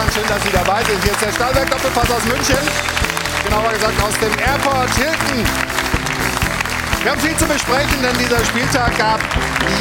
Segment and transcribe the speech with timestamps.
[0.00, 1.02] Herren, schön, dass Sie dabei sind.
[1.04, 2.56] Hier ist der Stahlberg Doppelpass aus München.
[3.44, 5.44] Genauer gesagt aus dem Airport Hilton.
[7.02, 9.20] Wir haben viel zu besprechen, denn dieser Spieltag gab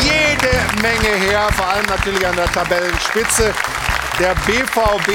[0.02, 0.52] jede
[0.82, 3.54] Menge her, vor allem natürlich an der Tabellenspitze.
[4.20, 5.10] Der BVB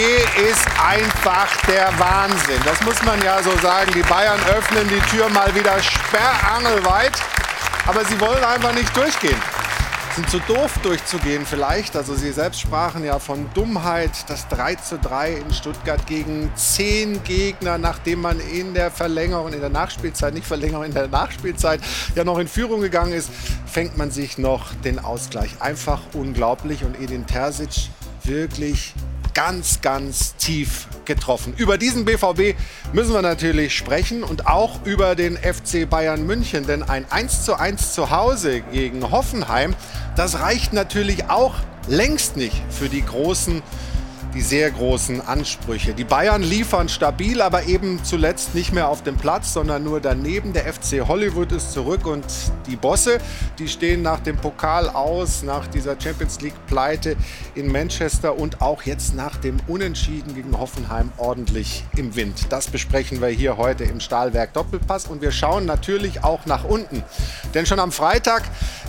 [0.51, 2.61] ist einfach der Wahnsinn.
[2.65, 3.93] Das muss man ja so sagen.
[3.95, 7.13] Die Bayern öffnen die Tür mal wieder sperrangelweit,
[7.87, 9.54] aber sie wollen einfach nicht durchgehen
[10.15, 11.97] sind zu doof durchzugehen vielleicht.
[11.97, 14.11] Also Sie selbst sprachen ja von Dummheit.
[14.29, 19.61] Das 3 zu 3 in Stuttgart gegen zehn Gegner, nachdem man in der Verlängerung, in
[19.61, 21.81] der Nachspielzeit, nicht Verlängerung, in der Nachspielzeit
[22.15, 23.29] ja noch in Führung gegangen ist,
[23.67, 25.51] fängt man sich noch den Ausgleich.
[25.61, 26.85] Einfach unglaublich.
[26.85, 27.91] Und Edin Terzic
[28.23, 28.95] wirklich
[29.35, 31.53] ganz, ganz tief getroffen.
[31.57, 32.57] Über diesen BVB
[32.93, 38.11] müssen wir natürlich sprechen und auch über den FC Bayern München, denn ein 1:1 zu
[38.11, 39.75] Hause gegen Hoffenheim,
[40.17, 41.55] das reicht natürlich auch
[41.89, 43.63] längst nicht für die großen
[44.35, 45.95] die sehr großen Ansprüche.
[45.95, 50.53] Die Bayern liefern stabil, aber eben zuletzt nicht mehr auf dem Platz, sondern nur daneben.
[50.53, 52.25] Der FC Hollywood ist zurück und
[52.67, 53.19] die Bosse,
[53.59, 57.17] die stehen nach dem Pokal aus, nach dieser Champions League Pleite
[57.55, 62.47] in Manchester und auch jetzt nach dem Unentschieden gegen Hoffenheim ordentlich im Wind.
[62.51, 67.05] Das besprechen wir hier heute im Stahlwerk Doppelpass und wir schauen natürlich auch nach unten.
[67.55, 68.43] Denn schon am Freitag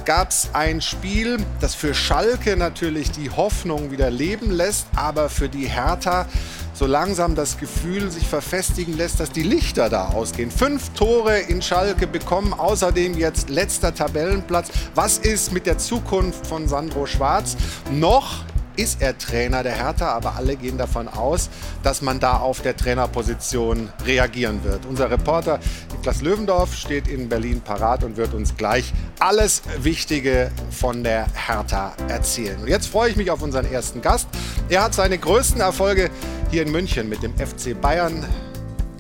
[0.06, 5.50] gab es ein Spiel, das für Schalke natürlich die Hoffnung wieder leben lässt, aber für
[5.50, 6.26] die Hertha
[6.74, 10.52] so langsam das Gefühl sich verfestigen lässt, dass die Lichter da ausgehen.
[10.52, 14.70] Fünf Tore in Schalke bekommen, außerdem jetzt letzter Tabellenplatz.
[14.94, 17.56] Was ist mit der Zukunft von Sandro Schwarz?
[17.92, 18.44] Noch
[18.76, 21.50] ist er Trainer der Hertha, aber alle gehen davon aus,
[21.84, 24.86] dass man da auf der Trainerposition reagieren wird.
[24.86, 25.60] Unser Reporter
[25.92, 31.94] Niklas Löwendorf steht in Berlin parat und wird uns gleich alles Wichtige von der Hertha
[32.08, 32.60] erzählen.
[32.62, 34.28] Und jetzt freue ich mich auf unseren ersten Gast.
[34.70, 36.10] Er hat seine größten Erfolge
[36.52, 38.26] hier in München mit dem FC Bayern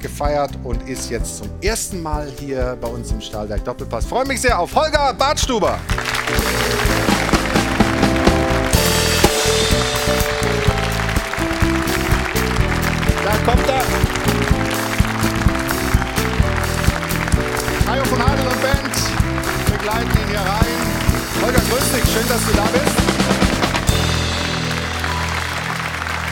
[0.01, 4.05] gefeiert und ist jetzt zum ersten Mal hier bei uns im Stahlwerk Doppelpass.
[4.05, 5.79] Freue mich sehr auf Holger Bartstuber.
[22.35, 22.95] Dass du da bist.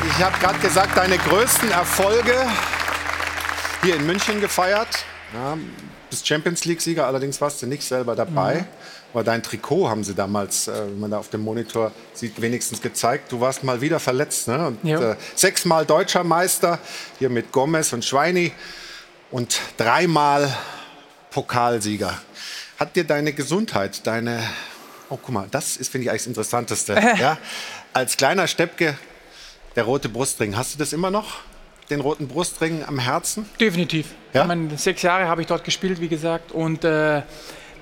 [0.06, 2.36] Ich habe gerade gesagt, deine größten Erfolge
[3.84, 4.90] hier in München gefeiert.
[5.34, 5.58] Ja,
[6.10, 8.56] bist Champions League-Sieger, allerdings warst du nicht selber dabei.
[8.56, 8.66] Mhm.
[9.14, 12.82] Aber dein Trikot haben sie damals, äh, wenn man da auf dem Monitor sieht, wenigstens
[12.82, 13.32] gezeigt.
[13.32, 14.50] Du warst mal wieder verletzt.
[14.50, 14.68] Ne?
[14.68, 15.12] Und, ja.
[15.12, 16.80] äh, sechsmal deutscher Meister,
[17.18, 18.52] hier mit Gomez und Schweini.
[19.32, 20.54] Und dreimal
[21.32, 22.20] Pokalsieger.
[22.78, 24.44] Hat dir deine Gesundheit, deine.
[25.14, 26.94] Oh, guck mal, das ist, finde ich, eigentlich das Interessanteste.
[27.20, 27.38] ja?
[27.94, 28.98] Als kleiner Steppke,
[29.76, 30.58] der rote Brustring.
[30.58, 31.42] Hast du das immer noch?
[31.92, 33.46] Den roten Brustring am Herzen?
[33.60, 34.08] Definitiv.
[34.34, 34.42] Ja?
[34.42, 36.52] Ich meine, sechs Jahre habe ich dort gespielt, wie gesagt.
[36.52, 36.84] Und.
[36.84, 37.22] Äh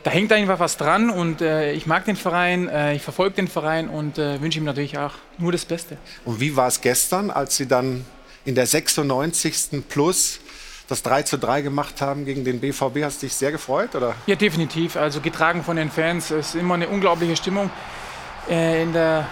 [0.04, 3.48] da hängt einfach was dran und äh, ich mag den Verein, äh, ich verfolge den
[3.48, 5.96] Verein und äh, wünsche ihm natürlich auch nur das Beste.
[6.26, 8.04] Und wie war es gestern, als Sie dann
[8.44, 9.84] in der 96.
[9.88, 10.40] Plus
[10.92, 13.04] das 3 zu 3 gemacht haben gegen den BVB?
[13.04, 13.96] Hast du dich sehr gefreut?
[13.96, 14.14] Oder?
[14.28, 14.98] Ja, definitiv.
[14.98, 16.32] Also getragen von den Fans.
[16.32, 17.70] Es ist immer eine unglaubliche Stimmung
[18.50, 19.28] äh, in der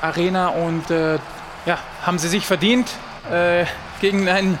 [0.00, 1.18] Arena und äh,
[1.66, 2.88] ja, haben sie sich verdient
[3.30, 3.64] äh,
[4.00, 4.58] gegen einen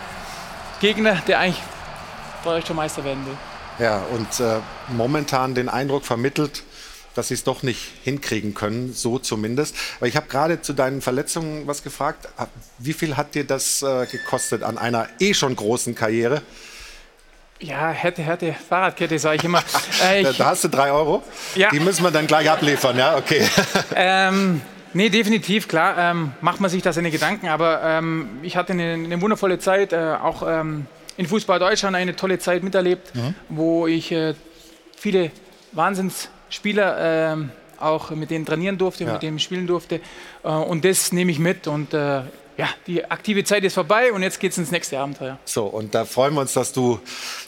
[0.80, 1.62] Gegner, der eigentlich
[2.44, 3.36] deutscher Meister werden will.
[3.78, 6.64] Ja, und äh, momentan den Eindruck vermittelt,
[7.16, 9.74] dass sie es doch nicht hinkriegen können, so zumindest.
[9.98, 12.28] Aber ich habe gerade zu deinen Verletzungen was gefragt.
[12.78, 16.42] Wie viel hat dir das äh, gekostet an einer eh schon großen Karriere?
[17.58, 19.62] Ja, hätte, hätte, Fahrradkette, sage ich immer.
[20.04, 21.22] Äh, ich, da hast du drei Euro.
[21.54, 21.70] Ja.
[21.70, 23.48] Die müssen wir dann gleich abliefern, ja, okay.
[23.94, 24.60] Ähm,
[24.92, 27.48] nee, definitiv, klar, ähm, macht man sich da seine Gedanken.
[27.48, 32.14] Aber ähm, ich hatte eine, eine wundervolle Zeit, äh, auch ähm, in Fußball Deutschland eine
[32.14, 33.34] tolle Zeit miterlebt, mhm.
[33.48, 34.34] wo ich äh,
[34.98, 35.30] viele
[36.46, 37.36] Wahnsinnsspieler äh,
[37.78, 39.12] auch mit denen trainieren durfte, ja.
[39.12, 40.00] mit denen spielen durfte.
[40.42, 41.66] Äh, und das nehme ich mit.
[41.66, 42.22] Und äh,
[42.58, 45.38] ja, die aktive Zeit ist vorbei und jetzt geht es ins nächste Abenteuer.
[45.44, 46.98] So, und da freuen wir uns, dass du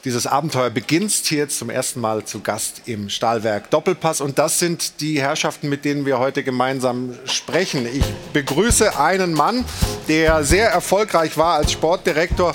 [0.05, 1.27] dieses Abenteuer beginnst.
[1.27, 4.21] Hier jetzt zum ersten Mal zu Gast im Stahlwerk Doppelpass.
[4.21, 7.87] Und das sind die Herrschaften, mit denen wir heute gemeinsam sprechen.
[7.87, 8.05] Ich
[8.35, 9.65] begrüße einen Mann,
[10.09, 12.55] der sehr erfolgreich war als Sportdirektor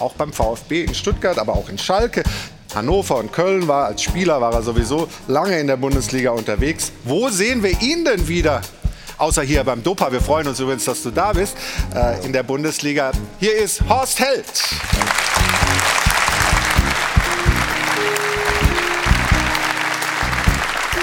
[0.00, 2.24] auch beim VfB in Stuttgart, aber auch in Schalke.
[2.74, 6.92] Hannover und Köln war als Spieler war er sowieso lange in der Bundesliga unterwegs.
[7.04, 8.62] Wo sehen wir ihn denn wieder?
[9.16, 10.10] Außer hier beim Dopa.
[10.10, 11.56] Wir freuen uns übrigens, dass du da bist
[11.94, 13.12] äh, in der Bundesliga.
[13.38, 14.44] Hier ist Horst Held.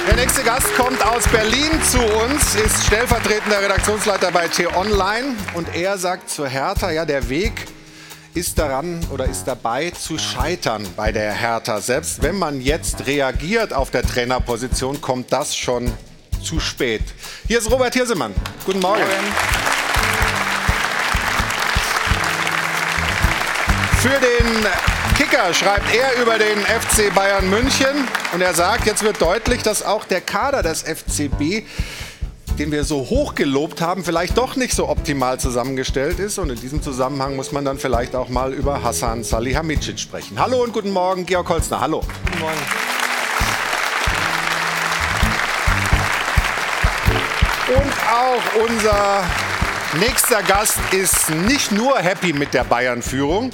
[0.08, 5.98] Der nächste Gast kommt aus Berlin zu uns, ist stellvertretender Redaktionsleiter bei T-Online und er
[5.98, 7.54] sagt zu Hertha, ja, der Weg
[8.34, 11.82] ist daran oder ist dabei zu scheitern bei der Hertha.
[11.82, 15.92] Selbst wenn man jetzt reagiert auf der Trainerposition, kommt das schon
[16.42, 17.04] zu spät.
[17.48, 18.34] Hier ist Robert Hirsemann.
[18.66, 19.02] Guten Morgen.
[19.02, 19.62] Morgen.
[24.02, 24.66] Für den
[25.16, 29.84] Kicker schreibt er über den FC Bayern München und er sagt, jetzt wird deutlich, dass
[29.84, 31.64] auch der Kader des FCB
[32.62, 36.38] den wir so hoch gelobt haben, vielleicht doch nicht so optimal zusammengestellt ist.
[36.38, 40.40] Und in diesem Zusammenhang muss man dann vielleicht auch mal über Hassan Salihamidzic sprechen.
[40.40, 41.82] Hallo und guten Morgen, Georg Holzner.
[41.82, 42.04] Hallo.
[42.24, 42.58] Guten Morgen.
[47.68, 49.24] Und auch unser
[50.00, 53.50] nächster Gast ist nicht nur happy mit der Bayern-Führung.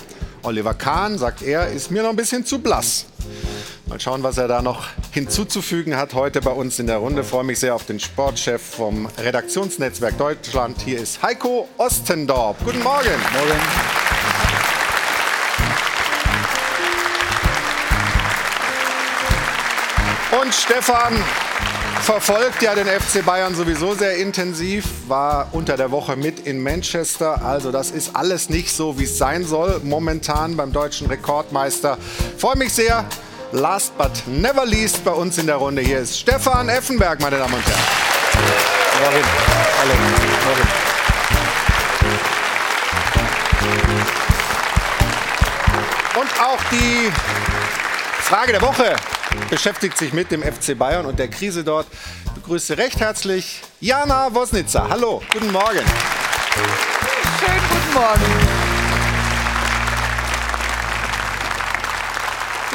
[0.47, 3.05] Oliver Kahn, sagt er, ist mir noch ein bisschen zu blass.
[3.88, 7.21] Mal schauen, was er da noch hinzuzufügen hat heute bei uns in der Runde.
[7.23, 10.81] Ich freue mich sehr auf den Sportchef vom Redaktionsnetzwerk Deutschland.
[10.85, 12.63] Hier ist Heiko Ostendorp.
[12.63, 13.09] Guten Morgen.
[13.33, 13.59] Morgen.
[20.41, 21.21] Und Stefan
[22.07, 27.44] verfolgt ja den FC Bayern sowieso sehr intensiv, war unter der Woche mit in Manchester.
[27.44, 31.98] Also das ist alles nicht so, wie es sein soll momentan beim deutschen Rekordmeister.
[32.38, 33.04] Freue mich sehr,
[33.51, 37.54] Last but never least bei uns in der Runde hier ist Stefan Effenberg, meine Damen
[37.54, 37.81] und Herren.
[39.01, 39.25] Morgen.
[39.81, 39.94] Hallo.
[40.45, 40.68] Morgen.
[46.21, 47.12] Und auch die
[48.21, 48.95] Frage der Woche
[49.50, 51.88] beschäftigt sich mit dem FC Bayern und der Krise dort.
[52.25, 54.88] Ich begrüße recht herzlich Jana Wosnitzer.
[54.89, 55.86] Hallo, guten Morgen.
[57.39, 58.67] Schönen guten Morgen.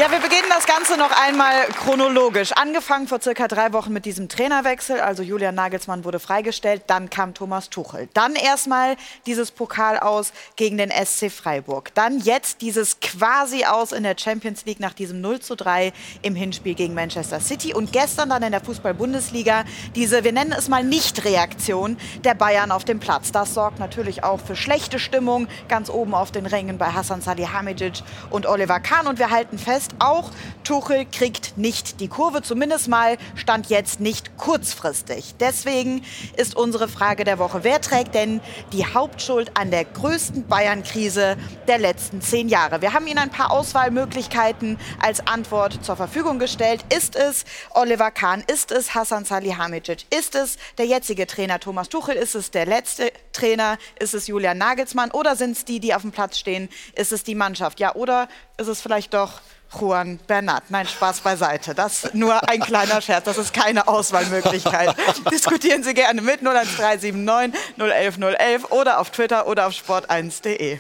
[0.01, 2.53] Ja, wir beginnen das Ganze noch einmal chronologisch.
[2.53, 4.99] Angefangen vor circa drei Wochen mit diesem Trainerwechsel.
[5.01, 6.85] Also Julian Nagelsmann wurde freigestellt.
[6.87, 8.09] Dann kam Thomas Tuchel.
[8.15, 8.97] Dann erstmal
[9.27, 11.95] dieses Pokal aus gegen den SC Freiburg.
[11.95, 15.93] Dann jetzt dieses quasi aus in der Champions League nach diesem 0 zu 3
[16.23, 17.75] im Hinspiel gegen Manchester City.
[17.75, 22.87] Und gestern dann in der Fußball-Bundesliga diese, wir nennen es mal Nicht-Reaktion der Bayern auf
[22.87, 23.31] dem Platz.
[23.31, 28.03] Das sorgt natürlich auch für schlechte Stimmung ganz oben auf den Rängen bei Hassan Salihamidzic
[28.31, 29.07] und Oliver Kahn.
[29.07, 30.31] Und wir halten fest, fest, auch
[30.65, 35.35] Tuchel kriegt nicht die Kurve, zumindest mal stand jetzt nicht kurzfristig.
[35.41, 36.05] Deswegen
[36.37, 38.41] ist unsere Frage der Woche, wer trägt denn
[38.73, 41.37] die Hauptschuld an der größten Bayern-Krise
[41.67, 42.81] der letzten zehn Jahre?
[42.81, 46.85] Wir haben Ihnen ein paar Auswahlmöglichkeiten als Antwort zur Verfügung gestellt.
[46.95, 48.45] Ist es Oliver Kahn?
[48.47, 50.07] Ist es Hassan Salihamidzic?
[50.17, 52.15] Ist es der jetzige Trainer Thomas Tuchel?
[52.15, 53.79] Ist es der letzte Trainer?
[53.99, 55.11] Ist es Julian Nagelsmann?
[55.11, 56.69] Oder sind es die, die auf dem Platz stehen?
[56.95, 57.81] Ist es die Mannschaft?
[57.81, 59.41] Ja, oder ist es vielleicht doch
[59.79, 60.65] Juan Bernat.
[60.69, 61.75] Nein, Spaß beiseite.
[61.75, 63.25] Das nur ein kleiner Scherz.
[63.25, 64.95] Das ist keine Auswahlmöglichkeit.
[65.31, 70.79] Diskutieren Sie gerne mit 01379 011 011 oder auf Twitter oder auf sport1.de.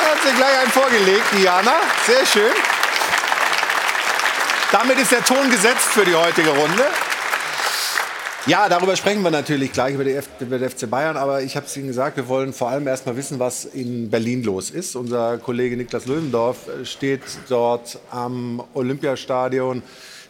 [0.00, 1.74] Hat sie gleich einen vorgelegt, Diana.
[2.06, 2.52] Sehr schön.
[4.72, 6.86] Damit ist der Ton gesetzt für die heutige Runde.
[8.46, 11.16] Ja, darüber sprechen wir natürlich gleich über, die den FC Bayern.
[11.16, 14.10] Aber ich habe es Ihnen gesagt, wir wollen vor allem erst mal wissen, was in
[14.10, 14.96] Berlin los ist.
[14.96, 19.80] Unser Kollege Niklas Löwendorf steht dort am Olympiastadion.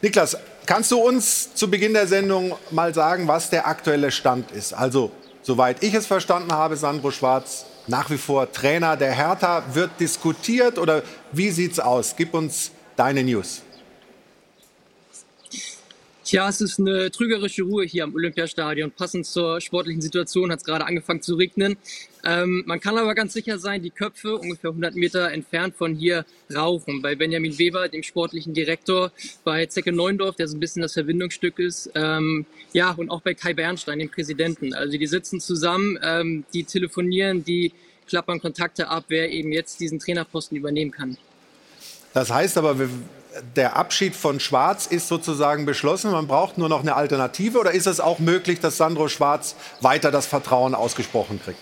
[0.03, 0.37] Niklas,
[0.67, 4.75] kannst du uns zu Beginn der Sendung mal sagen, was der aktuelle Stand ist?
[4.75, 5.11] Also,
[5.41, 9.63] soweit ich es verstanden habe, Sandro Schwarz nach wie vor Trainer der Hertha.
[9.73, 12.15] Wird diskutiert oder wie sieht's aus?
[12.15, 13.63] Gib uns deine News.
[16.33, 18.91] Tja, es ist eine trügerische Ruhe hier am Olympiastadion.
[18.91, 21.77] Passend zur sportlichen Situation hat es gerade angefangen zu regnen.
[22.25, 26.25] Ähm, man kann aber ganz sicher sein, die Köpfe ungefähr 100 Meter entfernt von hier
[26.51, 27.03] rauchen.
[27.03, 29.13] Bei Benjamin Weber, dem sportlichen Direktor,
[29.45, 33.35] bei Zecke Neundorf, der so ein bisschen das Verbindungsstück ist, ähm, ja, und auch bei
[33.35, 34.73] Kai Bernstein, dem Präsidenten.
[34.73, 37.73] Also die sitzen zusammen, ähm, die telefonieren, die
[38.09, 41.19] klappern Kontakte ab, wer eben jetzt diesen Trainerposten übernehmen kann.
[42.15, 42.79] Das heißt aber,
[43.57, 46.11] der Abschied von Schwarz ist sozusagen beschlossen.
[46.11, 47.59] Man braucht nur noch eine Alternative.
[47.59, 51.59] Oder ist es auch möglich, dass Sandro Schwarz weiter das Vertrauen ausgesprochen kriegt?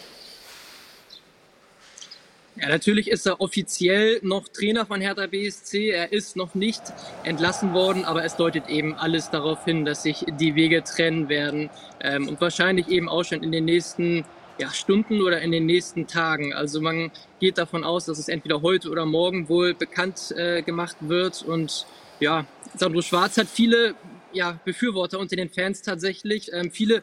[2.57, 5.91] Ja, natürlich ist er offiziell noch Trainer von Hertha BSC.
[5.91, 6.83] Er ist noch nicht
[7.23, 11.71] entlassen worden, aber es deutet eben alles darauf hin, dass sich die Wege trennen werden
[12.01, 14.27] ähm, und wahrscheinlich eben auch schon in den nächsten
[14.61, 16.53] ja, Stunden oder in den nächsten Tagen.
[16.53, 20.97] Also man geht davon aus, dass es entweder heute oder morgen wohl bekannt äh, gemacht
[21.01, 21.43] wird.
[21.43, 21.87] Und
[22.21, 23.95] ja, Sandro Schwarz hat viele
[24.33, 26.51] ja, Befürworter unter den Fans tatsächlich.
[26.53, 27.03] Ähm, viele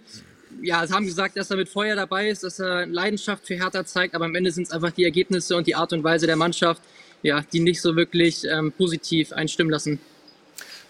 [0.62, 4.14] ja, haben gesagt, dass er mit Feuer dabei ist, dass er Leidenschaft für Hertha zeigt,
[4.14, 6.82] aber am Ende sind es einfach die Ergebnisse und die Art und Weise der Mannschaft,
[7.24, 10.00] ja, die nicht so wirklich ähm, positiv einstimmen lassen.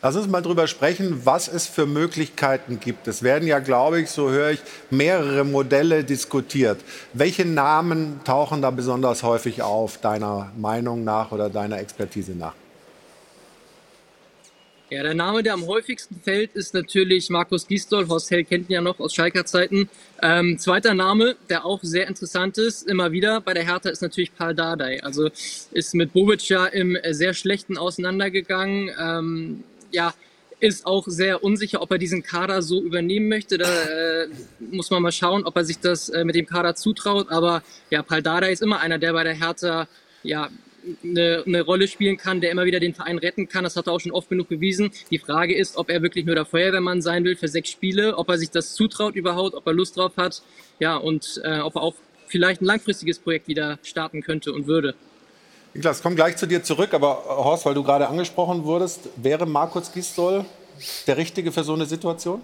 [0.02, 3.08] Lass uns mal darüber sprechen, was es für Möglichkeiten gibt.
[3.08, 4.60] Es werden ja, glaube ich, so höre ich,
[4.92, 6.80] mehrere Modelle diskutiert.
[7.14, 12.54] Welche Namen tauchen da besonders häufig auf, deiner Meinung nach oder deiner Expertise nach?
[14.90, 18.08] Ja, der Name, der am häufigsten fällt, ist natürlich Markus Gisdol.
[18.08, 19.90] Horst Hell kennt ihn ja noch aus Schalker Zeiten.
[20.22, 24.34] Ähm, zweiter Name, der auch sehr interessant ist, immer wieder bei der Hertha, ist natürlich
[24.34, 25.04] Paul Dardai.
[25.04, 25.30] Also
[25.72, 28.92] ist mit Bobic ja im sehr schlechten auseinandergegangen.
[28.98, 30.14] Ähm, ja,
[30.60, 33.58] ist auch sehr unsicher, ob er diesen Kader so übernehmen möchte.
[33.58, 34.28] Da äh,
[34.60, 37.30] muss man mal schauen, ob er sich das äh, mit dem Kader zutraut.
[37.30, 39.88] Aber ja, Paul Dardai ist immer einer, der bei der Hertha
[40.24, 40.50] ja,
[41.04, 43.64] eine, eine, Rolle spielen kann, der immer wieder den Verein retten kann.
[43.64, 44.90] Das hat er auch schon oft genug bewiesen.
[45.12, 48.30] Die Frage ist, ob er wirklich nur der Feuerwehrmann sein will für sechs Spiele, ob
[48.30, 50.42] er sich das zutraut überhaupt, ob er Lust drauf hat,
[50.80, 51.96] ja, und äh, ob er auch
[52.28, 54.96] vielleicht ein langfristiges Projekt wieder starten könnte und würde.
[55.78, 59.46] Niklas, komm gleich zu dir zurück, aber äh, Horst, weil du gerade angesprochen wurdest, wäre
[59.46, 60.44] Markus Gisdol
[61.06, 62.42] der Richtige für so eine Situation?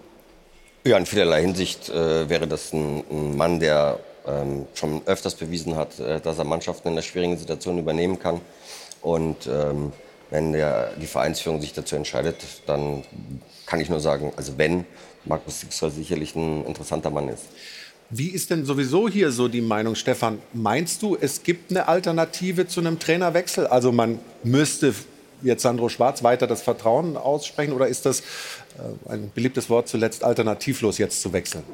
[0.84, 5.74] Ja, in vielerlei Hinsicht äh, wäre das ein, ein Mann, der ähm, schon öfters bewiesen
[5.74, 8.40] hat, äh, dass er Mannschaften in einer schwierigen Situation übernehmen kann.
[9.02, 9.92] Und ähm,
[10.30, 12.36] wenn der, die Vereinsführung sich dazu entscheidet,
[12.66, 13.02] dann
[13.66, 14.86] kann ich nur sagen, also wenn,
[15.24, 17.46] Markus Sixol sicherlich ein interessanter Mann ist.
[18.16, 20.38] Wie ist denn sowieso hier so die Meinung, Stefan?
[20.52, 23.66] Meinst du, es gibt eine Alternative zu einem Trainerwechsel?
[23.66, 24.94] Also man müsste
[25.42, 30.22] jetzt Sandro Schwarz weiter das Vertrauen aussprechen oder ist das äh, ein beliebtes Wort zuletzt
[30.22, 31.64] alternativlos jetzt zu wechseln?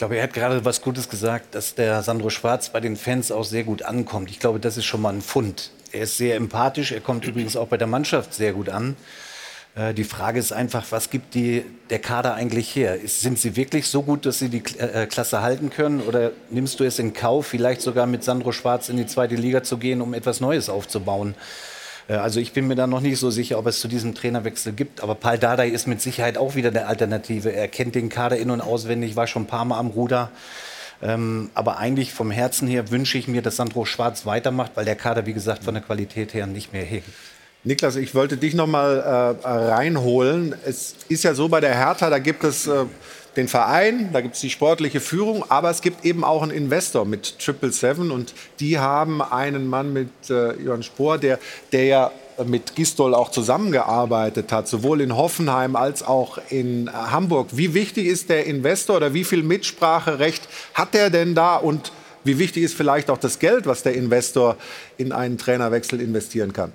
[0.00, 3.44] glaube, er hat gerade was Gutes gesagt, dass der Sandro Schwarz bei den Fans auch
[3.44, 4.30] sehr gut ankommt.
[4.30, 5.72] Ich glaube, das ist schon mal ein Fund.
[5.92, 6.92] Er ist sehr empathisch.
[6.92, 8.96] Er kommt übrigens auch bei der Mannschaft sehr gut an.
[9.74, 12.98] Äh, die Frage ist einfach, was gibt die, der Kader eigentlich her?
[13.04, 16.00] Sind sie wirklich so gut, dass sie die äh, Klasse halten können?
[16.00, 19.62] Oder nimmst du es in Kauf, vielleicht sogar mit Sandro Schwarz in die zweite Liga
[19.62, 21.34] zu gehen, um etwas Neues aufzubauen?
[22.08, 24.72] Äh, also ich bin mir da noch nicht so sicher, ob es zu diesem Trainerwechsel
[24.72, 25.02] gibt.
[25.02, 27.52] Aber Paul Dardai ist mit Sicherheit auch wieder der Alternative.
[27.52, 30.30] Er kennt den Kader in- und auswendig, war schon ein paar Mal am Ruder.
[31.02, 34.96] Ähm, aber eigentlich vom Herzen her wünsche ich mir, dass Sandro Schwarz weitermacht, weil der
[34.96, 37.08] Kader, wie gesagt, von der Qualität her nicht mehr hegt.
[37.62, 40.54] Niklas, ich wollte dich noch mal äh, reinholen.
[40.64, 42.86] Es ist ja so bei der Hertha, da gibt es äh,
[43.36, 47.04] den Verein, da gibt es die sportliche Führung, aber es gibt eben auch einen Investor
[47.04, 51.38] mit Triple Seven und die haben einen Mann mit äh, Jörn Spohr, der,
[51.70, 52.10] der ja
[52.46, 57.48] mit Gistol auch zusammengearbeitet hat, sowohl in Hoffenheim als auch in Hamburg.
[57.52, 61.92] Wie wichtig ist der Investor oder wie viel Mitspracherecht hat der denn da und
[62.24, 64.56] wie wichtig ist vielleicht auch das Geld, was der Investor
[64.96, 66.72] in einen Trainerwechsel investieren kann?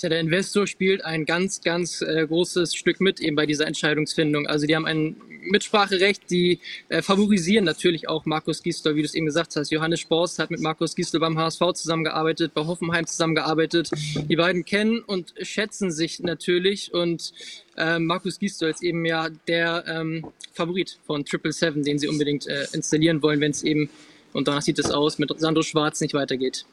[0.00, 4.46] Ja, der Investor spielt ein ganz, ganz äh, großes Stück mit eben bei dieser Entscheidungsfindung.
[4.46, 5.16] Also die haben ein
[5.50, 9.70] Mitspracherecht, die äh, favorisieren natürlich auch Markus Gisdol, wie du es eben gesagt hast.
[9.70, 13.90] Johannes Sporst hat mit Markus Gisdol beim HSV zusammengearbeitet, bei Hoffenheim zusammengearbeitet.
[14.28, 17.32] Die beiden kennen und schätzen sich natürlich und
[17.76, 22.46] äh, Markus Gisdol ist eben ja der ähm, Favorit von Triple Seven, den sie unbedingt
[22.46, 23.90] äh, installieren wollen, wenn es eben,
[24.32, 26.66] und danach sieht es aus, mit Sandro Schwarz nicht weitergeht.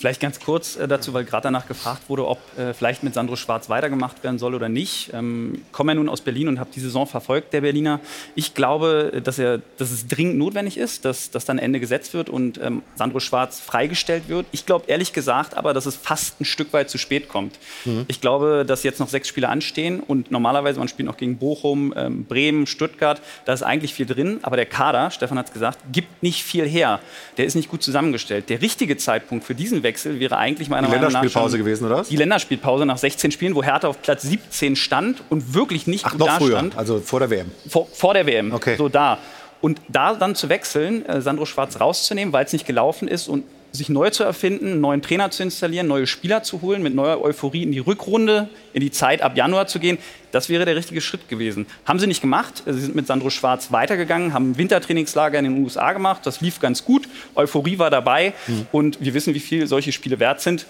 [0.00, 3.36] Vielleicht ganz kurz äh, dazu, weil gerade danach gefragt wurde, ob äh, vielleicht mit Sandro
[3.36, 5.12] Schwarz weitergemacht werden soll oder nicht.
[5.12, 8.00] Ähm, ich komme ja nun aus Berlin und habe die Saison verfolgt, der Berliner.
[8.34, 12.30] Ich glaube, dass, er, dass es dringend notwendig ist, dass, dass dann Ende gesetzt wird
[12.30, 14.46] und ähm, Sandro Schwarz freigestellt wird.
[14.52, 17.58] Ich glaube ehrlich gesagt aber, dass es fast ein Stück weit zu spät kommt.
[17.84, 18.06] Mhm.
[18.08, 21.92] Ich glaube, dass jetzt noch sechs Spiele anstehen und normalerweise, man spielt noch gegen Bochum,
[21.94, 25.78] ähm, Bremen, Stuttgart, da ist eigentlich viel drin, aber der Kader, Stefan hat es gesagt,
[25.92, 27.00] gibt nicht viel her.
[27.36, 28.48] Der ist nicht gut zusammengestellt.
[28.48, 31.08] Der richtige Zeitpunkt für diesen Wechsel Wechsel wäre eigentlich meiner Meinung nach.
[31.08, 32.04] Die Länderspielpause gewesen, oder?
[32.08, 36.12] Die Länderspielpause nach 16 Spielen, wo Hertha auf Platz 17 stand und wirklich nicht Ach,
[36.12, 36.78] gut noch da früher, stand.
[36.78, 37.50] also vor der WM.
[37.68, 38.76] Vor, vor der WM, okay.
[38.76, 39.18] so da.
[39.60, 43.44] Und da dann zu wechseln, äh, Sandro Schwarz rauszunehmen, weil es nicht gelaufen ist und
[43.72, 47.20] sich neu zu erfinden, einen neuen Trainer zu installieren, neue Spieler zu holen, mit neuer
[47.20, 49.98] Euphorie in die Rückrunde, in die Zeit ab Januar zu gehen,
[50.32, 51.66] das wäre der richtige Schritt gewesen.
[51.84, 52.62] Haben sie nicht gemacht.
[52.66, 56.24] Sie sind mit Sandro Schwarz weitergegangen, haben ein Wintertrainingslager in den USA gemacht.
[56.24, 57.08] Das lief ganz gut.
[57.34, 58.32] Euphorie war dabei.
[58.46, 58.66] Mhm.
[58.72, 60.66] Und wir wissen, wie viel solche Spiele wert sind.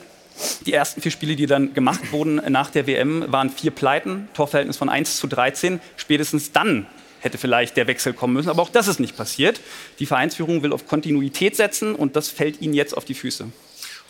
[0.65, 4.79] Die ersten vier Spiele, die dann gemacht wurden nach der WM, waren vier Pleiten, Torverhältnis
[4.79, 5.81] von 1 zu 13.
[5.97, 6.87] Spätestens dann
[7.21, 8.49] hätte vielleicht der Wechsel kommen müssen.
[8.49, 9.61] Aber auch das ist nicht passiert.
[9.99, 13.47] Die Vereinsführung will auf Kontinuität setzen und das fällt ihnen jetzt auf die Füße.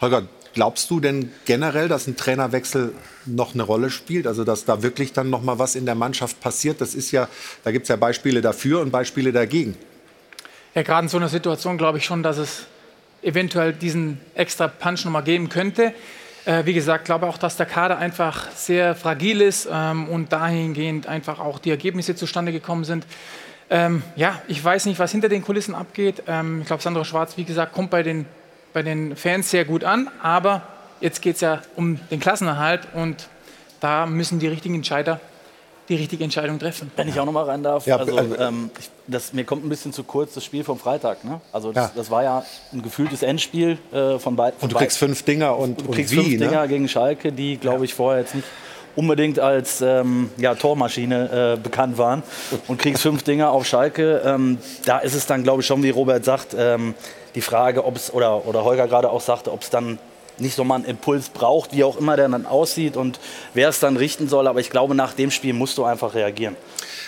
[0.01, 2.93] Holger, glaubst du denn generell, dass ein Trainerwechsel
[3.27, 4.27] noch eine Rolle spielt?
[4.27, 6.81] Also dass da wirklich dann noch mal was in der Mannschaft passiert?
[6.81, 7.29] Das ist ja,
[7.65, 9.77] da gibt es ja Beispiele dafür und Beispiele dagegen.
[10.75, 12.67] Ja, gerade in so einer Situation glaube ich schon, dass es
[13.23, 15.93] eventuell diesen extra Punch noch mal geben könnte.
[16.51, 21.07] Äh, wie gesagt, glaube auch, dass der Kader einfach sehr fragil ist ähm, und dahingehend
[21.07, 23.07] einfach auch die Ergebnisse zustande gekommen sind.
[23.71, 26.25] Ähm, ja, ich weiß nicht, was hinter den Kulissen abgeht.
[26.27, 28.27] Ähm, ich glaube, Sandro Schwarz, wie gesagt, kommt bei den,
[28.73, 30.63] bei den Fans sehr gut an, aber
[31.01, 33.29] jetzt geht es ja um den Klassenerhalt und
[33.79, 35.21] da müssen die richtigen Entscheider
[35.91, 36.91] die richtige Entscheidung treffen.
[36.97, 39.65] Wenn ich auch noch mal rein darf, Ja, also, also- ähm, ich, das, mir kommt
[39.65, 41.25] ein bisschen zu kurz das Spiel vom Freitag.
[41.25, 41.41] Ne?
[41.53, 41.93] Also das, Ja.
[41.97, 44.59] das war ja ein gefühltes Endspiel äh, von beiden.
[44.61, 46.69] Und du kriegst fünf Dinger und, Du und kriegst wie, fünf Dinger ne?
[46.69, 48.47] gegen Schalke, die, glaube ich, vorher jetzt nicht
[48.97, 52.23] unbedingt als ähm, ja, Tormaschine äh, bekannt waren.
[52.69, 54.23] Und kriegst fünf Dinger auf Schalke.
[54.25, 56.95] Ähm, da ist es dann, glaube ich, schon, wie Robert sagt, ähm,
[57.35, 59.99] die Frage, ob es, oder, oder Holger gerade auch sagte, ob es dann
[60.41, 63.21] nicht so mal einen Impuls braucht, wie auch immer der dann aussieht und
[63.55, 64.47] wer es dann richten soll.
[64.47, 66.57] Aber ich glaube, nach dem Spiel musst du einfach reagieren.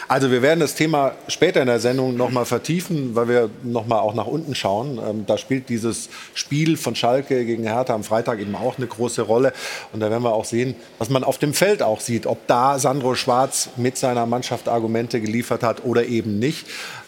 [0.09, 3.87] Also wir werden das Thema später in der Sendung noch mal vertiefen, weil wir noch
[3.87, 4.99] mal auch nach unten schauen.
[4.99, 9.23] Ähm, da spielt dieses Spiel von Schalke gegen Hertha am Freitag eben auch eine große
[9.23, 9.53] Rolle.
[9.93, 12.79] Und da werden wir auch sehen, was man auf dem Feld auch sieht, ob da
[12.79, 16.67] Sandro Schwarz mit seiner Mannschaft Argumente geliefert hat oder eben nicht.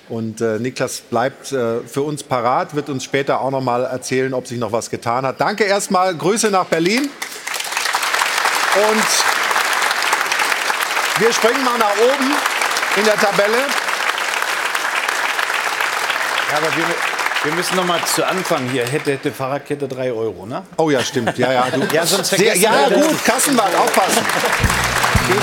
[0.08, 4.34] Und äh, Niklas bleibt äh, für uns parat, wird uns später auch noch mal erzählen,
[4.34, 5.40] ob sich noch was getan hat.
[5.40, 7.08] Danke erstmal, Grüße nach Berlin.
[8.74, 9.04] Und
[11.20, 12.32] wir springen mal nach oben
[12.96, 13.56] in der Tabelle.
[16.50, 16.84] Ja, aber wir,
[17.44, 18.86] wir müssen noch mal zu Anfang hier.
[18.86, 20.64] Hätte, hätte Fahrradkette 3 Euro, ne?
[20.76, 21.38] Oh ja, stimmt.
[21.38, 21.86] Ja, ja, du.
[21.94, 23.06] Ja, sonst Sehr, ja das.
[23.06, 24.22] gut, Kassenwart, aufpassen.
[25.26, 25.36] Ja,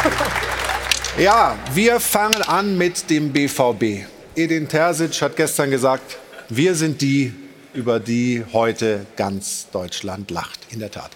[1.74, 4.06] wir fangen an mit dem BVB.
[4.34, 6.16] Edin Terzic hat gestern gesagt,
[6.48, 7.34] wir sind die,
[7.74, 10.58] über die heute ganz Deutschland lacht.
[10.70, 11.10] In der Tat.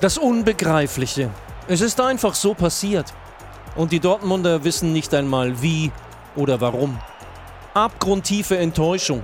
[0.00, 1.30] Das Unbegreifliche.
[1.68, 3.12] Es ist einfach so passiert.
[3.76, 5.92] Und die Dortmunder wissen nicht einmal wie
[6.34, 6.98] oder warum.
[7.74, 9.22] Abgrundtiefe Enttäuschung,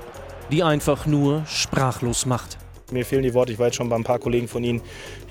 [0.50, 2.58] die einfach nur sprachlos macht.
[2.90, 3.52] Mir fehlen die Worte.
[3.52, 4.80] Ich war jetzt schon bei ein paar Kollegen von Ihnen.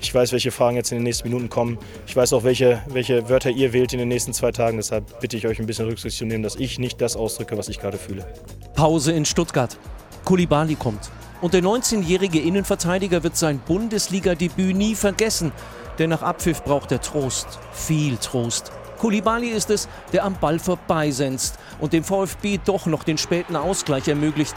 [0.00, 1.78] Ich weiß, welche Fragen jetzt in den nächsten Minuten kommen.
[2.06, 4.76] Ich weiß auch, welche, welche Wörter ihr wählt in den nächsten zwei Tagen.
[4.76, 7.68] Deshalb bitte ich euch ein bisschen Rücksicht zu nehmen, dass ich nicht das ausdrücke, was
[7.68, 8.26] ich gerade fühle.
[8.74, 9.76] Pause in Stuttgart.
[10.24, 11.10] Kulibali kommt.
[11.40, 15.52] Und der 19-jährige Innenverteidiger wird sein Bundesliga-Debüt nie vergessen.
[15.98, 17.58] Denn nach Abpfiff braucht er Trost.
[17.72, 18.70] Viel Trost.
[18.98, 24.08] Kulibali ist es, der am Ball vorbeisenzt und dem VfB doch noch den späten Ausgleich
[24.08, 24.54] ermöglicht.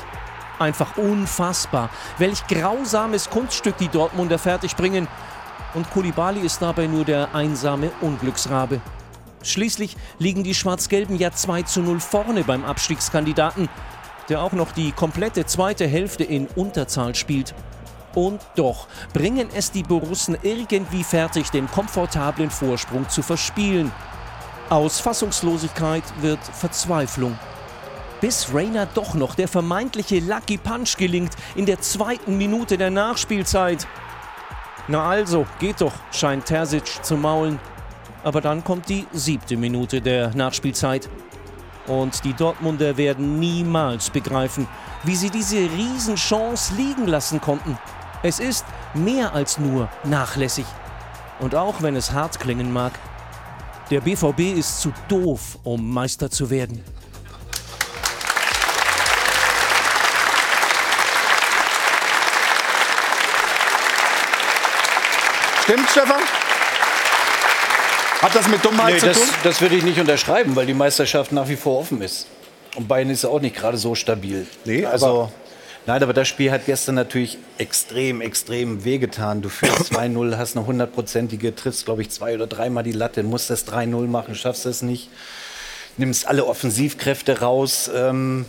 [0.61, 1.89] Einfach unfassbar.
[2.19, 5.07] Welch grausames Kunststück die Dortmunder fertigbringen.
[5.73, 8.79] Und Kulibali ist dabei nur der einsame Unglücksrabe.
[9.41, 13.69] Schließlich liegen die Schwarz-Gelben ja 2 zu 0 vorne beim Abstiegskandidaten,
[14.29, 17.55] der auch noch die komplette zweite Hälfte in Unterzahl spielt.
[18.13, 23.91] Und doch bringen es die Borussen irgendwie fertig, den komfortablen Vorsprung zu verspielen.
[24.69, 27.35] Aus Fassungslosigkeit wird Verzweiflung.
[28.21, 33.87] Bis Rainer doch noch der vermeintliche Lucky Punch gelingt in der zweiten Minute der Nachspielzeit.
[34.87, 37.59] Na also, geht doch, scheint Terzic zu maulen.
[38.23, 41.09] Aber dann kommt die siebte Minute der Nachspielzeit.
[41.87, 44.67] Und die Dortmunder werden niemals begreifen,
[45.03, 47.75] wie sie diese Riesenchance liegen lassen konnten.
[48.21, 50.65] Es ist mehr als nur nachlässig.
[51.39, 52.91] Und auch wenn es hart klingen mag,
[53.89, 56.83] der BVB ist zu doof, um Meister zu werden.
[65.71, 66.19] Stimmt, Stefan?
[68.21, 69.29] Hat das mit Dummheit Nee, zu das, tun?
[69.43, 72.27] das würde ich nicht unterschreiben, weil die Meisterschaft nach wie vor offen ist.
[72.75, 74.45] Und Bayern ist ja auch nicht gerade so stabil.
[74.65, 75.31] Nee, also, aber-
[75.85, 79.41] nein, aber das Spiel hat gestern natürlich extrem, extrem wehgetan.
[79.41, 83.49] Du führst 2-0, hast eine hundertprozentige, triffst, glaube ich, zwei oder dreimal die Latte, musst
[83.49, 85.09] das 3-0 machen, schaffst es nicht.
[85.95, 87.89] Nimmst alle Offensivkräfte raus.
[87.95, 88.45] Ähm,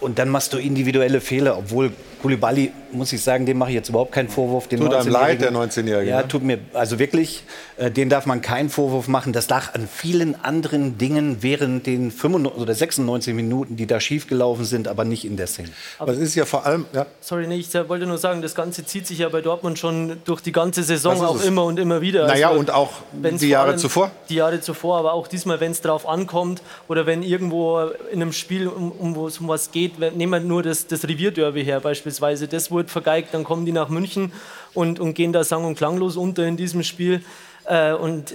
[0.00, 3.88] und dann machst du individuelle Fehler, obwohl Koulibaly, muss ich sagen, dem mache ich jetzt
[3.88, 4.66] überhaupt keinen Vorwurf.
[4.68, 5.54] Den Tut einem leid, 19-Jährigen.
[5.54, 6.28] der 19-Jährige, Ja, ne?
[6.28, 7.44] tut mir, also wirklich,
[7.76, 9.32] äh, den darf man keinen Vorwurf machen.
[9.32, 14.64] Das lag an vielen anderen Dingen während den 95 oder 96 Minuten, die da schiefgelaufen
[14.64, 15.68] sind, aber nicht in der Szene.
[15.98, 18.84] Aber es ist ja vor allem, ja, Sorry, nee, ich wollte nur sagen, das Ganze
[18.84, 21.46] zieht sich ja bei Dortmund schon durch die ganze Saison auch es.
[21.46, 22.26] immer und immer wieder.
[22.26, 24.10] Naja, Also, und auch wenn's die Jahre allem zuvor.
[24.28, 27.80] Die Jahre zuvor, aber auch diesmal, wenn es drauf ankommt oder wenn irgendwo
[28.12, 30.86] in einem Spiel um, um, wo es um was geht, wenn- nehmen wir nur das,
[30.86, 34.32] das Revierderby her beispielsweise, das wurde vergeigt, dann kommen die nach München
[34.74, 37.22] und, und gehen da sang- und klanglos unter in diesem Spiel.
[37.64, 38.34] Äh, und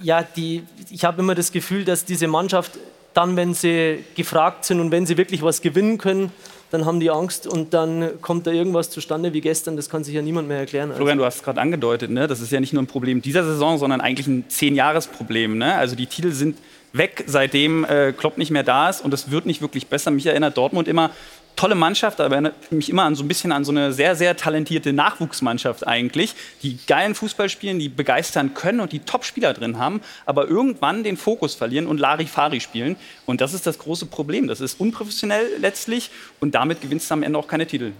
[0.00, 2.72] ja, die, ich habe immer das Gefühl, dass diese Mannschaft
[3.14, 6.32] dann, wenn sie gefragt sind und wenn sie wirklich was gewinnen können,
[6.70, 9.76] dann haben die Angst und dann kommt da irgendwas zustande wie gestern.
[9.76, 10.90] Das kann sich ja niemand mehr erklären.
[10.90, 12.26] Also, Florian, du hast es gerade angedeutet, ne?
[12.26, 15.58] das ist ja nicht nur ein Problem dieser Saison, sondern eigentlich ein Zehn-Jahres-Problem.
[15.58, 15.74] Ne?
[15.76, 16.58] Also die Titel sind
[16.92, 20.10] weg, seitdem äh, Klopp nicht mehr da ist und es wird nicht wirklich besser.
[20.10, 21.10] Mich erinnert Dortmund immer
[21.56, 24.36] tolle Mannschaft, aber erinnert mich immer an so ein bisschen an so eine sehr, sehr
[24.36, 30.00] talentierte Nachwuchsmannschaft eigentlich, die geilen Fußball spielen, die begeistern können und die Top-Spieler drin haben,
[30.26, 32.96] aber irgendwann den Fokus verlieren und Larifari spielen.
[33.24, 34.46] Und das ist das große Problem.
[34.46, 37.92] Das ist unprofessionell letztlich und damit gewinnst du am Ende auch keine Titel.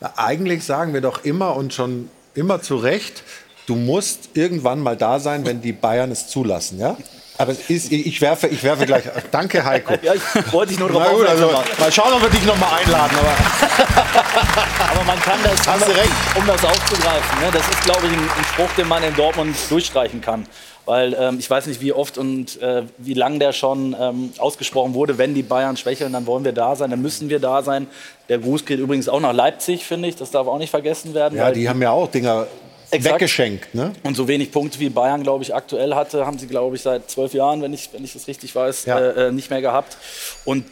[0.00, 3.22] Na, eigentlich sagen wir doch immer und schon immer zu Recht,
[3.66, 6.96] du musst irgendwann mal da sein, wenn die Bayern es zulassen, ja?
[7.42, 9.02] Aber es ist, ich werfe, ich werfe gleich.
[9.32, 9.94] Danke, Heiko.
[10.00, 12.70] Ja, ich wollte dich nur drauf gut, also, mal schauen, ob wir dich noch mal
[12.76, 13.16] einladen.
[13.18, 13.32] Aber
[14.92, 16.10] Aber man kann das, Hast du recht.
[16.36, 19.56] um das aufzugreifen, ne, das ist, glaube ich, ein, ein Spruch, den man in Dortmund
[19.70, 20.46] durchstreichen kann.
[20.84, 24.94] Weil ähm, ich weiß nicht, wie oft und äh, wie lang der schon ähm, ausgesprochen
[24.94, 27.88] wurde, wenn die Bayern schwächeln, dann wollen wir da sein, dann müssen wir da sein.
[28.28, 30.14] Der Gruß geht übrigens auch nach Leipzig, finde ich.
[30.14, 31.36] Das darf auch nicht vergessen werden.
[31.36, 32.46] ja, die haben ja auch Dinger
[32.92, 33.14] Exakt.
[33.14, 33.74] weggeschenkt.
[33.74, 33.92] Ne?
[34.02, 37.10] und so wenig Punkte wie Bayern, glaube ich, aktuell hatte, haben sie, glaube ich, seit
[37.10, 38.98] zwölf Jahren, wenn ich, wenn ich das richtig weiß, Ja.
[38.98, 39.96] äh, äh, nicht mehr gehabt.
[40.44, 40.64] Und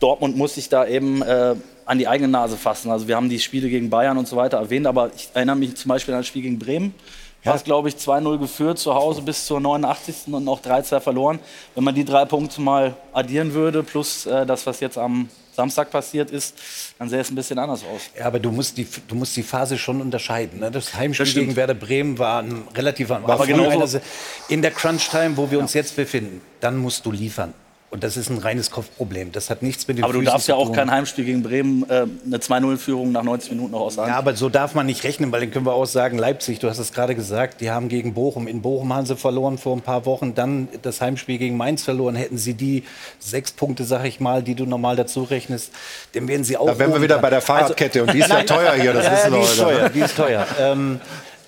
[0.00, 1.54] Dortmund muss sich da eben äh,
[1.86, 2.90] an die eigene Nase fassen.
[2.90, 5.76] Also wir haben die Spiele gegen Bayern und so weiter erwähnt, aber ich erinnere mich
[5.76, 6.94] zum Beispiel an das Spiel gegen Bremen.
[7.42, 7.50] Ja.
[7.50, 10.32] War es, glaube ich, 2-0 geführt zu Hause bis zur 89.
[10.32, 11.38] und noch 3-2 verloren.
[11.74, 15.90] Wenn man die drei Punkte mal addieren würde, plus äh, das, was jetzt am Samstag
[15.90, 16.54] passiert ist,
[16.98, 18.02] dann sähe es ein bisschen anders aus.
[18.18, 20.60] Ja, aber du musst die, du musst die Phase schon unterscheiden.
[20.60, 20.70] Ne?
[20.70, 24.02] Das Heimspiel Das gegen Werder Bremen war ein relativ am Aber Anfang Se-
[24.48, 27.54] in der Crunch-Time, wo wir uns jetzt befinden, dann musst du liefern.
[27.94, 29.30] Und das ist ein reines Kopfproblem.
[29.30, 32.06] Das hat nichts mit den Aber du darfst ja auch kein Heimspiel gegen Bremen, äh,
[32.26, 34.08] eine 2-0-Führung nach 90 Minuten noch aussagen.
[34.08, 36.68] Ja, aber so darf man nicht rechnen, weil dann können wir auch sagen, Leipzig, du
[36.68, 39.80] hast es gerade gesagt, die haben gegen Bochum, in Bochum haben sie verloren vor ein
[39.82, 42.82] paar Wochen, dann das Heimspiel gegen Mainz verloren, hätten sie die
[43.20, 45.72] sechs Punkte, sag ich mal, die du normal dazu rechnest,
[46.14, 46.66] dann wären sie auch...
[46.66, 49.12] Da wären wir wieder bei der Fahrradkette und die ist ja teuer hier, das ja,
[49.12, 49.76] wissen wir die ist heute.
[49.76, 50.46] teuer, die ist teuer.
[50.58, 51.00] ähm,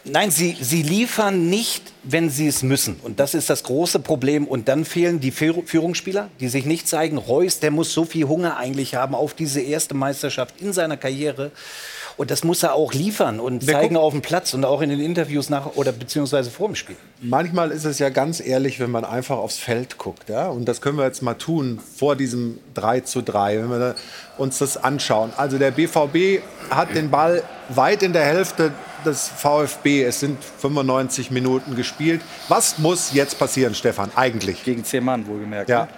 [0.05, 2.97] nein, sie, sie liefern nicht, wenn sie es müssen.
[3.03, 4.47] Und das ist das große Problem.
[4.47, 7.19] Und dann fehlen die Führ- Führungsspieler, die sich nicht zeigen.
[7.19, 11.51] Reus, der muss so viel Hunger eigentlich haben auf diese erste Meisterschaft in seiner Karriere.
[12.17, 14.89] Und das muss er auch liefern und Wir zeigen auf dem Platz und auch in
[14.89, 16.97] den Interviews nach oder beziehungsweise vor dem Spiel.
[17.21, 20.31] Manchmal ist es ja ganz ehrlich, wenn man einfach aufs Feld guckt.
[20.31, 20.49] Ja?
[20.49, 23.95] Und das können wir jetzt mal tun vor diesem 3 zu 3, wenn wir da
[24.39, 25.31] uns das anschauen.
[25.37, 26.41] Also der BVB
[26.71, 28.73] hat den Ball weit in der Hälfte
[29.07, 30.03] des VfB.
[30.05, 32.21] Es sind 95 Minuten gespielt.
[32.49, 34.65] Was muss jetzt passieren, Stefan, eigentlich?
[34.65, 35.69] Gegen zehn Mann, wohlgemerkt.
[35.69, 35.85] Ja.
[35.85, 35.89] ne?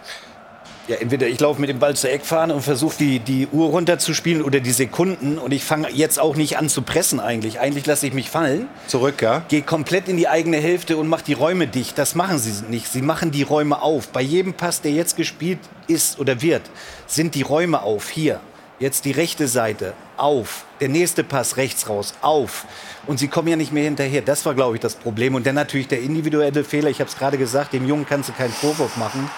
[0.89, 4.43] Ja, entweder ich laufe mit dem Ball zur Eckfahne und versuche die, die Uhr runterzuspielen
[4.43, 5.37] oder die Sekunden.
[5.37, 7.61] Und ich fange jetzt auch nicht an zu pressen eigentlich.
[7.61, 8.69] Eigentlich lasse ich mich fallen.
[8.87, 9.43] Zurück, ja?
[9.49, 11.99] Gehe komplett in die eigene Hälfte und mache die Räume dicht.
[11.99, 12.89] Das machen sie nicht.
[12.91, 14.09] Sie machen die Räume auf.
[14.09, 16.63] Bei jedem Pass, der jetzt gespielt ist oder wird,
[17.07, 18.09] sind die Räume auf.
[18.09, 18.41] Hier.
[18.79, 19.93] Jetzt die rechte Seite.
[20.17, 20.65] Auf.
[20.81, 22.15] Der nächste Pass rechts raus.
[22.23, 22.65] Auf.
[23.09, 24.21] Und sie kommen ja nicht mehr hinterher.
[24.23, 25.35] Das war, glaube ich, das Problem.
[25.35, 26.91] Und dann natürlich der individuelle Fehler.
[26.91, 29.29] Ich habe es gerade gesagt, dem Jungen kannst du keinen Vorwurf machen.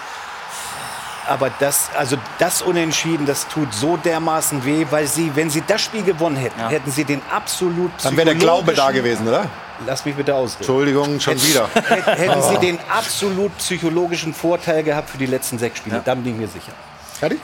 [1.27, 5.81] Aber das, also das Unentschieden, das tut so dermaßen weh, weil sie, wenn sie das
[5.81, 9.45] Spiel gewonnen hätten, hätten sie den absolut Dann wäre der Glaube da psychologischen- gewesen, oder?
[9.87, 10.59] Lass mich bitte ausreden.
[10.59, 11.69] Entschuldigung, schon wieder.
[11.73, 12.59] Hätt- Hätten sie Oh.
[12.59, 16.73] den absolut psychologischen Vorteil gehabt für die letzten sechs Spiele, dann bin ich mir sicher.
[17.19, 17.39] Fertig?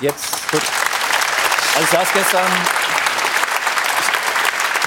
[0.00, 0.34] Jetzt.
[0.52, 0.66] Also
[1.84, 2.46] ich saß gestern,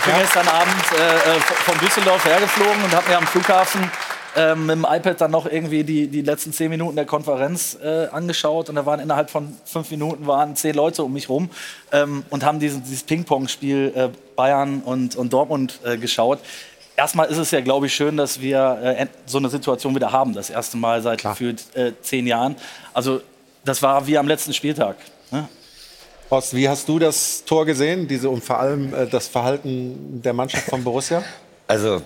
[0.06, 3.90] ich bin gestern Abend äh, äh, von Düsseldorf hergeflogen und habe mir am Flughafen
[4.36, 8.08] ähm, mit dem iPad dann noch irgendwie die, die letzten zehn Minuten der Konferenz äh,
[8.08, 11.50] angeschaut und da waren innerhalb von fünf Minuten waren zehn Leute um mich rum
[11.94, 16.40] ähm, und haben diesen, dieses Ping-Pong-Spiel äh, Bayern und, und Dortmund äh, geschaut.
[16.98, 20.34] Erstmal ist es ja, glaube ich, schön, dass wir äh, so eine Situation wieder haben.
[20.34, 22.58] Das erste Mal seit gefühlt äh, zehn Jahren.
[22.94, 23.22] Also
[23.64, 24.98] das war wie am letzten Spieltag.
[25.32, 25.48] Ne?
[26.34, 28.08] Horst, wie hast du das Tor gesehen?
[28.08, 31.24] Diese und vor allem äh, das Verhalten der Mannschaft von Borussia?
[31.68, 32.02] Also,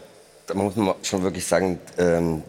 [0.47, 2.43] da muss man schon wirklich sagen, ähm,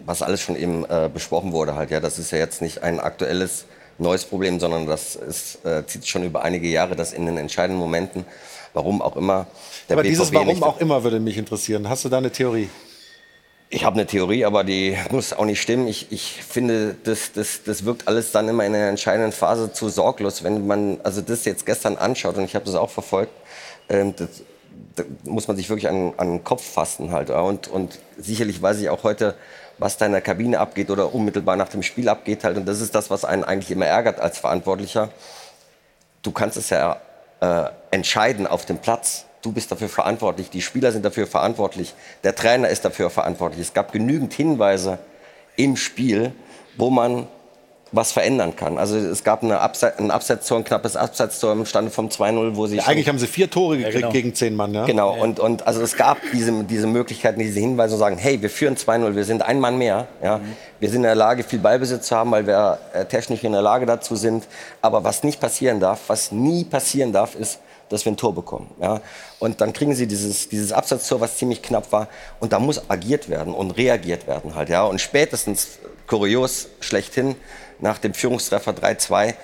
[0.00, 2.98] was alles schon eben äh, besprochen wurde halt, ja, das ist ja jetzt nicht ein
[2.98, 3.66] aktuelles
[3.98, 7.78] neues Problem, sondern das ist, äh, zieht schon über einige Jahre, dass in den entscheidenden
[7.78, 8.24] Momenten,
[8.72, 9.46] warum auch immer,
[9.88, 11.88] der Aber BVB dieses Warum auch immer würde mich interessieren.
[11.88, 12.68] Hast du da eine Theorie?
[13.72, 15.86] Ich habe eine Theorie, aber die muss auch nicht stimmen.
[15.86, 19.88] Ich, ich finde, das, das, das wirkt alles dann immer in der entscheidenden Phase zu
[19.88, 20.42] sorglos.
[20.42, 23.32] Wenn man also das jetzt gestern anschaut, und ich habe das auch verfolgt,
[23.88, 24.42] ähm, das,
[24.96, 27.30] da muss man sich wirklich an, an den Kopf fassen halt.
[27.30, 29.36] Und, und sicherlich weiß ich auch heute,
[29.78, 32.56] was da in der Kabine abgeht oder unmittelbar nach dem Spiel abgeht halt.
[32.56, 35.10] Und das ist das, was einen eigentlich immer ärgert als Verantwortlicher.
[36.22, 37.00] Du kannst es ja
[37.40, 39.26] äh, entscheiden auf dem Platz.
[39.42, 43.62] Du bist dafür verantwortlich, die Spieler sind dafür verantwortlich, der Trainer ist dafür verantwortlich.
[43.62, 44.98] Es gab genügend Hinweise
[45.56, 46.32] im Spiel,
[46.76, 47.26] wo man
[47.92, 48.78] was verändern kann.
[48.78, 52.66] Also es gab eine Abse ein Absetztor, ein knappes Absetztor im Stande vom 2-0, wo
[52.66, 54.10] sie Ja, eigentlich haben sie vier Tore gekriegt genau.
[54.10, 54.72] gegen zehn Mann.
[54.72, 54.84] Ja?
[54.86, 58.50] Genau, und, und also es gab diese, diese Möglichkeiten, diese Hinweise und sagen, hey, wir
[58.50, 60.06] führen 2-0, wir sind ein Mann mehr.
[60.22, 60.40] Ja?
[60.78, 63.62] Wir sind in der Lage, viel Ballbesitz zu haben, weil wir äh, technisch in der
[63.62, 64.46] Lage dazu sind.
[64.82, 67.58] Aber was nicht passieren darf, was nie passieren darf, ist,
[67.90, 68.70] dass wir ein Tor bekommen.
[68.80, 69.02] Ja?
[69.38, 72.08] Und dann kriegen sie dieses, dieses Absatztor, was ziemlich knapp war.
[72.38, 74.70] Und da muss agiert werden und reagiert werden halt.
[74.70, 74.84] Ja?
[74.84, 77.36] Und spätestens, kurios, schlechthin,
[77.80, 79.34] nach dem Führungstreffer 3-2,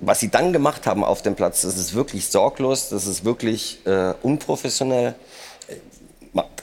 [0.00, 3.86] was sie dann gemacht haben auf dem Platz, das ist wirklich sorglos, das ist wirklich
[3.86, 5.14] äh, unprofessionell.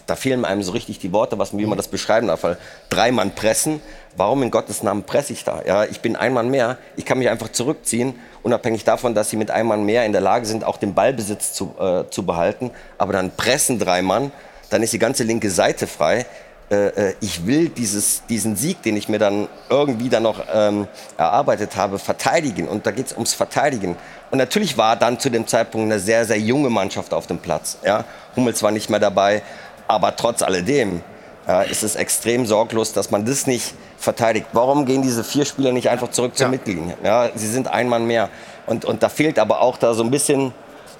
[0.07, 2.41] Da fehlen einem so richtig die Worte, was, wie man das beschreiben darf.
[2.41, 2.57] Weil
[2.89, 3.79] drei Mann pressen,
[4.17, 5.61] warum in Gottes Namen presse ich da?
[5.67, 9.37] Ja, ich bin ein Mann mehr, ich kann mich einfach zurückziehen, unabhängig davon, dass sie
[9.37, 12.71] mit einem Mann mehr in der Lage sind, auch den Ballbesitz zu, äh, zu behalten.
[12.97, 14.31] Aber dann pressen drei Mann,
[14.71, 16.25] dann ist die ganze linke Seite frei.
[16.71, 20.87] Äh, äh, ich will dieses, diesen Sieg, den ich mir dann irgendwie dann noch ähm,
[21.17, 22.67] erarbeitet habe, verteidigen.
[22.67, 23.95] Und da geht es ums Verteidigen.
[24.29, 27.77] Und natürlich war dann zu dem Zeitpunkt eine sehr, sehr junge Mannschaft auf dem Platz.
[27.83, 28.05] Ja?
[28.35, 29.41] Hummels war nicht mehr dabei,
[29.87, 31.01] aber trotz alledem
[31.47, 34.45] ja, ist es extrem sorglos, dass man das nicht verteidigt.
[34.53, 36.95] Warum gehen diese vier Spieler nicht einfach zurück zur Mittellinie?
[37.03, 38.29] Ja, sie sind ein Mann mehr.
[38.67, 40.53] Und, und da fehlt aber auch da so ein bisschen,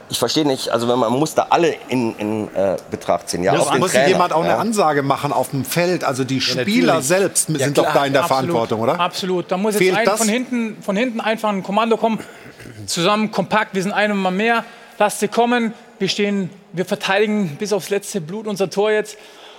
[0.10, 3.44] ich verstehe nicht, also wenn man muss da alle in, in äh, Betracht ziehen.
[3.44, 4.58] Ja, Ja, auch muss Trainer, jemand auch eine ja.
[4.58, 6.04] Ansage machen auf dem Feld?
[6.04, 7.08] Also die Spieler natürlich.
[7.08, 7.94] selbst Ja, sind doch klar.
[7.96, 8.46] da in der Absolut.
[8.46, 9.00] Verantwortung, oder?
[9.00, 9.52] Absolut.
[9.52, 10.18] Da muss jetzt Fehlt ein, das?
[10.20, 12.20] von, hinten, von hinten einfach ein Kommando kommen.
[12.88, 14.66] Zusammen, kompakt, wir sind ein Mann mehr.
[14.98, 15.74] Lasst sie kommen.
[16.00, 19.18] Wir stehen, wir verteidigen bis aufs letzte Blut unser Tor jetzt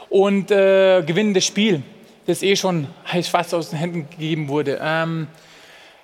[0.09, 1.83] und äh, gewinnen das Spiel,
[2.27, 4.81] das eh schon heiß fast aus den Händen gegeben wurde.
[4.83, 5.29] Ähm,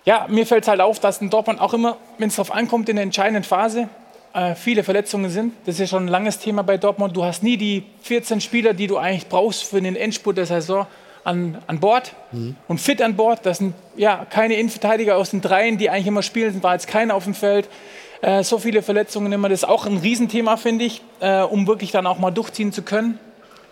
[0.04, 2.96] ja, mir fällt halt auf, dass in Dortmund auch immer, wenn es darauf ankommt, in
[2.96, 3.88] der entscheidenden Phase
[4.36, 5.54] äh, viele Verletzungen sind.
[5.64, 7.16] Das ist ja schon ein langes Thema bei Dortmund.
[7.16, 10.86] Du hast nie die 14 Spieler, die du eigentlich brauchst für den Endspurt der Saison
[11.24, 12.14] an, an Bord
[12.68, 13.40] und fit an Bord.
[13.44, 16.62] Das sind ja keine Innenverteidiger aus den Dreien, die eigentlich immer spielen.
[16.62, 17.68] War jetzt keiner auf dem Feld.
[18.20, 19.48] Äh, so viele Verletzungen immer.
[19.48, 22.82] Das ist auch ein Riesenthema, finde ich, äh, um wirklich dann auch mal durchziehen zu
[22.82, 23.18] können.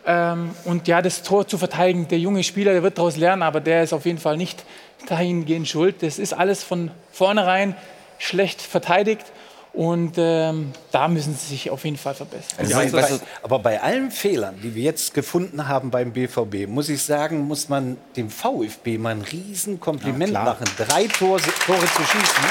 [0.06, 3.60] Ähm, und ja, das Tor zu verteidigen, der junge Spieler, der wird daraus lernen, aber
[3.60, 4.64] der ist auf jeden Fall nicht
[5.08, 5.96] dahingehend schuld.
[6.02, 7.76] Das ist alles von vornherein
[8.18, 9.26] schlecht verteidigt
[9.74, 12.68] und ähm, da müssen sie sich auf jeden Fall verbessern.
[12.68, 13.08] Ja, bei,
[13.42, 17.68] aber bei allen Fehlern, die wir jetzt gefunden haben beim BVB, muss ich sagen, muss
[17.68, 20.64] man dem VfB mal ein Riesenkompliment Ja, machen.
[20.76, 22.44] Drei Tore, Tore zu schießen.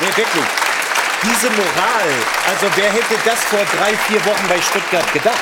[0.00, 0.73] Nee, wirklich.
[1.24, 2.08] Diese Moral,
[2.48, 5.38] also wer hätte das vor drei, vier Wochen bei Stuttgart gedacht?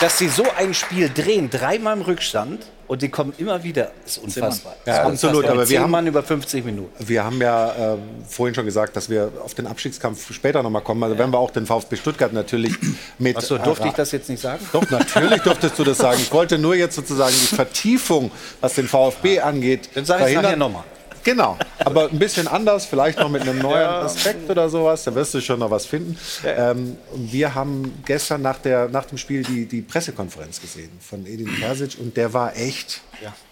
[0.00, 4.18] Dass sie so ein Spiel drehen, dreimal im Rückstand und die kommen immer wieder, ist
[4.18, 4.74] unfassbar.
[4.84, 5.52] Ja, Ist absolut, unfassbar.
[5.60, 6.90] aber wir haben- Mann über 50 Minuten.
[7.06, 7.98] Wir haben ja äh,
[8.28, 11.02] vorhin schon gesagt, dass wir auf den Abstiegskampf später nochmal kommen.
[11.04, 12.74] Also werden wir auch den VfB Stuttgart natürlich
[13.18, 13.36] mit.
[13.36, 14.66] Achso, durfte äh, ich das jetzt nicht sagen?
[14.72, 16.18] Doch, natürlich durftest du das sagen.
[16.20, 20.42] Ich wollte nur jetzt sozusagen die Vertiefung, was den VfB angeht, Dann sag ich's verhindern.
[20.44, 20.84] nachher nochmal.
[21.24, 25.04] Genau, aber ein bisschen anders, vielleicht noch mit einem neuen Aspekt oder sowas.
[25.04, 26.18] Da wirst du schon noch was finden.
[26.44, 31.24] Ähm, und wir haben gestern nach, der, nach dem Spiel die, die Pressekonferenz gesehen von
[31.26, 33.02] Edin Terzic und der war echt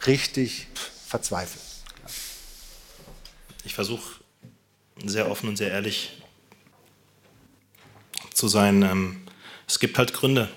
[0.06, 0.66] richtig
[1.06, 1.62] verzweifelt.
[3.64, 4.20] Ich versuche
[5.04, 6.20] sehr offen und sehr ehrlich
[8.34, 8.82] zu sein.
[8.82, 9.22] Ähm,
[9.68, 10.48] es gibt halt Gründe,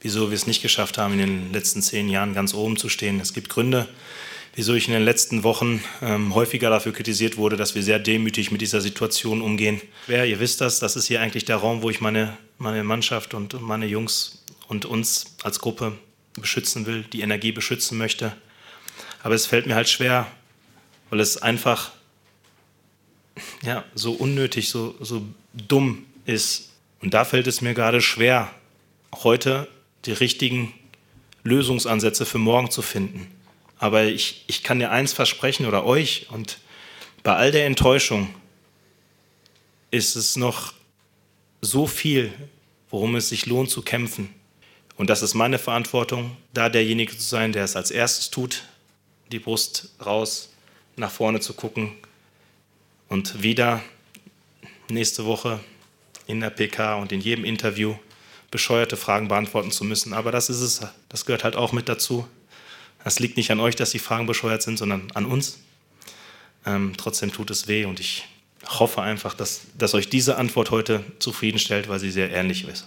[0.00, 3.20] wieso wir es nicht geschafft haben, in den letzten zehn Jahren ganz oben zu stehen.
[3.20, 3.88] Es gibt Gründe,
[4.54, 8.50] wieso ich in den letzten Wochen ähm, häufiger dafür kritisiert wurde, dass wir sehr demütig
[8.50, 9.80] mit dieser Situation umgehen.
[10.06, 13.34] Wer, ihr wisst das, das ist hier eigentlich der Raum, wo ich meine, meine Mannschaft
[13.34, 15.92] und meine Jungs und uns als Gruppe
[16.34, 18.32] beschützen will, die Energie beschützen möchte.
[19.22, 20.26] Aber es fällt mir halt schwer,
[21.10, 21.92] weil es einfach
[23.62, 26.70] ja, so unnötig, so, so dumm ist.
[27.00, 28.50] Und da fällt es mir gerade schwer,
[29.14, 29.68] heute
[30.04, 30.72] die richtigen
[31.42, 33.26] Lösungsansätze für morgen zu finden.
[33.80, 36.58] Aber ich, ich kann dir eins versprechen oder euch und
[37.22, 38.32] bei all der Enttäuschung
[39.90, 40.74] ist es noch
[41.62, 42.32] so viel,
[42.90, 44.34] worum es sich lohnt zu kämpfen.
[44.96, 48.64] Und das ist meine Verantwortung, da derjenige zu sein, der es als erstes tut,
[49.32, 50.50] die Brust raus,
[50.96, 51.92] nach vorne zu gucken
[53.08, 53.82] und wieder
[54.90, 55.58] nächste Woche
[56.26, 57.94] in der PK und in jedem Interview
[58.50, 60.12] bescheuerte Fragen beantworten zu müssen.
[60.12, 62.28] Aber das ist es, das gehört halt auch mit dazu.
[63.04, 65.58] Das liegt nicht an euch, dass die Fragen bescheuert sind, sondern an uns.
[66.66, 68.26] Ähm, trotzdem tut es weh und ich
[68.66, 72.86] hoffe einfach, dass, dass euch diese Antwort heute zufriedenstellt, weil sie sehr ehrlich ist.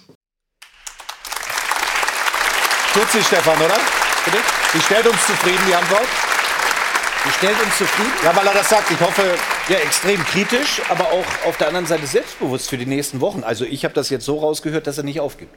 [2.93, 3.79] Tut sie, Stefan, oder?
[4.23, 4.37] Bitte?
[4.75, 6.05] Die stellt uns zufrieden, die Antwort?
[7.25, 8.11] Die stellt uns zufrieden?
[8.23, 8.91] Ja, weil er das sagt.
[8.91, 9.35] Ich hoffe,
[9.69, 13.43] Ja, extrem kritisch, aber auch auf der anderen Seite selbstbewusst für die nächsten Wochen.
[13.43, 15.55] Also ich habe das jetzt so rausgehört, dass er nicht aufgibt.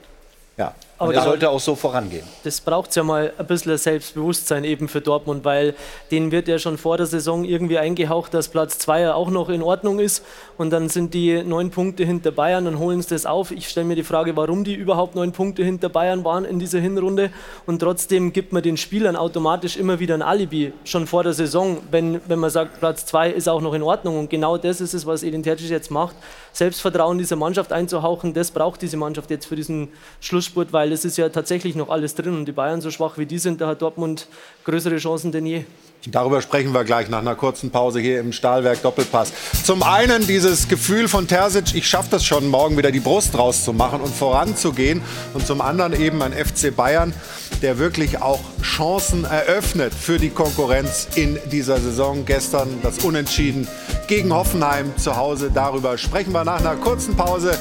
[0.57, 0.75] ja.
[0.99, 2.25] Aber der sollte auch so vorangehen.
[2.43, 5.75] Das braucht ja mal ein bisschen Selbstbewusstsein eben für Dortmund, weil
[6.11, 9.63] denen wird ja schon vor der Saison irgendwie eingehaucht, dass Platz 2 auch noch in
[9.63, 10.25] Ordnung ist.
[10.57, 13.51] Und dann sind die neun Punkte hinter Bayern und holen sie das auf.
[13.51, 16.79] Ich stelle mir die Frage, warum die überhaupt neun Punkte hinter Bayern waren in dieser
[16.79, 17.31] Hinrunde.
[17.67, 21.79] Und trotzdem gibt man den Spielern automatisch immer wieder ein Alibi, schon vor der Saison,
[21.91, 24.19] wenn, wenn man sagt, Platz 2 ist auch noch in Ordnung.
[24.19, 26.17] Und genau das ist es, was Edin Terzic jetzt macht.
[26.55, 29.89] Selbstvertrauen dieser Mannschaft einzuhauchen, das braucht diese Mannschaft jetzt für diesen
[30.21, 33.27] Schlussspurt, weil es ist ja tatsächlich noch alles drin und die Bayern so schwach wie
[33.27, 34.29] die sind, da hat Dortmund
[34.65, 35.65] größere Chancen denn je.
[36.09, 39.33] Darüber sprechen wir gleich nach einer kurzen Pause hier im Stahlwerk Doppelpass.
[39.65, 44.01] Zum einen dieses Gefühl von Terzic, ich schaffe das schon, morgen wieder die Brust rauszumachen
[44.01, 45.03] und voranzugehen.
[45.35, 47.13] Und zum anderen eben ein FC Bayern,
[47.61, 52.25] der wirklich auch Chancen eröffnet für die Konkurrenz in dieser Saison.
[52.25, 53.67] Gestern das Unentschieden
[54.07, 55.51] gegen Hoffenheim zu Hause.
[55.53, 57.59] Darüber sprechen wir nach einer kurzen Pause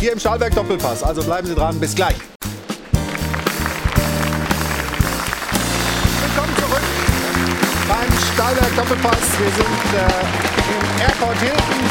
[0.00, 1.04] hier im Stahlwerk Doppelpass.
[1.04, 2.16] Also bleiben Sie dran, bis gleich.
[8.46, 9.40] Stahlberg Doppelpass.
[9.40, 10.06] Wir sind äh,
[10.70, 11.90] im Airport Hilton.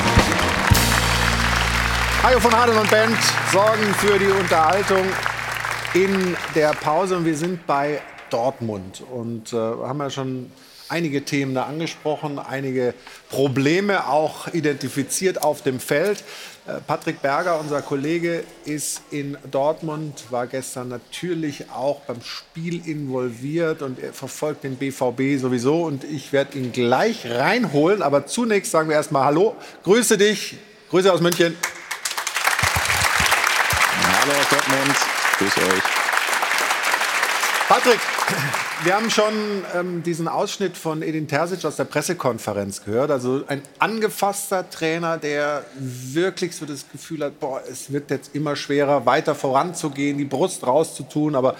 [2.23, 3.17] Hajo von Hadeln und Band
[3.51, 5.03] sorgen für die Unterhaltung
[5.93, 7.17] in der Pause.
[7.17, 10.49] Und wir sind bei Dortmund und äh, haben ja schon
[10.87, 12.93] einige Themen da angesprochen, einige
[13.29, 16.23] Probleme auch identifiziert auf dem Feld.
[16.67, 23.83] Äh, Patrick Berger, unser Kollege, ist in Dortmund, war gestern natürlich auch beim Spiel involviert
[23.83, 25.83] und er verfolgt den BVB sowieso.
[25.83, 28.01] Und ich werde ihn gleich reinholen.
[28.01, 30.57] Aber zunächst sagen wir erstmal Hallo, grüße dich,
[30.89, 31.55] Grüße aus München.
[34.21, 34.95] Hallo aus Dortmund,
[35.37, 36.04] grüße euch.
[37.67, 37.99] Patrick,
[38.83, 39.33] wir haben schon
[39.73, 43.09] ähm, diesen Ausschnitt von Edin Terzic aus der Pressekonferenz gehört.
[43.09, 48.55] Also ein angefasster Trainer, der wirklich so das Gefühl hat, boah, es wird jetzt immer
[48.55, 51.55] schwerer, weiter voranzugehen, die Brust rauszutun, aber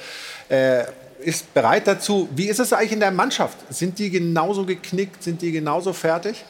[0.47, 0.83] äh,
[1.21, 2.29] ist bereit dazu.
[2.35, 3.57] Wie ist es eigentlich in der Mannschaft?
[3.73, 5.23] Sind die genauso geknickt?
[5.23, 6.45] Sind die genauso fertig?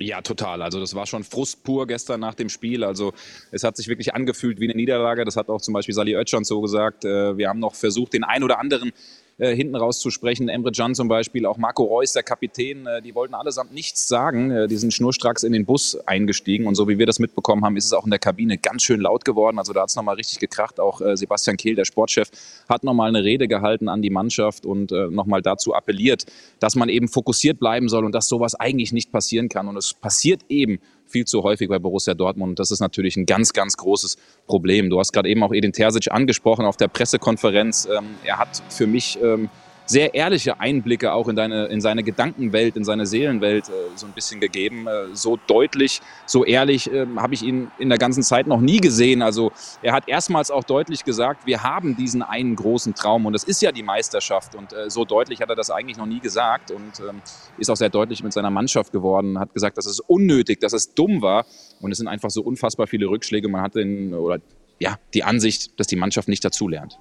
[0.00, 0.62] Ja, total.
[0.62, 2.84] Also das war schon Frust pur gestern nach dem Spiel.
[2.84, 3.12] Also
[3.50, 5.24] es hat sich wirklich angefühlt wie eine Niederlage.
[5.24, 7.04] Das hat auch zum Beispiel Sali Oetschan so gesagt.
[7.04, 8.92] Äh, wir haben noch versucht, den ein oder anderen
[9.38, 10.48] äh, hinten rauszusprechen.
[10.48, 14.50] Emre Can zum Beispiel, auch Marco Reus, der Kapitän, äh, die wollten allesamt nichts sagen.
[14.50, 17.76] Äh, die sind schnurstracks in den Bus eingestiegen und so wie wir das mitbekommen haben,
[17.76, 19.58] ist es auch in der Kabine ganz schön laut geworden.
[19.58, 20.80] Also da hat es nochmal richtig gekracht.
[20.80, 22.30] Auch äh, Sebastian Kehl, der Sportchef,
[22.68, 26.26] hat nochmal eine Rede gehalten an die Mannschaft und äh, nochmal dazu appelliert,
[26.58, 29.68] dass man eben fokussiert bleiben soll und dass sowas eigentlich nicht passieren kann.
[29.68, 32.50] Und es passiert eben viel zu häufig bei Borussia Dortmund.
[32.50, 34.16] Und das ist natürlich ein ganz, ganz großes
[34.46, 34.90] Problem.
[34.90, 37.86] Du hast gerade eben auch Edin Terzic angesprochen auf der Pressekonferenz.
[37.86, 39.48] Ähm, er hat für mich ähm,
[39.88, 44.12] sehr ehrliche Einblicke auch in, deine, in seine Gedankenwelt, in seine Seelenwelt äh, so ein
[44.12, 44.86] bisschen gegeben.
[44.86, 48.78] Äh, so deutlich, so ehrlich äh, habe ich ihn in der ganzen Zeit noch nie
[48.78, 49.22] gesehen.
[49.22, 49.50] Also
[49.82, 53.62] er hat erstmals auch deutlich gesagt, wir haben diesen einen großen Traum und das ist
[53.62, 54.54] ja die Meisterschaft.
[54.54, 57.22] Und äh, so deutlich hat er das eigentlich noch nie gesagt und ähm,
[57.56, 60.94] ist auch sehr deutlich mit seiner Mannschaft geworden, hat gesagt, dass es unnötig, dass es
[60.94, 61.46] dumm war
[61.80, 63.48] und es sind einfach so unfassbar viele Rückschläge.
[63.48, 64.38] Man hat den, oder
[64.78, 66.98] ja, die Ansicht, dass die Mannschaft nicht dazulernt.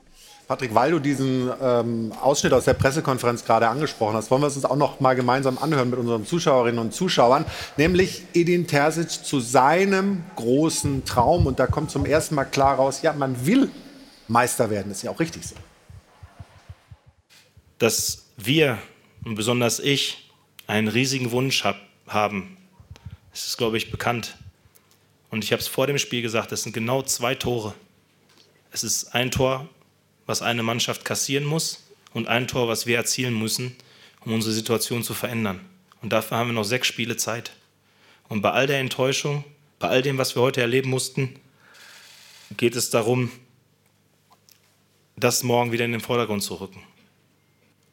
[0.47, 4.55] Patrick, weil du diesen ähm, Ausschnitt aus der Pressekonferenz gerade angesprochen hast, wollen wir es
[4.55, 9.41] uns auch noch mal gemeinsam anhören mit unseren Zuschauerinnen und Zuschauern, nämlich Edin Terzic zu
[9.41, 11.47] seinem großen Traum.
[11.47, 13.69] Und da kommt zum ersten Mal klar raus, ja, man will
[14.29, 15.55] Meister werden, das ist ja auch richtig so.
[17.77, 18.77] Dass wir
[19.25, 20.31] und besonders ich
[20.65, 21.75] einen riesigen Wunsch hab,
[22.07, 22.55] haben,
[23.31, 24.37] das ist, glaube ich, bekannt.
[25.29, 27.73] Und ich habe es vor dem Spiel gesagt, es sind genau zwei Tore.
[28.71, 29.67] Es ist ein Tor
[30.27, 33.75] was eine Mannschaft kassieren muss und ein Tor, was wir erzielen müssen,
[34.23, 35.61] um unsere Situation zu verändern.
[36.03, 37.51] Und dafür haben wir noch sechs Spiele Zeit.
[38.29, 39.43] Und bei all der Enttäuschung,
[39.79, 41.39] bei all dem, was wir heute erleben mussten,
[42.55, 43.31] geht es darum,
[45.15, 46.83] das morgen wieder in den Vordergrund zu rücken.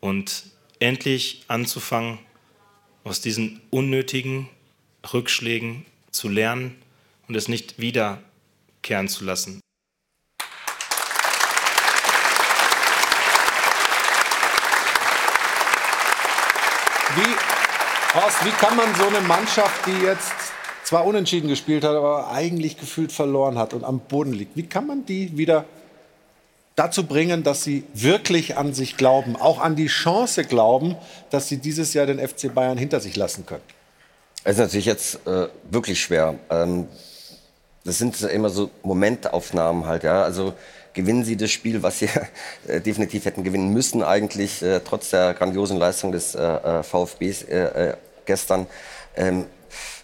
[0.01, 0.45] Und
[0.81, 2.19] endlich anzufangen,
[3.05, 4.49] aus diesen unnötigen
[5.13, 6.77] Rückschlägen zu lernen
[7.29, 9.61] und es nicht wiederkehren zu lassen.
[17.17, 17.37] Wie,
[18.15, 20.33] Horst, wie kann man so eine Mannschaft, die jetzt
[20.85, 24.87] zwar unentschieden gespielt hat, aber eigentlich gefühlt verloren hat und am Boden liegt, wie kann
[24.87, 25.65] man die wieder
[26.77, 30.95] dazu bringen, dass sie wirklich an sich glauben, auch an die Chance glauben,
[31.31, 33.63] dass sie dieses Jahr den FC Bayern hinter sich lassen können?
[34.45, 36.37] Es ist natürlich jetzt äh, wirklich schwer.
[36.51, 36.87] Ähm,
[37.85, 40.23] das sind immer so Momentaufnahmen halt, ja.
[40.23, 40.55] Also
[40.95, 42.09] gewinnen sie das Spiel, was sie
[42.69, 47.43] äh, definitiv hätten gewinnen müssen, eigentlich äh, trotz der grandiosen Leistung des äh, äh VfBs
[47.43, 47.95] äh, äh,
[48.25, 48.67] gestern.
[49.17, 49.47] Ähm,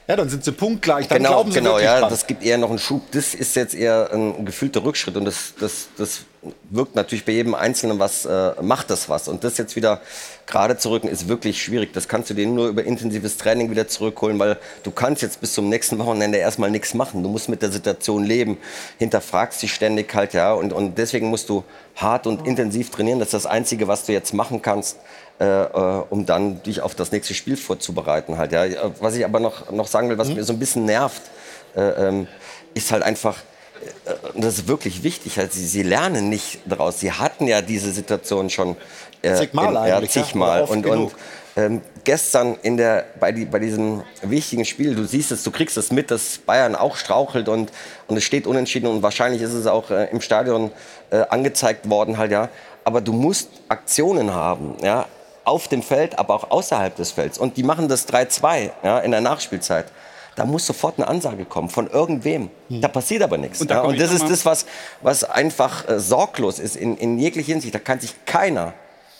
[0.07, 1.09] Ja, dann sind sie punktgleich.
[1.09, 2.11] Dann genau, glauben sie genau, ja, dran.
[2.11, 3.03] das gibt eher noch einen Schub.
[3.13, 6.21] Das ist jetzt eher ein gefühlter Rückschritt und das, das, das
[6.71, 9.29] wirkt natürlich bei jedem Einzelnen was, äh, macht das was.
[9.29, 10.01] Und das jetzt wieder
[10.47, 11.93] gerade zu rücken ist wirklich schwierig.
[11.93, 15.53] Das kannst du dir nur über intensives Training wieder zurückholen, weil du kannst jetzt bis
[15.53, 17.23] zum nächsten Wochenende erstmal nichts machen.
[17.23, 18.57] Du musst mit der Situation leben,
[18.99, 20.53] hinterfragst dich ständig halt, ja.
[20.53, 21.65] Und, und deswegen musst du
[21.97, 23.19] hart und intensiv trainieren.
[23.19, 24.97] Das ist das Einzige, was du jetzt machen kannst.
[25.39, 28.53] Äh, äh, um dann dich auf das nächste Spiel vorzubereiten halt.
[28.53, 28.67] Ja.
[29.01, 31.23] Was ich aber noch, noch sagen will, was mir so ein bisschen nervt,
[31.75, 32.29] äh, ähm,
[32.75, 33.50] ist halt einfach, äh,
[34.35, 37.01] das ist wirklich wichtig, halt, sie, sie lernen nicht daraus.
[37.01, 38.77] Sie hatten ja diese Situation schon
[39.23, 40.63] äh, Zigmal ja, zigmal.
[40.63, 41.13] oft Und, und
[41.57, 45.77] ähm, gestern in der, bei, die, bei diesem wichtigen Spiel, du siehst es, du kriegst
[45.77, 47.71] es mit, dass Bayern auch strauchelt und,
[48.07, 50.71] und es steht unentschieden und wahrscheinlich ist es auch äh, im Stadion
[51.11, 52.49] äh, angezeigt worden halt, ja.
[52.85, 55.07] Aber du musst Aktionen haben, ja,
[55.45, 57.37] auf dem Feld, aber auch außerhalb des Felds.
[57.37, 59.87] Und die machen das 3-2 ja, in der Nachspielzeit.
[60.37, 62.51] Da muss sofort eine Ansage kommen von irgendwem.
[62.69, 63.61] Da passiert aber nichts.
[63.61, 63.81] Und da ja.
[63.83, 64.67] und das ist das, was,
[65.03, 67.75] was einfach äh, sorglos ist in, in jeglicher Hinsicht.
[67.75, 68.75] Da kann sich keiner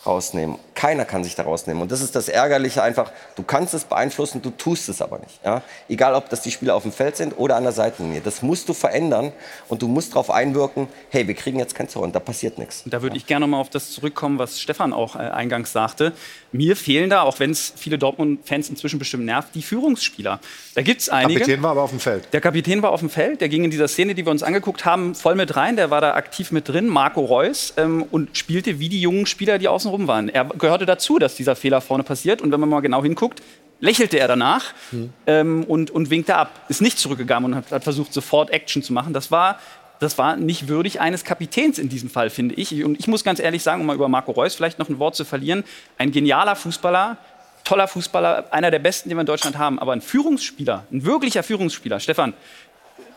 [0.05, 0.57] rausnehmen.
[0.73, 1.81] Keiner kann sich da rausnehmen.
[1.81, 3.11] Und das ist das Ärgerliche einfach.
[3.35, 5.39] Du kannst es beeinflussen, du tust es aber nicht.
[5.45, 5.61] Ja?
[5.87, 8.21] Egal, ob das die Spieler auf dem Feld sind oder an der Seitenlinie.
[8.21, 9.31] Das musst du verändern
[9.69, 12.83] und du musst darauf einwirken, hey, wir kriegen jetzt kein Tor und da passiert nichts.
[12.85, 16.13] Da würde ich gerne noch mal auf das zurückkommen, was Stefan auch äh, eingangs sagte.
[16.51, 20.39] Mir fehlen da, auch wenn es viele Dortmund-Fans inzwischen bestimmt nervt, die Führungsspieler.
[20.75, 21.39] Da gibt es einige.
[21.39, 22.27] Kapitän war aber auf dem Feld.
[22.33, 24.83] Der Kapitän war auf dem Feld, der ging in dieser Szene, die wir uns angeguckt
[24.83, 25.75] haben, voll mit rein.
[25.75, 29.59] Der war da aktiv mit drin, Marco Reus, ähm, und spielte wie die jungen Spieler,
[29.59, 30.29] die außenrum waren.
[30.29, 32.41] Er gehörte dazu, dass dieser Fehler vorne passiert.
[32.41, 33.41] Und wenn man mal genau hinguckt,
[33.79, 34.73] lächelte er danach
[35.27, 36.65] ähm, und, und winkte ab.
[36.69, 39.13] Ist nicht zurückgegangen und hat, hat versucht, sofort Action zu machen.
[39.13, 39.59] Das war,
[39.99, 42.83] das war nicht würdig eines Kapitäns in diesem Fall, finde ich.
[42.83, 45.15] Und ich muss ganz ehrlich sagen, um mal über Marco Reus vielleicht noch ein Wort
[45.15, 45.63] zu verlieren,
[45.97, 47.17] ein genialer Fußballer,
[47.63, 49.79] toller Fußballer, einer der besten, die wir in Deutschland haben.
[49.79, 52.33] Aber ein Führungsspieler, ein wirklicher Führungsspieler, Stefan,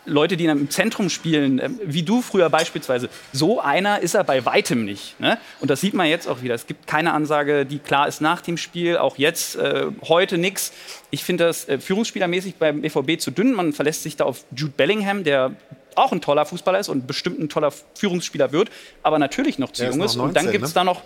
[0.05, 3.09] Leute, die im Zentrum spielen, ähm, wie du früher beispielsweise.
[3.33, 5.19] So einer ist er bei weitem nicht.
[5.19, 5.37] Ne?
[5.59, 6.53] Und das sieht man jetzt auch wieder.
[6.53, 10.73] Es gibt keine Ansage, die klar ist nach dem Spiel, auch jetzt, äh, heute nichts.
[11.11, 13.53] Ich finde das äh, führungsspielermäßig beim BVB zu dünn.
[13.53, 15.51] Man verlässt sich da auf Jude Bellingham, der
[15.95, 18.69] auch ein toller Fußballer ist und bestimmt ein toller Führungsspieler wird,
[19.01, 20.15] aber natürlich noch zu Der ist jung noch ist.
[20.17, 20.75] Und dann 19, gibt es ne?
[20.75, 21.01] da noch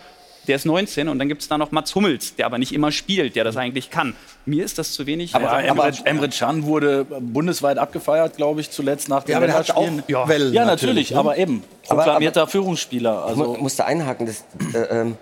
[0.49, 2.91] der ist 19 und dann gibt es da noch Mats Hummels, der aber nicht immer
[2.91, 4.15] spielt, der das eigentlich kann.
[4.45, 5.35] Mir ist das zu wenig.
[5.35, 9.45] Aber Also, Emre, Emre Can wurde bundesweit abgefeiert, glaube ich, zuletzt nach den Ja, aber
[9.45, 10.03] der hat Länderspielen.
[10.03, 10.27] auch ja.
[10.27, 11.63] Wellen ja, natürlich, natürlich, aber eben.
[11.87, 13.27] Aber- Proklamierter Führungsspieler.
[13.29, 14.43] Ich mu- Also, musste einhaken, das,
[14.73, 15.17] äh, ähm,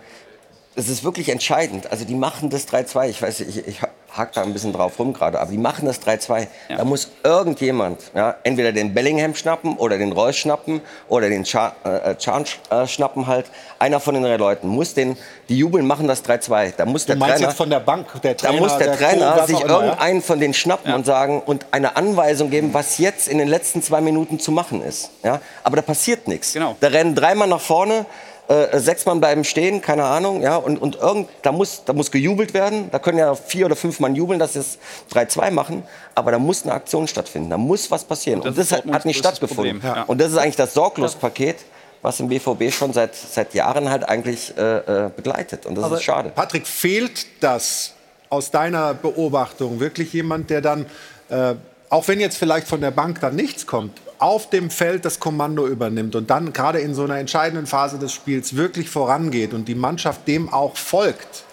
[0.77, 1.91] das ist wirklich entscheidend.
[1.91, 3.81] Also die machen das 3-2, ich weiß, ich, ich
[4.15, 6.45] hake da ein bisschen drauf rum gerade, aber die machen das 3-2.
[6.69, 11.73] Da muss irgendjemand ja, entweder den Bellingham schnappen oder den Reus schnappen oder den Cha
[11.83, 13.47] äh, Chan äh, schnappen halt.
[13.79, 15.17] Einer von den drei Leuten muss den,
[15.49, 16.73] die jubeln, machen das 3-2.
[16.77, 18.91] Da muss Du der meinst Trainer, jetzt von der Bank, der da Trainer, muss der,
[18.91, 19.67] Co, Trainer was sich ja?
[19.67, 23.81] irgendeinen von denen schnappen und sagen und eine Anweisung geben, was jetzt in den letzten
[23.81, 25.09] zwei Minuten zu machen ist.
[25.23, 25.41] Ja?
[25.63, 26.53] Aber da passiert nichts.
[26.53, 26.75] Genau.
[26.79, 28.05] Da rennen drei Mann nach vorne,
[28.47, 30.41] äh, sechs Mann bleiben stehen, keine Ahnung.
[30.41, 30.55] Ja?
[30.55, 32.89] Und, und irgend, da, muss, da muss gejubelt werden.
[32.91, 34.77] Da können ja vier oder fünf Mann jubeln, dass sie es
[35.13, 35.83] 3-2 machen.
[36.15, 37.49] Aber da muss eine Aktion stattfinden.
[37.49, 38.41] Da muss was passieren.
[38.41, 39.79] das Und das, hat, hat nicht stattgefunden.
[39.79, 40.03] Problem, ja.
[40.03, 41.57] Und das ist eigentlich das Sorglospaket,
[42.01, 45.65] was im BVB schon seit, seit Jahren halt eigentlich äh, äh, begleitet.
[45.65, 46.31] Und das Aber ist schade.
[46.33, 47.93] Patrick, fehlt das
[48.29, 50.85] aus deiner Beobachtung wirklich jemand, der dann,
[51.29, 51.55] äh,
[51.89, 55.67] auch wenn jetzt vielleicht von der Bank dann nichts kommt, auf dem Feld das Kommando
[55.67, 59.75] übernimmt und dann gerade in so einer entscheidenden Phase des Spiels wirklich vorangeht und die
[59.75, 61.43] Mannschaft dem auch folgt?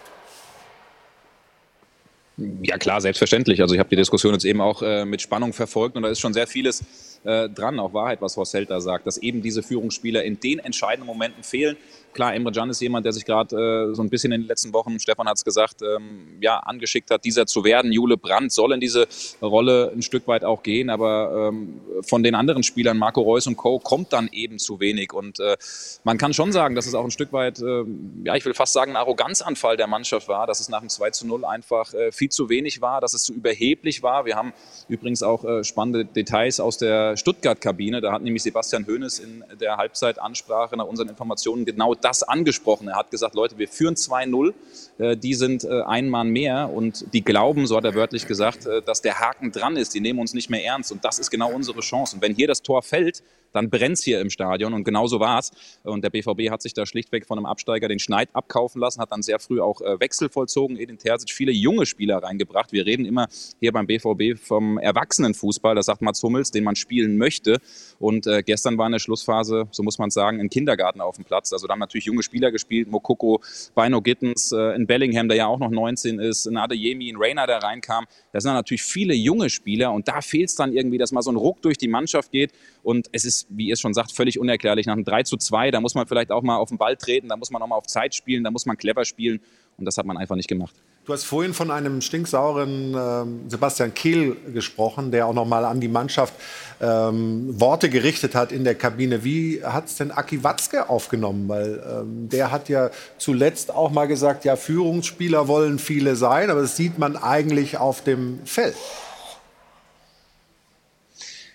[2.37, 3.61] Ja klar, selbstverständlich.
[3.61, 6.18] Also ich habe die Diskussion jetzt eben auch äh, mit Spannung verfolgt und da ist
[6.18, 6.82] schon sehr vieles
[7.22, 11.07] äh, dran, auch Wahrheit, was Horst Held sagt, dass eben diese Führungsspieler in den entscheidenden
[11.07, 11.76] Momenten fehlen.
[12.14, 14.72] Klar, Emre Can ist jemand, der sich gerade äh, so ein bisschen in den letzten
[14.72, 17.90] Wochen, Stefan hat es gesagt, ähm, ja, angeschickt hat, dieser zu werden.
[17.90, 19.08] Jule Brandt soll in diese
[19.42, 23.56] Rolle ein Stück weit auch gehen, aber ähm, von den anderen Spielern, Marco Reus und
[23.56, 25.12] Co., kommt dann eben zu wenig.
[25.12, 25.56] Und äh,
[26.04, 27.84] man kann schon sagen, dass es auch ein Stück weit, äh,
[28.24, 31.10] ja, ich will fast sagen, ein Arroganzanfall der Mannschaft war, dass es nach dem 2
[31.10, 34.24] zu 0 einfach äh, viel zu wenig war, dass es zu überheblich war.
[34.24, 34.52] Wir haben
[34.88, 38.00] übrigens auch äh, spannende Details aus der Stuttgart-Kabine.
[38.00, 42.88] Da hat nämlich Sebastian Hoeneß in der Halbzeitansprache nach unseren Informationen genau das angesprochen.
[42.88, 44.52] Er hat gesagt, Leute, wir führen 2-0,
[44.98, 48.66] äh, die sind äh, ein Mann mehr und die glauben, so hat er wörtlich gesagt,
[48.66, 49.94] äh, dass der Haken dran ist.
[49.94, 52.16] Die nehmen uns nicht mehr ernst und das ist genau unsere Chance.
[52.16, 53.22] Und wenn hier das Tor fällt,
[53.55, 54.74] dann brennt's hier im Stadion.
[54.74, 55.50] Und genau so war's.
[55.84, 59.12] Und der BVB hat sich da schlichtweg von einem Absteiger den Schneid abkaufen lassen, hat
[59.12, 62.72] dann sehr früh auch äh, Wechsel vollzogen, Edin Terzic viele junge Spieler reingebracht.
[62.72, 63.28] Wir reden immer
[63.61, 67.59] hier beim BVB vom Erwachsenenfußball, das sagt Mats Hummels, den man spielen möchte.
[67.98, 71.24] Und äh, gestern war in der Schlussphase, so muss man sagen, ein Kindergarten auf dem
[71.24, 71.52] Platz.
[71.52, 73.40] Also da haben natürlich junge Spieler gespielt, Mokoko,
[73.76, 77.46] Bino Gittens, äh, in Bellingham, der ja auch noch 19 ist, in Adeyemi, in Rainer,
[77.46, 78.07] der reinkam.
[78.32, 81.30] Das sind natürlich viele junge Spieler und da fehlt es dann irgendwie, dass mal so
[81.30, 82.52] ein Ruck durch die Mannschaft geht.
[82.82, 84.86] Und es ist, wie ihr es schon sagt, völlig unerklärlich.
[84.86, 87.28] Nach einem 3 zu 2, da muss man vielleicht auch mal auf den Ball treten,
[87.28, 89.40] da muss man auch mal auf Zeit spielen, da muss man clever spielen.
[89.76, 90.74] Und das hat man einfach nicht gemacht.
[91.05, 95.80] Du hast vorhin von einem stinksauren äh, Sebastian Kehl gesprochen, der auch noch mal an
[95.80, 96.32] die Mannschaft
[96.80, 99.22] ähm, Worte gerichtet hat in der Kabine.
[99.22, 101.47] Wie hat es denn Aki Watzke aufgenommen?
[101.47, 106.62] Weil ähm, der hat ja zuletzt auch mal gesagt, ja, Führungsspieler wollen viele sein, aber
[106.62, 108.74] das sieht man eigentlich auf dem Feld.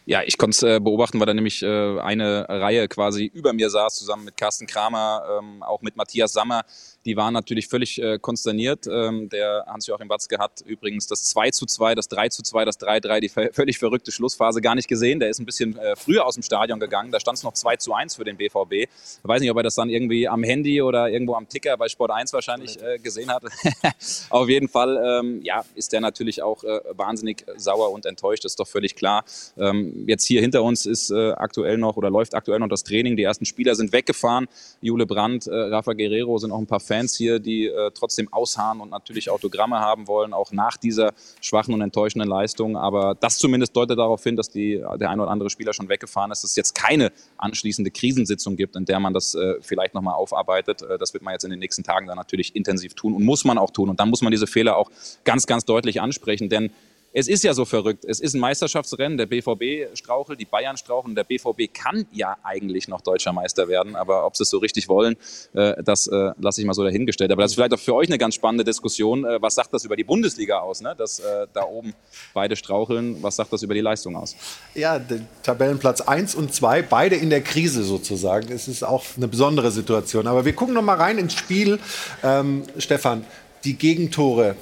[0.09, 3.69] Ja, ich konnte es äh, beobachten, weil da nämlich äh, eine Reihe quasi über mir
[3.69, 6.63] saß, zusammen mit Carsten Kramer, ähm, auch mit Matthias Sammer,
[7.05, 8.87] die waren natürlich völlig äh, konsterniert.
[8.87, 12.79] Ähm, der Hans-Joachim Watzke hat übrigens das 2 zu 2, das 3 zu 2, das
[12.79, 15.19] 3-3, die völlig verrückte Schlussphase gar nicht gesehen.
[15.19, 17.11] Der ist ein bisschen äh, früher aus dem Stadion gegangen.
[17.11, 18.73] Da stand es noch 2 zu 1 für den BVB.
[18.73, 18.89] Ich
[19.23, 22.11] weiß nicht, ob er das dann irgendwie am Handy oder irgendwo am Ticker bei Sport
[22.11, 23.43] 1 wahrscheinlich äh, gesehen hat.
[24.29, 28.53] Auf jeden Fall ähm, ja, ist der natürlich auch äh, wahnsinnig sauer und enttäuscht, das
[28.53, 29.23] ist doch völlig klar.
[29.57, 33.15] Ähm, jetzt hier hinter uns ist äh, aktuell noch oder läuft aktuell noch das Training.
[33.15, 34.47] Die ersten Spieler sind weggefahren.
[34.81, 38.81] Jule Brandt, äh, Rafa Guerrero sind auch ein paar Fans hier, die äh, trotzdem ausharren
[38.81, 42.77] und natürlich Autogramme haben wollen, auch nach dieser schwachen und enttäuschenden Leistung.
[42.77, 46.31] Aber das zumindest deutet darauf hin, dass die, der ein oder andere Spieler schon weggefahren
[46.31, 50.15] ist, dass es jetzt keine anschließende Krisensitzung gibt, in der man das äh, vielleicht nochmal
[50.15, 50.81] aufarbeitet.
[50.81, 53.45] Äh, das wird man jetzt in den nächsten Tagen dann natürlich intensiv tun und muss
[53.45, 53.89] man auch tun.
[53.89, 54.89] Und dann muss man diese Fehler auch
[55.23, 56.71] ganz, ganz deutlich ansprechen, denn
[57.11, 58.05] es ist ja so verrückt.
[58.05, 59.17] Es ist ein Meisterschaftsrennen.
[59.17, 61.15] Der BVB strauchelt, die Bayern straucheln.
[61.15, 63.95] Der BVB kann ja eigentlich noch deutscher Meister werden.
[63.95, 65.15] Aber ob sie es so richtig wollen,
[65.53, 67.31] äh, das äh, lasse ich mal so dahingestellt.
[67.31, 69.25] Aber das ist vielleicht auch für euch eine ganz spannende Diskussion.
[69.25, 70.95] Äh, was sagt das über die Bundesliga aus, ne?
[70.97, 71.21] dass
[71.53, 71.93] da oben
[72.33, 73.21] beide straucheln?
[73.21, 74.35] Was sagt das über die Leistung aus?
[74.75, 74.99] Ja,
[75.43, 78.51] Tabellenplatz 1 und 2, beide in der Krise sozusagen.
[78.51, 80.27] Es ist auch eine besondere Situation.
[80.27, 81.79] Aber wir gucken noch mal rein ins Spiel.
[82.23, 83.25] Ähm, Stefan,
[83.63, 84.55] die Gegentore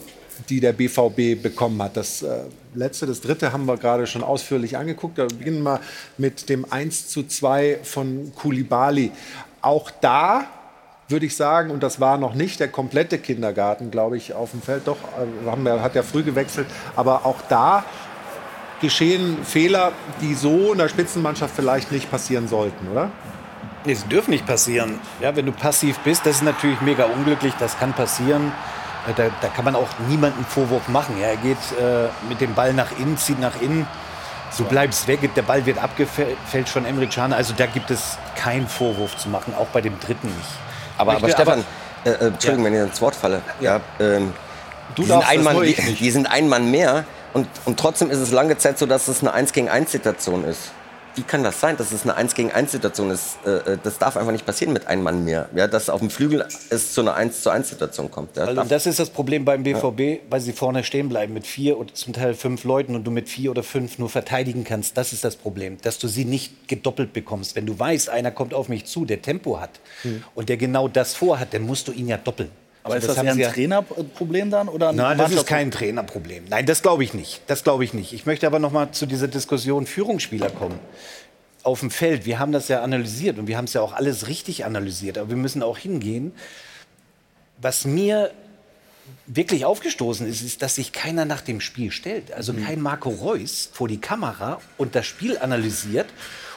[0.50, 1.98] die der BVB bekommen hat.
[1.98, 5.18] Das äh, letzte, das dritte haben wir gerade schon ausführlich angeguckt.
[5.18, 5.80] Da beginnen wir
[6.18, 9.12] mit dem 1 zu 2 von Kulibali.
[9.62, 10.48] Auch da
[11.10, 14.62] würde ich sagen, und das war noch nicht der komplette Kindergarten, glaube ich, auf dem
[14.62, 14.84] Feld.
[14.88, 16.68] Doch, äh, wir, hat ja früh gewechselt.
[16.96, 17.86] Aber auch da
[18.82, 23.12] geschehen Fehler, die so in der Spitzenmannschaft vielleicht nicht passieren sollten, oder?
[23.86, 25.00] Nee, sie dürfen nicht passieren.
[25.22, 28.52] Ja, wenn du passiv bist, das ist natürlich mega unglücklich, das kann passieren.
[29.08, 31.16] Äh, da, da, kann man auch niemanden Vorwurf machen.
[31.20, 33.88] Ja, er geht äh, mit dem Ball nach innen, zieht nach innen.
[34.58, 37.34] Du bleibst weg, der Ball wird abgefällt von Emre Can.
[37.34, 40.50] Also da gibt es keinen Vorwurf zu machen, auch bei dem dritten nicht.
[40.98, 41.64] Aber, aber Stefan,
[42.04, 42.72] aber, äh, Entschuldigung, ja.
[42.72, 43.42] wenn ich ins Wort falle.
[43.60, 43.82] Ja.
[44.00, 44.34] ähm,
[44.96, 47.04] du die, sind ein Mann, die, die, sind ein Mann mehr
[47.34, 50.44] und, und trotzdem ist es lange Zeit so, dass es eine 1 gegen 1 Situation
[50.44, 50.72] ist
[51.18, 53.40] wie kann das sein, dass es eine 1 gegen 1 Situation ist?
[53.46, 55.50] Äh, äh, das darf einfach nicht passieren mit einem Mann mehr.
[55.56, 58.38] Ja, dass auf dem Flügel es zu einer 1 zu 1 Situation kommt.
[58.38, 60.18] Ja, also das ist das Problem beim BVB, ja.
[60.30, 63.28] weil sie vorne stehen bleiben mit vier oder zum Teil fünf Leuten und du mit
[63.30, 64.98] vier oder fünf nur verteidigen kannst.
[64.98, 67.56] Das ist das Problem, dass du sie nicht gedoppelt bekommst.
[67.56, 70.24] Wenn du weißt, einer kommt auf mich zu, der Tempo hat hm.
[70.36, 72.52] und der genau das vorhat, dann musst du ihn ja doppeln.
[72.88, 74.70] Aber also ist das, das eher ein Trainerproblem dann?
[74.70, 76.46] Oder Nein, das ist kein Trainerproblem.
[76.50, 77.42] Nein, das glaube ich nicht.
[77.48, 78.14] Das glaube ich nicht.
[78.14, 80.80] Ich möchte aber noch mal zu dieser Diskussion Führungsspieler kommen
[81.68, 84.28] auf dem Feld, wir haben das ja analysiert und wir haben es ja auch alles
[84.28, 86.32] richtig analysiert, aber wir müssen auch hingehen.
[87.60, 88.32] Was mir
[89.26, 92.32] wirklich aufgestoßen ist, ist, dass sich keiner nach dem Spiel stellt.
[92.32, 92.64] Also mhm.
[92.64, 96.08] kein Marco Reus vor die Kamera und das Spiel analysiert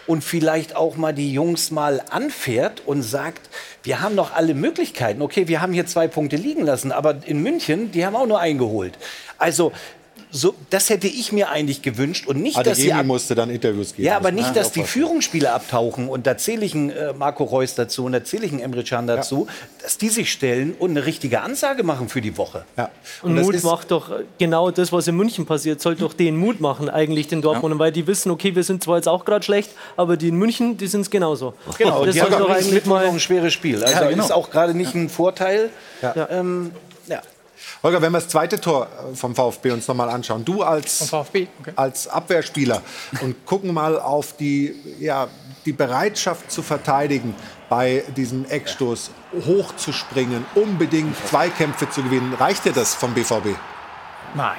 [0.06, 3.48] und vielleicht auch mal die Jungs mal anfährt und sagt,
[3.82, 5.22] wir haben noch alle Möglichkeiten.
[5.22, 8.40] Okay, wir haben hier zwei Punkte liegen lassen, aber in München, die haben auch nur
[8.40, 8.98] eingeholt.
[9.38, 9.72] Also
[10.30, 14.06] so, das hätte ich mir eigentlich gewünscht und nicht, dass sie musste dann Interviews geben.
[14.06, 17.74] Ja, aber nicht, dass die Führungsspieler abtauchen und da zähle ich einen äh, Marco Reus
[17.74, 19.54] dazu und da zähle ich einen Emre Can dazu, ja.
[19.82, 22.64] dass die sich stellen und eine richtige Ansage machen für die Woche.
[22.76, 22.90] Ja.
[23.22, 26.36] Und, und Mut macht doch äh, genau das, was in München passiert, soll doch den
[26.36, 27.78] Mut machen eigentlich den Dortmund, ja.
[27.78, 30.76] weil die wissen, okay, wir sind zwar jetzt auch gerade schlecht, aber die in München,
[30.76, 31.54] die sind es genauso.
[31.78, 33.82] Genau, das die haben doch eigentlich mal ein schweres Spiel.
[33.82, 34.24] Also ja, genau.
[34.24, 35.70] ist auch gerade nicht ein Vorteil.
[36.02, 36.28] Ja.
[36.30, 36.89] Ähm, ja.
[37.82, 41.48] Holger, wenn wir das zweite Tor äh, vom VfB uns nochmal anschauen, du als, okay.
[41.76, 42.82] als Abwehrspieler
[43.20, 45.28] und gucken mal auf die, ja,
[45.64, 47.34] die Bereitschaft zu verteidigen
[47.68, 49.10] bei diesem Eckstoß,
[49.46, 52.34] hochzuspringen, unbedingt Zweikämpfe zu gewinnen.
[52.34, 53.56] Reicht dir das vom BVB?
[54.34, 54.58] Nein.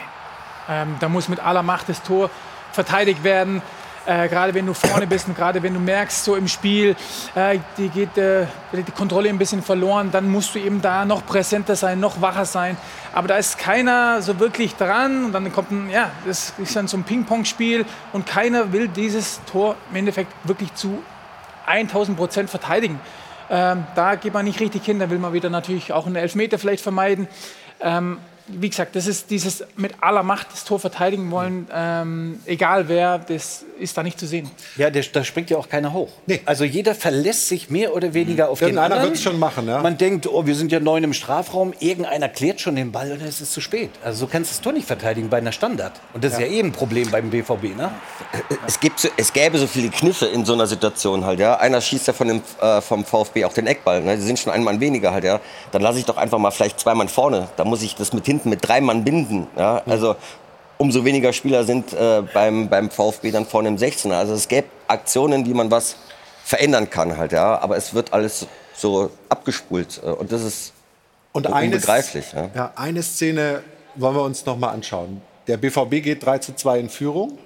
[0.70, 2.30] Ähm, da muss mit aller Macht das Tor
[2.72, 3.62] verteidigt werden.
[4.06, 6.96] Äh, gerade wenn du vorne bist und gerade wenn du merkst, so im Spiel,
[7.36, 11.26] äh, die geht äh, die Kontrolle ein bisschen verloren, dann musst du eben da noch
[11.26, 12.78] präsenter sein, noch wacher sein.
[13.14, 16.88] Aber da ist keiner so wirklich dran und dann kommt ein, ja, das ist dann
[16.88, 21.04] so ein Ping-Pong-Spiel und keiner will dieses Tor im Endeffekt wirklich zu
[21.68, 23.00] 1000 Prozent verteidigen.
[23.52, 26.58] Ähm, da geht man nicht richtig hin, da will man wieder natürlich auch einen Elfmeter
[26.58, 27.28] vielleicht vermeiden.
[27.82, 28.18] Ähm,
[28.48, 33.20] wie gesagt, das ist dieses mit aller Macht das Tor verteidigen wollen, ähm, egal wer,
[33.20, 34.50] das ist da nicht zu sehen.
[34.78, 36.10] Ja, der, da springt ja auch keiner hoch.
[36.46, 39.12] Also jeder verlässt sich mehr oder weniger auf den Irgendeiner anderen.
[39.12, 39.82] wird's schon machen, ja.
[39.82, 43.22] Man denkt, oh, wir sind ja neun im Strafraum, irgendeiner klärt schon den Ball und
[43.22, 43.90] es ist zu spät.
[44.04, 45.94] Also du kannst das Tor nicht verteidigen bei einer Standard.
[46.14, 47.92] Und das ist ja eh ein Problem beim BVB, ne?
[48.68, 51.58] Es, gibt so, es gäbe so viele Kniffe in so einer Situation halt, ja.
[51.58, 54.16] Einer schießt ja von dem, äh, vom VfB auch den Eckball, ne?
[54.16, 55.40] Die sind schon ein Mann weniger halt, ja.
[55.72, 57.48] Dann lasse ich doch einfach mal vielleicht zwei Mann vorne.
[57.58, 59.82] Da muss ich das mit hinten mit drei Mann binden, ja.
[59.86, 60.16] Also
[60.78, 64.14] umso weniger Spieler sind äh, beim, beim VfB dann vorne im 16er.
[64.14, 65.96] Also es gäbe Aktionen, wie man was
[66.44, 67.60] verändern kann halt, ja.
[67.60, 70.74] Aber es wird alles so abgespult äh, und das ist
[71.34, 72.34] Und unbegreiflich.
[72.34, 72.50] Ja.
[72.56, 73.62] ja, eine Szene
[73.96, 75.22] wollen wir uns noch mal anschauen.
[75.48, 77.38] Der BVB geht 3 zu 2 in Führung.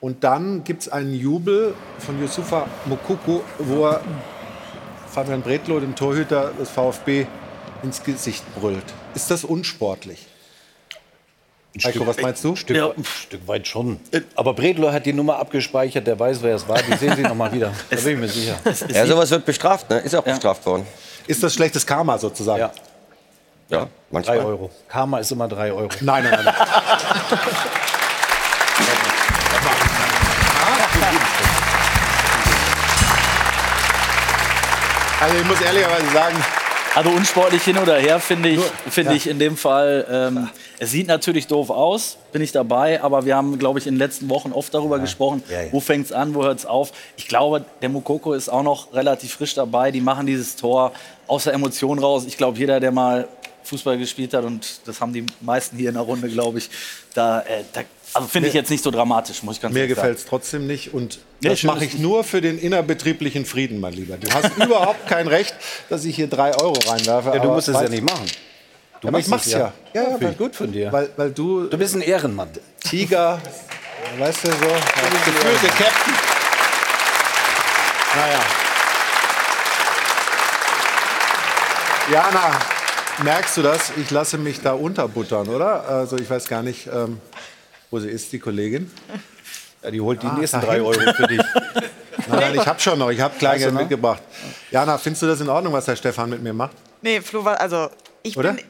[0.00, 4.00] Und dann gibt es einen Jubel von Yusufa Mokuku, wo er
[5.10, 7.26] Fabian Bredlow, dem Torhüter des VfB,
[7.82, 8.84] ins Gesicht brüllt.
[9.16, 10.27] Ist das unsportlich?
[11.84, 12.56] Heiko, was meinst du?
[12.56, 13.98] Stück, ein Stück weit schon.
[14.34, 16.78] Aber Bredlo hat die Nummer abgespeichert, der weiß, wer es war.
[16.82, 17.72] Die sehen Sie noch mal wieder.
[17.90, 18.56] Da bin ich mir sicher.
[18.88, 19.98] Ja, sowas wird bestraft, ne?
[19.98, 20.86] Ist auch bestraft worden.
[21.26, 22.60] Ist das schlechtes Karma sozusagen?
[22.60, 22.72] Ja.
[23.70, 24.38] Ja, manchmal.
[24.38, 24.70] Drei Euro.
[24.88, 25.88] Karma ist immer drei Euro.
[26.00, 26.44] Nein, nein, nein.
[26.44, 26.54] nein.
[35.20, 36.36] Also ich muss ehrlicherweise sagen,
[36.94, 38.60] Also unsportlich hin oder her finde ich,
[38.90, 40.06] finde ich in dem Fall.
[40.10, 40.48] Ähm,
[40.80, 43.98] es sieht natürlich doof aus, bin ich dabei, aber wir haben, glaube ich, in den
[43.98, 45.72] letzten Wochen oft darüber gesprochen, Ja, ja.
[45.72, 46.92] wo fängt es an, wo hört es auf.
[47.16, 49.92] Ich glaube, der Mukoko ist auch noch relativ frisch dabei.
[49.92, 50.92] Die machen dieses Tor
[51.28, 52.24] aus der Emotion raus.
[52.26, 53.28] Ich glaube, jeder, der mal
[53.68, 56.70] Fußball gespielt hat, und das haben die meisten hier in der Runde, glaube ich,
[57.14, 57.82] da, äh, da
[58.14, 60.66] also finde ich jetzt nicht so dramatisch, muss ich ganz mir ehrlich gefällt es trotzdem
[60.66, 60.94] nicht.
[60.94, 64.16] Und Nee, das mache ich nur für den innerbetrieblichen Frieden, mein Lieber.
[64.16, 65.54] Du hast überhaupt kein Recht,
[65.88, 67.30] dass ich hier drei Euro reinwerfe.
[67.34, 68.26] Ja, du musst es ja nicht machen.
[69.00, 69.58] Du aber ich mach's ja.
[69.58, 70.90] Ja, ja, Finde weil, ich gut von dir.
[70.90, 72.48] weil, weil du, Du bist ein Ehrenmann.
[72.80, 73.40] Tiger,
[74.18, 76.14] weißt du so, der gefühlte Captain.
[78.16, 78.40] Naja.
[82.10, 82.58] Jana,
[83.22, 83.92] merkst du das?
[83.96, 85.86] Ich lasse mich da unterbuttern, oder?
[85.88, 87.20] Also ich weiß gar nicht, ähm,
[87.90, 88.90] wo sie ist, die Kollegin.
[89.82, 90.80] Ja, die holt die Ah, nächsten drei.
[90.80, 91.40] Euro für dich.
[92.30, 94.22] Nein, nein, ich habe schon noch, ich habe Kleingeld mitgebracht.
[94.70, 96.72] Jana, findest du das in Ordnung, was der Stefan mit mir macht?
[97.00, 97.88] Nee, Flo, war- also
[98.22, 98.52] ich Oder?
[98.52, 98.64] bin.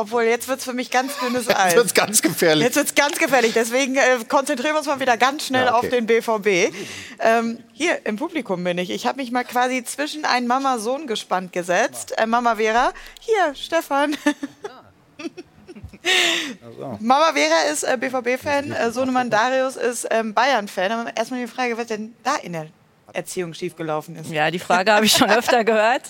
[0.00, 1.74] Obwohl, jetzt wird es für mich ganz dünnes Jetzt Eis.
[1.76, 2.64] wird's ganz gefährlich.
[2.64, 3.52] Jetzt wird es ganz gefährlich.
[3.52, 5.86] Deswegen äh, konzentrieren wir uns mal wieder ganz schnell Ja, okay.
[5.88, 6.74] auf den BVB.
[7.18, 8.88] Ähm, hier im Publikum bin ich.
[8.88, 12.14] Ich habe mich mal quasi zwischen ein Mama-Sohn gespannt gesetzt.
[12.16, 14.16] Äh, Mama Vera, hier, Stefan.
[17.00, 20.92] Mama Vera ist äh, BVB-Fan, äh, Sohnemann Darius ist ähm, Bayern-Fan.
[20.92, 22.68] Aber erstmal die Frage, was denn da in der
[23.12, 24.30] Erziehung schiefgelaufen ist.
[24.30, 26.02] Ja, die Frage habe ich schon öfter gehört.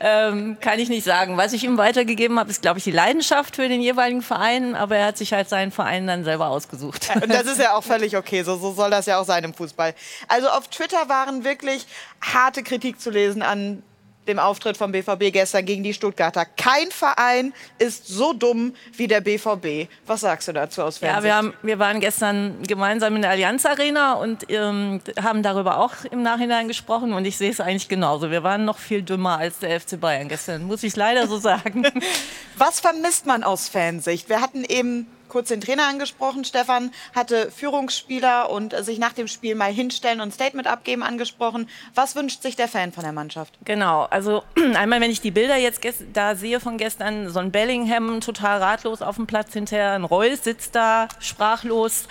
[0.00, 1.36] Ähm, kann ich nicht sagen.
[1.36, 4.74] Was ich ihm weitergegeben habe, ist, glaube ich, die Leidenschaft für den jeweiligen Verein.
[4.74, 7.08] Aber er hat sich halt seinen Verein dann selber ausgesucht.
[7.14, 9.54] Und das ist ja auch völlig okay, so, so soll das ja auch sein im
[9.54, 9.94] Fußball.
[10.28, 11.86] Also auf Twitter waren wirklich
[12.20, 13.82] harte Kritik zu lesen an
[14.26, 16.44] dem Auftritt vom BVB gestern gegen die Stuttgarter.
[16.44, 19.88] Kein Verein ist so dumm wie der BVB.
[20.06, 21.24] Was sagst du dazu aus Ja, Fansicht?
[21.24, 25.92] wir, haben, wir waren gestern gemeinsam in der Allianz Arena und ähm, haben darüber auch
[26.10, 27.12] im Nachhinein gesprochen.
[27.12, 28.30] Und ich sehe es eigentlich genauso.
[28.30, 31.84] Wir waren noch viel dümmer als der FC Bayern gestern, muss ich leider so sagen.
[32.56, 34.28] Was vermisst man aus Fansicht?
[34.28, 36.44] Wir hatten eben kurz den Trainer angesprochen.
[36.44, 41.68] Stefan hatte Führungsspieler und sich nach dem Spiel mal hinstellen und Statement abgeben angesprochen.
[41.92, 43.52] Was wünscht sich der Fan von der Mannschaft?
[43.64, 44.44] Genau, also
[44.76, 45.80] einmal, wenn ich die Bilder jetzt
[46.12, 50.44] da sehe von gestern, so ein Bellingham total ratlos auf dem Platz hinterher, ein Reus
[50.44, 52.06] sitzt da sprachlos,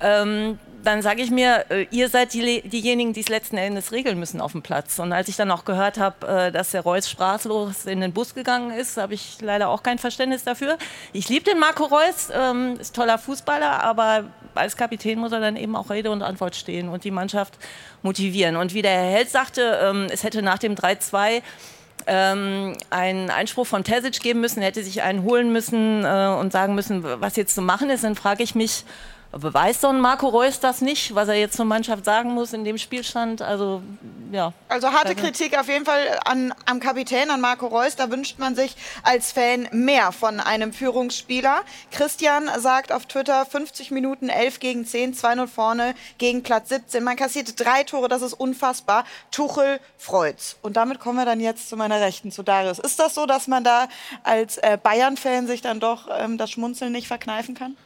[0.00, 4.18] ähm, dann sage ich mir, äh, ihr seid die, diejenigen, die es letzten Endes regeln
[4.18, 4.98] müssen auf dem Platz.
[4.98, 8.34] Und als ich dann auch gehört habe, äh, dass der Reus sprachlos in den Bus
[8.34, 10.78] gegangen ist, habe ich leider auch kein Verständnis dafür.
[11.12, 14.24] Ich liebe den Marco Reus, ähm, ist toller Fußballer, aber
[14.54, 17.54] als Kapitän muss er dann eben auch Rede und Antwort stehen und die Mannschaft
[18.02, 18.56] motivieren.
[18.56, 21.42] Und wie der Herr Held sagte, ähm, es hätte nach dem 3-2
[22.06, 26.74] ähm, einen Einspruch von Terzic geben müssen, hätte sich einen holen müssen äh, und sagen
[26.74, 28.84] müssen, was jetzt zu machen ist, dann frage ich mich,
[29.38, 32.64] beweist so ein Marco Reus das nicht, was er jetzt zur Mannschaft sagen muss in
[32.64, 33.42] dem Spielstand?
[33.42, 33.82] Also
[34.32, 34.52] ja.
[34.68, 37.96] Also harte Also- Kritik auf jeden Fall an, am Kapitän, an Marco Reus.
[37.96, 41.62] Da wünscht man sich als Fan mehr von einem Führungsspieler.
[41.90, 47.04] Christian sagt auf Twitter 50 Minuten 11 gegen 10, 2-0 vorne gegen Platz 17.
[47.04, 49.04] Man kassierte drei Tore, das ist unfassbar.
[49.30, 50.56] Tuchel freut's.
[50.62, 52.78] Und damit kommen wir dann jetzt zu meiner Rechten, zu Darius.
[52.78, 53.88] Ist das so, dass man da
[54.24, 57.76] als äh, Bayern-Fan sich dann doch ähm, das Schmunzeln nicht verkneifen kann?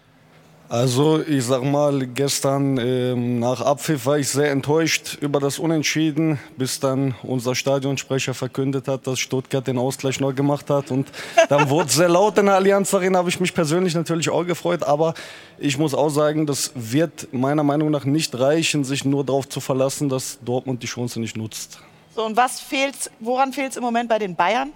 [0.70, 6.38] Also ich sag mal, gestern ähm, nach Abpfiff war ich sehr enttäuscht über das Unentschieden,
[6.56, 10.92] bis dann unser Stadionsprecher verkündet hat, dass Stuttgart den Ausgleich noch gemacht hat.
[10.92, 11.10] Und
[11.48, 14.44] dann wurde es sehr laut in der Allianz Arena, habe ich mich persönlich natürlich auch
[14.44, 14.84] gefreut.
[14.84, 15.14] Aber
[15.58, 19.58] ich muss auch sagen, das wird meiner Meinung nach nicht reichen, sich nur darauf zu
[19.58, 21.80] verlassen, dass Dortmund die Chance nicht nutzt.
[22.14, 24.70] So, und was fehlt's, woran fehlt es im Moment bei den Bayern?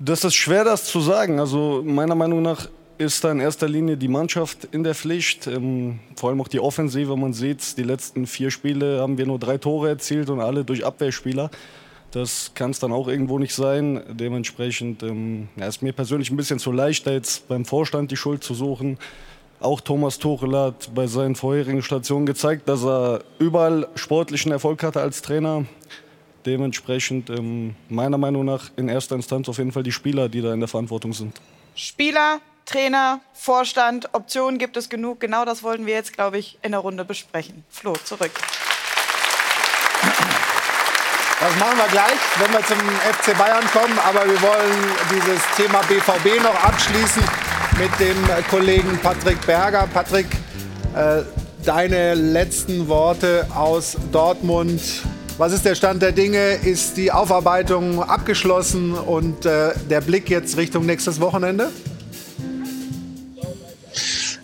[0.00, 1.38] Das ist schwer, das zu sagen.
[1.38, 2.66] Also meiner Meinung nach
[2.98, 5.46] ist da in erster Linie die Mannschaft in der Pflicht.
[5.46, 7.16] Ähm, vor allem auch die Offensive.
[7.16, 10.84] Man sieht, die letzten vier Spiele haben wir nur drei Tore erzielt und alle durch
[10.84, 11.50] Abwehrspieler.
[12.12, 14.02] Das kann es dann auch irgendwo nicht sein.
[14.08, 18.16] Dementsprechend ähm, ja, ist mir persönlich ein bisschen zu leicht, da jetzt beim Vorstand die
[18.16, 18.98] Schuld zu suchen.
[19.60, 25.00] Auch Thomas Tuchel hat bei seinen vorherigen Stationen gezeigt, dass er überall sportlichen Erfolg hatte
[25.00, 25.64] als Trainer.
[26.44, 30.54] Dementsprechend ähm, meiner Meinung nach in erster Instanz auf jeden Fall die Spieler, die da
[30.54, 31.40] in der Verantwortung sind.
[31.74, 35.20] Spieler, Trainer, Vorstand, Optionen gibt es genug.
[35.20, 37.64] Genau das wollten wir jetzt, glaube ich, in der Runde besprechen.
[37.70, 38.32] Flo, zurück.
[41.38, 43.96] Das machen wir gleich, wenn wir zum FC Bayern kommen.
[44.00, 47.22] Aber wir wollen dieses Thema BVB noch abschließen
[47.78, 48.16] mit dem
[48.50, 49.86] Kollegen Patrick Berger.
[49.94, 50.26] Patrick,
[50.96, 51.22] äh,
[51.64, 54.80] deine letzten Worte aus Dortmund.
[55.38, 56.54] Was ist der Stand der Dinge?
[56.54, 61.70] Ist die Aufarbeitung abgeschlossen und äh, der Blick jetzt Richtung nächstes Wochenende?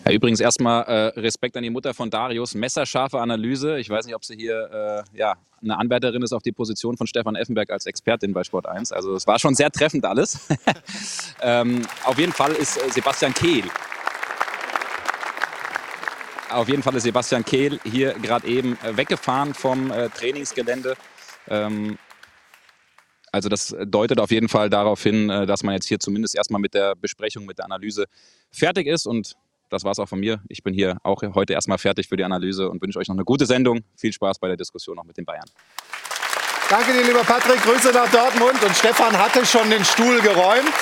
[0.04, 2.54] Ja, übrigens erstmal äh, Respekt an die Mutter von Darius.
[2.54, 3.78] Messerscharfe Analyse.
[3.78, 7.06] Ich weiß nicht, ob sie hier äh, ja, eine Anwärterin ist auf die Position von
[7.06, 8.90] Stefan Effenberg als Expertin bei Sport 1.
[8.90, 10.40] Also es war schon sehr treffend alles.
[11.40, 13.64] ähm, auf jeden Fall ist äh, Sebastian Kehl.
[16.50, 20.96] Auf jeden Fall ist Sebastian Kehl hier gerade eben äh, weggefahren vom äh, Trainingsgelände.
[21.48, 21.96] Ähm,
[23.30, 26.60] also das deutet auf jeden Fall darauf hin, äh, dass man jetzt hier zumindest erstmal
[26.60, 28.06] mit der Besprechung, mit der Analyse
[28.50, 29.06] fertig ist.
[29.06, 29.36] Und
[29.72, 30.40] das war es auch von mir.
[30.48, 33.24] Ich bin hier auch heute erstmal fertig für die Analyse und wünsche euch noch eine
[33.24, 33.80] gute Sendung.
[33.96, 35.46] Viel Spaß bei der Diskussion noch mit den Bayern.
[36.68, 37.62] Danke dir, lieber Patrick.
[37.62, 38.62] Grüße nach Dortmund.
[38.62, 40.72] Und Stefan hatte schon den Stuhl geräumt.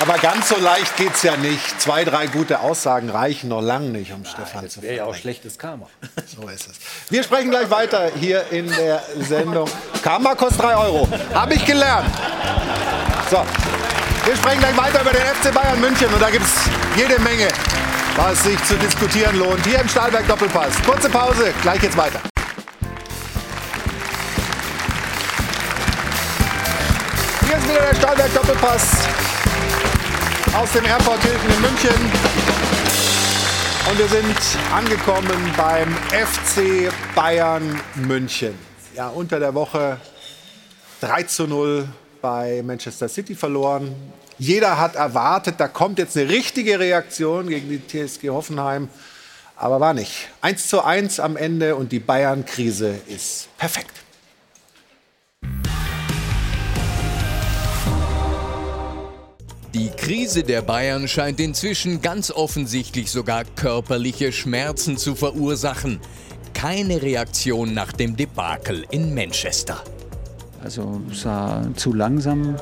[0.00, 1.80] Aber ganz so leicht geht es ja nicht.
[1.80, 5.58] Zwei, drei gute Aussagen reichen noch lange nicht, um Stefan zu Wäre ja auch schlechtes
[5.58, 5.88] Karma.
[6.26, 6.78] So ist es.
[7.10, 9.68] Wir sprechen gleich weiter hier in der Sendung.
[10.02, 11.08] Karma kostet 3 Euro.
[11.34, 12.08] Habe ich gelernt.
[13.30, 13.44] So,
[14.28, 16.12] wir sprechen gleich weiter über den FC Bayern München.
[16.12, 16.52] Und da gibt es
[16.96, 17.48] jede Menge,
[18.14, 19.64] was sich zu diskutieren lohnt.
[19.64, 20.74] Hier im Stahlberg Doppelpass.
[20.84, 22.20] Kurze Pause, gleich geht's weiter.
[27.46, 29.08] Hier ist wieder der Stahlberg Doppelpass
[30.52, 32.12] aus dem Airport Hilton in München.
[33.90, 34.36] Und wir sind
[34.74, 38.58] angekommen beim FC Bayern München.
[38.94, 39.98] Ja, unter der Woche
[41.00, 41.88] 3 zu 0
[42.28, 43.94] bei Manchester City verloren.
[44.38, 48.90] Jeder hat erwartet, da kommt jetzt eine richtige Reaktion gegen die TSG Hoffenheim.
[49.56, 50.28] Aber war nicht.
[50.42, 53.94] 1 zu 1 am Ende und die Bayern-Krise ist perfekt.
[59.72, 65.98] Die Krise der Bayern scheint inzwischen ganz offensichtlich sogar körperliche Schmerzen zu verursachen.
[66.52, 69.82] Keine Reaktion nach dem Debakel in Manchester.
[70.62, 72.56] Also es war zu langsam,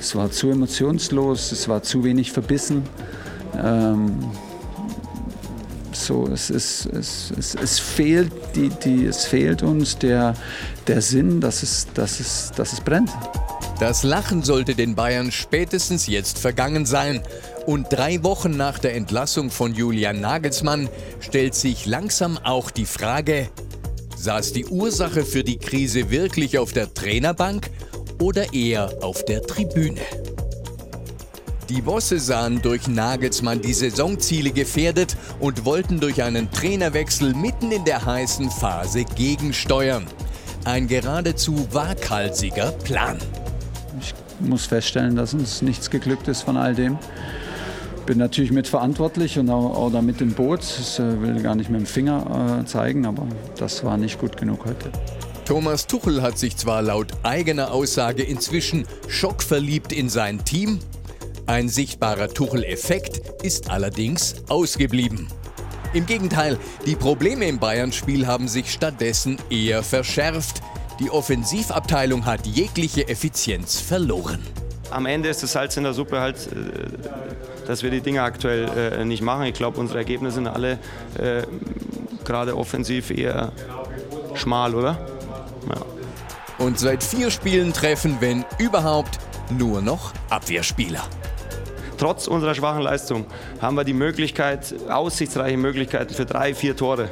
[0.00, 2.82] es war zu emotionslos, es war zu wenig verbissen.
[3.56, 4.18] Ähm,
[5.92, 10.34] so, es, ist, es, es, es, fehlt die, die, es fehlt uns der,
[10.86, 13.10] der Sinn, dass es, dass, es, dass es brennt.
[13.78, 17.20] Das Lachen sollte den Bayern spätestens jetzt vergangen sein.
[17.66, 20.88] Und drei Wochen nach der Entlassung von Julian Nagelsmann
[21.20, 23.48] stellt sich langsam auch die Frage,
[24.24, 27.68] saß die Ursache für die Krise wirklich auf der Trainerbank
[28.22, 30.00] oder eher auf der Tribüne?
[31.68, 37.84] Die Bosse sahen durch Nagelsmann die Saisonziele gefährdet und wollten durch einen Trainerwechsel mitten in
[37.84, 40.06] der heißen Phase gegensteuern.
[40.64, 43.18] Ein geradezu waghalsiger Plan.
[44.00, 46.98] Ich muss feststellen, dass uns nichts geglückt ist von all dem.
[48.06, 50.60] Bin natürlich mitverantwortlich und auch, auch da mit im Boot.
[50.62, 53.26] Ich äh, will gar nicht mit dem Finger äh, zeigen, aber
[53.58, 54.90] das war nicht gut genug heute.
[55.46, 60.80] Thomas Tuchel hat sich zwar laut eigener Aussage inzwischen schockverliebt in sein Team,
[61.46, 65.28] ein sichtbarer Tuchel-Effekt ist allerdings ausgeblieben.
[65.92, 70.62] Im Gegenteil, die Probleme im Bayern-Spiel haben sich stattdessen eher verschärft.
[71.00, 74.42] Die Offensivabteilung hat jegliche Effizienz verloren.
[74.90, 78.68] Am Ende ist das Salz in der Suppe halt, äh, dass wir die Dinge aktuell
[78.68, 79.44] äh, nicht machen.
[79.44, 80.78] Ich glaube, unsere Ergebnisse sind alle
[81.18, 81.42] äh,
[82.24, 83.52] gerade offensiv eher
[84.34, 84.98] schmal, oder?
[85.68, 86.64] Ja.
[86.64, 89.18] Und seit vier Spielen treffen, wenn überhaupt,
[89.50, 91.02] nur noch Abwehrspieler.
[91.98, 93.26] Trotz unserer schwachen Leistung
[93.60, 97.08] haben wir die Möglichkeit, aussichtsreiche Möglichkeiten für drei, vier Tore.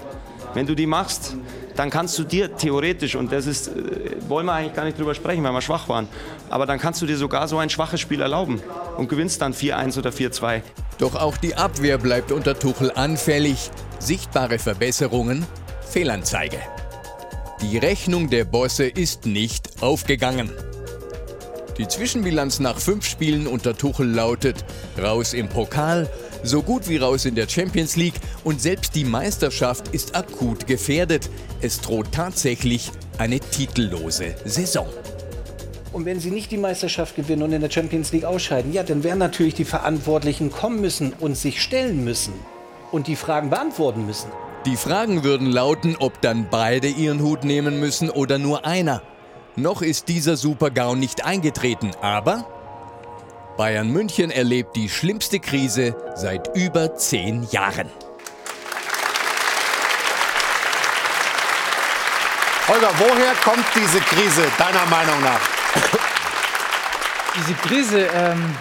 [0.54, 1.36] Wenn du die machst,
[1.76, 3.72] dann kannst du dir theoretisch, und das ist, äh,
[4.28, 6.08] wollen wir eigentlich gar nicht drüber sprechen, weil wir schwach waren,
[6.50, 8.60] aber dann kannst du dir sogar so ein schwaches Spiel erlauben
[8.96, 10.62] und gewinnst dann 4-1 oder 4-2.
[10.98, 13.70] Doch auch die Abwehr bleibt unter Tuchel anfällig.
[13.98, 15.46] Sichtbare Verbesserungen,
[15.88, 16.58] Fehlanzeige.
[17.60, 20.50] Die Rechnung der Bosse ist nicht aufgegangen.
[21.78, 24.64] Die Zwischenbilanz nach fünf Spielen unter Tuchel lautet
[25.00, 26.10] raus im Pokal,
[26.42, 28.14] so gut wie raus in der Champions League
[28.44, 31.30] und selbst die Meisterschaft ist akut gefährdet.
[31.60, 34.86] Es droht tatsächlich eine titellose Saison.
[35.92, 39.04] Und wenn sie nicht die Meisterschaft gewinnen und in der Champions League ausscheiden, ja, dann
[39.04, 42.32] werden natürlich die Verantwortlichen kommen müssen und sich stellen müssen
[42.90, 44.30] und die Fragen beantworten müssen.
[44.64, 49.02] Die Fragen würden lauten, ob dann beide ihren Hut nehmen müssen oder nur einer.
[49.56, 52.46] Noch ist dieser Super-GAU nicht eingetreten, aber
[53.56, 57.88] Bayern München erlebt die schlimmste Krise seit über zehn Jahren.
[62.66, 65.40] Holger, woher kommt diese Krise deiner Meinung nach?
[67.36, 68.54] Diese Krise, ähm,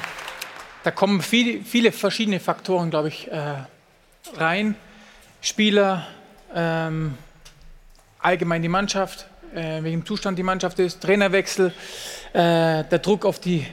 [0.84, 3.56] da kommen viel, viele verschiedene Faktoren, glaube ich, äh,
[4.38, 4.76] rein.
[5.42, 6.08] Spieler,
[6.56, 7.18] ähm,
[8.20, 11.74] allgemein die Mannschaft, äh, wegen dem Zustand die Mannschaft ist, Trainerwechsel,
[12.34, 13.68] äh, der Druck auf die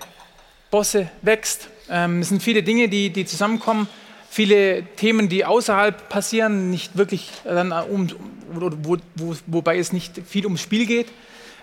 [0.70, 1.68] Bosse wächst.
[1.90, 3.88] Ähm, es sind viele Dinge, die, die zusammenkommen,
[4.30, 8.08] viele Themen, die außerhalb passieren, nicht wirklich dann um,
[8.52, 11.08] wo, wo, wobei es nicht viel ums Spiel geht.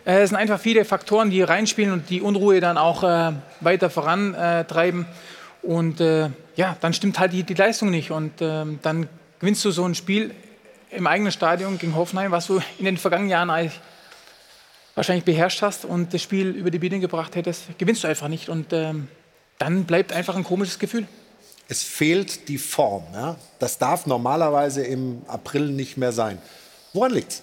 [0.05, 3.89] Äh, es sind einfach viele Faktoren, die reinspielen und die Unruhe dann auch äh, weiter
[3.89, 5.05] vorantreiben.
[5.61, 8.11] Und äh, ja, dann stimmt halt die, die Leistung nicht.
[8.11, 9.07] Und ähm, dann
[9.39, 10.31] gewinnst du so ein Spiel
[10.91, 13.79] im eigenen Stadion gegen Hoffenheim, was du in den vergangenen Jahren eigentlich
[14.95, 18.49] wahrscheinlich beherrscht hast und das Spiel über die Bühne gebracht hättest, gewinnst du einfach nicht.
[18.49, 19.07] Und ähm,
[19.59, 21.07] dann bleibt einfach ein komisches Gefühl.
[21.67, 23.03] Es fehlt die Form.
[23.13, 23.37] Ja?
[23.59, 26.39] Das darf normalerweise im April nicht mehr sein.
[26.93, 27.41] Woran liegt's?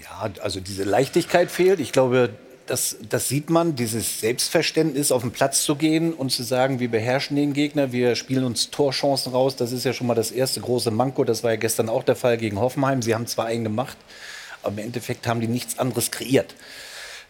[0.00, 1.80] Ja, also diese Leichtigkeit fehlt.
[1.80, 2.30] Ich glaube,
[2.66, 6.90] das, das sieht man, dieses Selbstverständnis, auf den Platz zu gehen und zu sagen, wir
[6.90, 9.56] beherrschen den Gegner, wir spielen uns Torchancen raus.
[9.56, 11.24] Das ist ja schon mal das erste große Manko.
[11.24, 13.02] Das war ja gestern auch der Fall gegen Hoffenheim.
[13.02, 13.98] Sie haben zwar eigene Macht,
[14.43, 16.54] aber im Endeffekt haben die nichts anderes kreiert.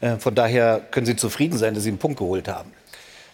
[0.01, 2.73] Äh, von daher können Sie zufrieden sein, dass Sie einen Punkt geholt haben.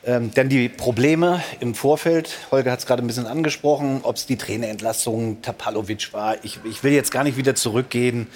[0.03, 4.25] Ähm, denn die Probleme im Vorfeld, Holger hat es gerade ein bisschen angesprochen, ob es
[4.25, 6.43] die Trainerentlassung Tapalovic war.
[6.43, 8.27] Ich, ich, will jetzt gar nicht wieder zurückgehen,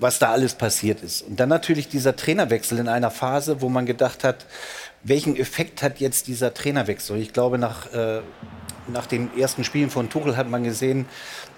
[0.00, 1.22] was da alles passiert ist.
[1.22, 4.46] Und dann natürlich dieser Trainerwechsel in einer Phase, wo man gedacht hat,
[5.04, 7.16] welchen Effekt hat jetzt dieser Trainerwechsel?
[7.18, 8.20] Ich glaube, nach, äh,
[8.88, 11.06] nach den ersten Spielen von Tuchel hat man gesehen,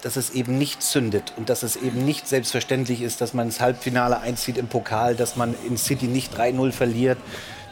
[0.01, 3.59] dass es eben nicht zündet und dass es eben nicht selbstverständlich ist, dass man ins
[3.59, 7.17] Halbfinale einzieht im Pokal, dass man in City nicht 3-0 verliert,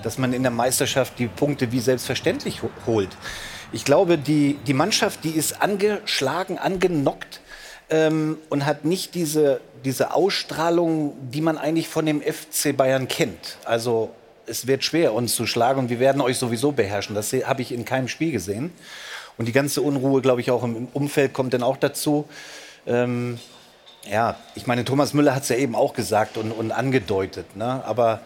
[0.03, 3.09] dass man in der Meisterschaft die Punkte wie selbstverständlich holt.
[3.71, 7.41] Ich glaube, die, die Mannschaft, die ist angeschlagen, angenockt
[7.89, 13.57] ähm, und hat nicht diese, diese Ausstrahlung, die man eigentlich von dem FC Bayern kennt.
[13.65, 14.11] Also
[14.47, 17.15] es wird schwer, uns zu schlagen und wir werden euch sowieso beherrschen.
[17.15, 18.71] Das habe ich in keinem Spiel gesehen.
[19.37, 22.25] Und die ganze Unruhe, glaube ich, auch im Umfeld kommt dann auch dazu.
[22.87, 23.39] Ähm,
[24.09, 27.55] ja, ich meine, Thomas Müller hat es ja eben auch gesagt und, und angedeutet.
[27.55, 27.83] Ne?
[27.85, 28.21] Aber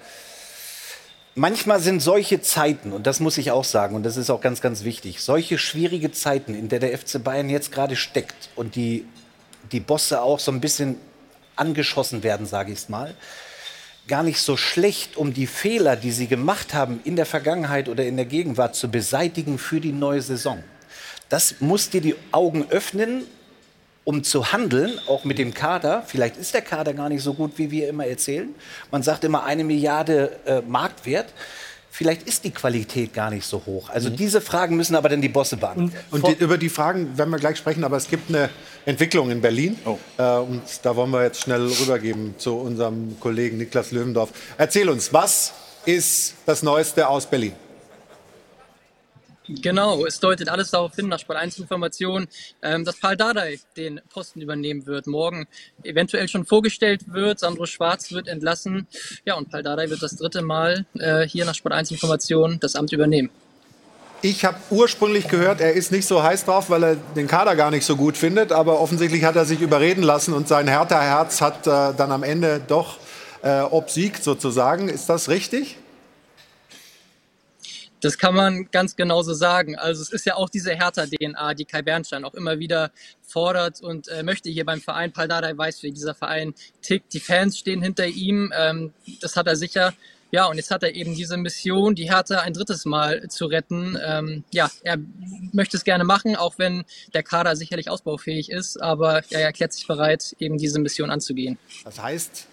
[1.36, 4.62] manchmal sind solche Zeiten, und das muss ich auch sagen, und das ist auch ganz,
[4.62, 9.06] ganz wichtig, solche schwierige Zeiten, in der der FC Bayern jetzt gerade steckt und die,
[9.72, 10.98] die Bosse auch so ein bisschen
[11.56, 13.14] angeschossen werden, sage ich es mal,
[14.08, 18.06] gar nicht so schlecht, um die Fehler, die sie gemacht haben in der Vergangenheit oder
[18.06, 20.64] in der Gegenwart zu beseitigen für die neue Saison.
[21.30, 23.24] Das muss dir die Augen öffnen,
[24.04, 26.04] um zu handeln, auch mit dem Kader.
[26.08, 28.56] Vielleicht ist der Kader gar nicht so gut, wie wir immer erzählen.
[28.92, 31.32] Man sagt immer eine Milliarde äh, Marktwert.
[31.92, 33.90] Vielleicht ist die Qualität gar nicht so hoch.
[33.90, 34.16] Also mhm.
[34.16, 35.96] diese Fragen müssen aber dann die Bosse beantworten.
[36.12, 38.50] Und, und die, über die Fragen werden wir gleich sprechen, aber es gibt eine
[38.86, 39.78] Entwicklung in Berlin.
[39.86, 39.98] Oh.
[40.18, 44.32] Äh, und da wollen wir jetzt schnell rübergeben zu unserem Kollegen Niklas Löwendorf.
[44.58, 45.54] Erzähl uns, was
[45.86, 47.54] ist das Neueste aus Berlin?
[49.50, 52.28] Genau, es deutet alles darauf hin, nach Sport 1 Informationen,
[52.62, 55.48] ähm, dass Paul Dardai den Posten übernehmen wird, morgen
[55.84, 57.40] eventuell schon vorgestellt wird.
[57.40, 58.88] Sandro Schwarz wird entlassen.
[59.26, 62.76] Ja, und Paul Dardai wird das dritte Mal äh, hier nach Sport 1 Informationen das
[62.76, 63.32] Amt übernehmen.
[64.22, 67.72] Ich habe ursprünglich gehört, er ist nicht so heiß drauf, weil er den Kader gar
[67.72, 68.52] nicht so gut findet.
[68.52, 72.22] Aber offensichtlich hat er sich überreden lassen und sein härter Herz hat äh, dann am
[72.22, 72.98] Ende doch
[73.42, 74.90] äh, obsiegt sozusagen.
[74.90, 75.78] Ist das richtig?
[78.02, 79.76] Das kann man ganz genauso sagen.
[79.76, 82.92] Also es ist ja auch diese Hertha-DNA, die Kai Bernstein auch immer wieder
[83.22, 85.12] fordert und äh, möchte hier beim Verein.
[85.12, 87.14] Paldada weiß, wie dieser Verein tickt.
[87.14, 88.54] Die Fans stehen hinter ihm.
[88.58, 89.94] Ähm, das hat er sicher.
[90.32, 93.98] Ja, und jetzt hat er eben diese Mission, die Hertha ein drittes Mal zu retten.
[94.06, 94.98] Ähm, ja, er
[95.52, 98.80] möchte es gerne machen, auch wenn der Kader sicherlich ausbaufähig ist.
[98.82, 101.58] Aber er erklärt sich bereit, eben diese Mission anzugehen.
[101.84, 102.48] Das heißt,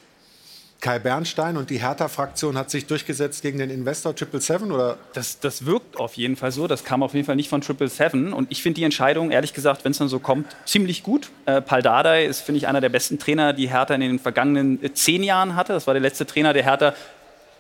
[0.86, 4.98] Kai Bernstein und die Hertha-Fraktion hat sich durchgesetzt gegen den Investor Triple Seven oder?
[5.14, 6.68] Das, das wirkt auf jeden Fall so.
[6.68, 8.32] Das kam auf jeden Fall nicht von Triple Seven.
[8.32, 11.30] Und ich finde die Entscheidung, ehrlich gesagt, wenn es dann so kommt, ziemlich gut.
[11.44, 14.80] Äh, Pal Dardai ist, finde ich, einer der besten Trainer, die Hertha in den vergangenen
[14.80, 15.72] äh, zehn Jahren hatte.
[15.72, 16.94] Das war der letzte Trainer, der Hertha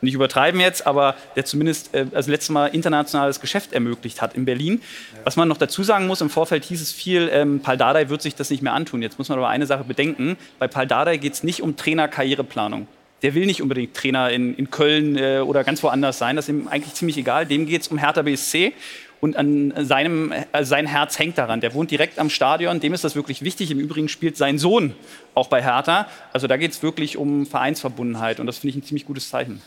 [0.02, 4.44] nicht übertreiben jetzt, aber der zumindest äh, das letzte Mal internationales Geschäft ermöglicht hat in
[4.44, 4.80] Berlin.
[5.24, 8.22] Was man noch dazu sagen muss, im Vorfeld hieß es viel, ähm, Pal Dardai wird
[8.22, 9.02] sich das nicht mehr antun.
[9.02, 12.86] Jetzt muss man aber eine Sache bedenken, bei Pal Dardai geht es nicht um Trainer-Karriereplanung
[13.22, 16.36] der will nicht unbedingt Trainer in, in Köln äh, oder ganz woanders sein.
[16.36, 17.46] Das ist ihm eigentlich ziemlich egal.
[17.46, 18.72] Dem geht es um Hertha BSC.
[19.18, 21.60] Und an seinem, äh, sein Herz hängt daran.
[21.60, 23.70] Der wohnt direkt am Stadion, dem ist das wirklich wichtig.
[23.70, 24.94] Im Übrigen spielt sein Sohn
[25.34, 26.08] auch bei Hertha.
[26.32, 29.62] Also da geht es wirklich um Vereinsverbundenheit und das finde ich ein ziemlich gutes Zeichen.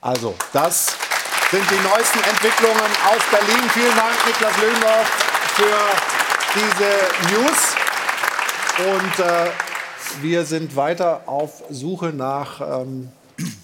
[0.00, 0.96] Also, das
[1.50, 3.70] sind die neuesten Entwicklungen aus Berlin.
[3.70, 5.08] Vielen Dank, Niklas Löhndorf,
[5.54, 5.78] für
[6.54, 7.76] diese News.
[8.76, 9.50] Und äh,
[10.22, 13.08] wir sind weiter auf Suche nach ähm,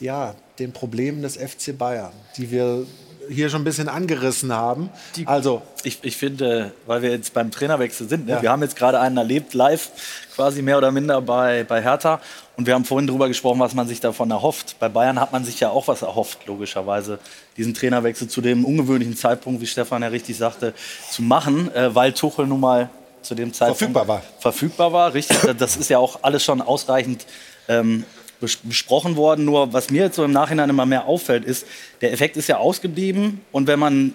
[0.00, 2.86] ja, den Problemen des FC Bayern, die wir
[3.28, 4.90] hier schon ein bisschen angerissen haben.
[5.16, 8.32] Die, also ich, ich finde, weil wir jetzt beim Trainerwechsel sind, ne?
[8.32, 8.42] ja.
[8.42, 9.90] wir haben jetzt gerade einen erlebt, live,
[10.34, 12.20] quasi mehr oder minder bei, bei Hertha.
[12.56, 14.76] Und wir haben vorhin darüber gesprochen, was man sich davon erhofft.
[14.80, 17.18] Bei Bayern hat man sich ja auch was erhofft, logischerweise,
[17.56, 20.74] diesen Trainerwechsel zu dem ungewöhnlichen Zeitpunkt, wie Stefan ja richtig sagte,
[21.10, 22.90] zu machen, äh, weil Tuchel nun mal
[23.22, 24.22] zu dem Zeitpunkt verfügbar war.
[24.38, 25.38] Verfügbar war, richtig.
[25.58, 27.26] Das ist ja auch alles schon ausreichend
[27.68, 28.04] ähm,
[28.40, 29.44] besprochen worden.
[29.44, 31.66] Nur was mir jetzt so im Nachhinein immer mehr auffällt, ist,
[32.00, 33.40] der Effekt ist ja ausgeblieben.
[33.52, 34.14] Und wenn man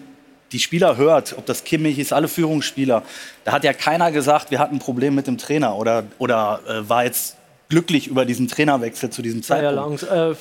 [0.51, 3.03] die Spieler hört, ob das Kimmich ist, alle Führungsspieler,
[3.43, 6.89] da hat ja keiner gesagt, wir hatten ein Problem mit dem Trainer oder, oder äh,
[6.89, 7.34] war jetzt
[7.69, 10.03] glücklich über diesen Trainerwechsel zu diesem Zeitpunkt.
[10.03, 10.35] Ja, äh,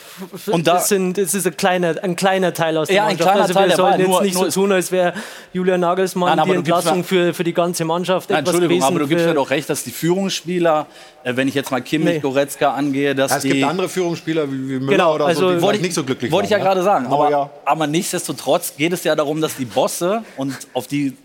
[0.51, 3.21] und da, das, sind, das ist ein kleiner, ein kleiner Teil aus der ja, Mannschaft.
[3.21, 5.15] Ein kleiner also Teil, wir sollten jetzt nur, nicht nur so tun, als wäre
[5.53, 8.29] Julian Nagelsmann Nein, die Entlassung für, für die ganze Mannschaft.
[8.29, 10.87] Nein, Entschuldigung, aber du gibst mir doch recht, dass die Führungsspieler,
[11.23, 12.21] äh, wenn ich jetzt mal Kimmich, nee.
[12.21, 13.49] Goretzka angehe, dass ja, es die...
[13.49, 16.05] Es gibt andere Führungsspieler wie, wie Müller genau, oder also, so, die wollte nicht so
[16.05, 16.65] glücklich Wollte ich ja ne?
[16.65, 17.07] gerade sagen.
[17.07, 17.51] Aber, ja.
[17.65, 21.17] aber nichtsdestotrotz geht es ja darum, dass die Bosse, und auf die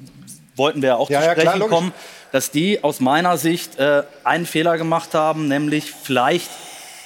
[0.60, 1.94] wollten wir ja auch ja, zu sprechen klar, kommen,
[2.32, 6.50] dass die aus meiner Sicht äh, einen Fehler gemacht haben, nämlich vielleicht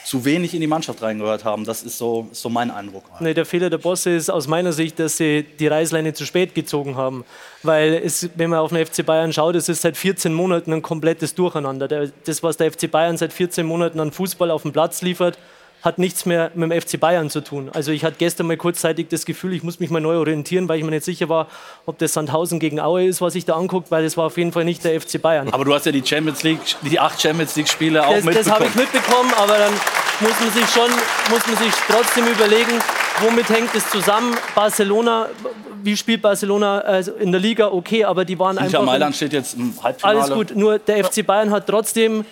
[0.04, 1.64] zu wenig in die Mannschaft reingehört haben.
[1.64, 3.04] Das ist so, so mein Eindruck.
[3.20, 6.54] Nee, der Fehler der Bosse ist aus meiner Sicht, dass sie die Reißleine zu spät
[6.54, 7.24] gezogen haben.
[7.64, 10.82] Weil es, wenn man auf den FC Bayern schaut, es ist seit 14 Monaten ein
[10.82, 11.88] komplettes Durcheinander.
[12.26, 15.38] Das, was der FC Bayern seit 14 Monaten an Fußball auf dem Platz liefert,
[15.84, 17.70] hat nichts mehr mit dem FC Bayern zu tun.
[17.74, 20.80] Also ich hatte gestern mal kurzzeitig das Gefühl, ich muss mich mal neu orientieren, weil
[20.80, 21.48] ich mir nicht sicher war,
[21.86, 24.54] ob das Sandhausen gegen Aue ist, was ich da angucke, weil das war auf jeden
[24.54, 25.50] Fall nicht der FC Bayern.
[25.52, 28.46] Aber du hast ja die Champions League, die acht Champions League Spiele auch das, mitbekommen.
[28.46, 29.74] Das habe ich mitbekommen, aber dann
[30.22, 30.90] muss man sich schon,
[31.30, 32.80] muss man sich trotzdem überlegen,
[33.20, 34.38] womit hängt es zusammen?
[34.56, 35.28] Barcelona,
[35.84, 37.68] wie spielt Barcelona also in der Liga?
[37.68, 38.86] Okay, aber die waren Inter einfach.
[38.86, 40.22] Mailand steht jetzt im Halbfinale.
[40.22, 42.24] Alles gut, nur der FC Bayern hat trotzdem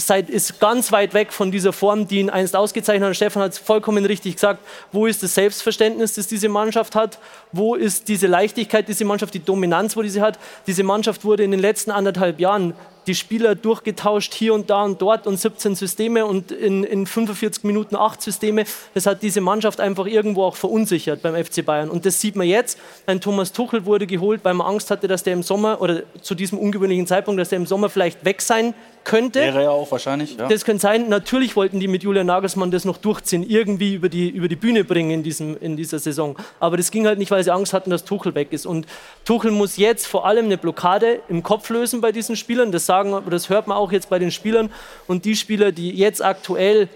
[0.00, 3.16] seid, ist ganz weit weg von dieser Form, die ihn einst ausgezeichnet hat.
[3.16, 4.60] Stefan hat es vollkommen richtig gesagt.
[4.92, 7.18] Wo ist das Selbstverständnis, das diese Mannschaft hat?
[7.52, 10.38] Wo ist diese Leichtigkeit, diese Mannschaft, die Dominanz, wo diese hat?
[10.66, 12.74] Diese Mannschaft wurde in den letzten anderthalb Jahren
[13.08, 17.64] die Spieler durchgetauscht hier und da und dort und 17 Systeme und in, in 45
[17.64, 18.64] Minuten acht Systeme.
[18.94, 21.88] Das hat diese Mannschaft einfach irgendwo auch verunsichert beim FC Bayern.
[21.88, 22.78] Und das sieht man jetzt.
[23.06, 26.34] Ein Thomas Tuchel wurde geholt, weil man Angst hatte, dass der im Sommer oder zu
[26.34, 29.40] diesem ungewöhnlichen Zeitpunkt, dass der im Sommer vielleicht weg sein könnte.
[29.40, 30.36] Wäre ja auch wahrscheinlich.
[30.36, 30.48] Ja.
[30.48, 31.08] Das könnte sein.
[31.08, 34.84] Natürlich wollten die mit Julian Nagelsmann das noch durchziehen, irgendwie über die, über die Bühne
[34.84, 36.36] bringen in, diesem, in dieser Saison.
[36.60, 38.66] Aber das ging halt nicht, weil sie Angst hatten, dass Tuchel weg ist.
[38.66, 38.86] Und
[39.24, 42.70] Tuchel muss jetzt vor allem eine Blockade im Kopf lösen bei diesen Spielern.
[42.70, 44.70] Das, sagen, das hört man auch jetzt bei den Spielern.
[45.06, 46.88] Und die Spieler, die jetzt aktuell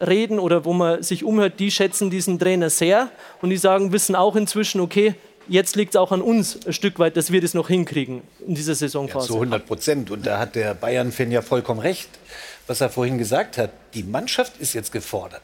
[0.00, 3.10] reden oder wo man sich umhört, die schätzen diesen Trainer sehr.
[3.42, 5.14] Und die sagen, wissen auch inzwischen, okay,
[5.48, 8.54] jetzt liegt es auch an uns ein Stück weit, dass wir das noch hinkriegen in
[8.54, 9.26] dieser Saisonphase.
[9.26, 10.10] Ja, zu 100 Prozent.
[10.10, 12.08] Und da hat der Bayern-Fan ja vollkommen recht,
[12.66, 13.70] was er vorhin gesagt hat.
[13.94, 15.42] Die Mannschaft ist jetzt gefordert.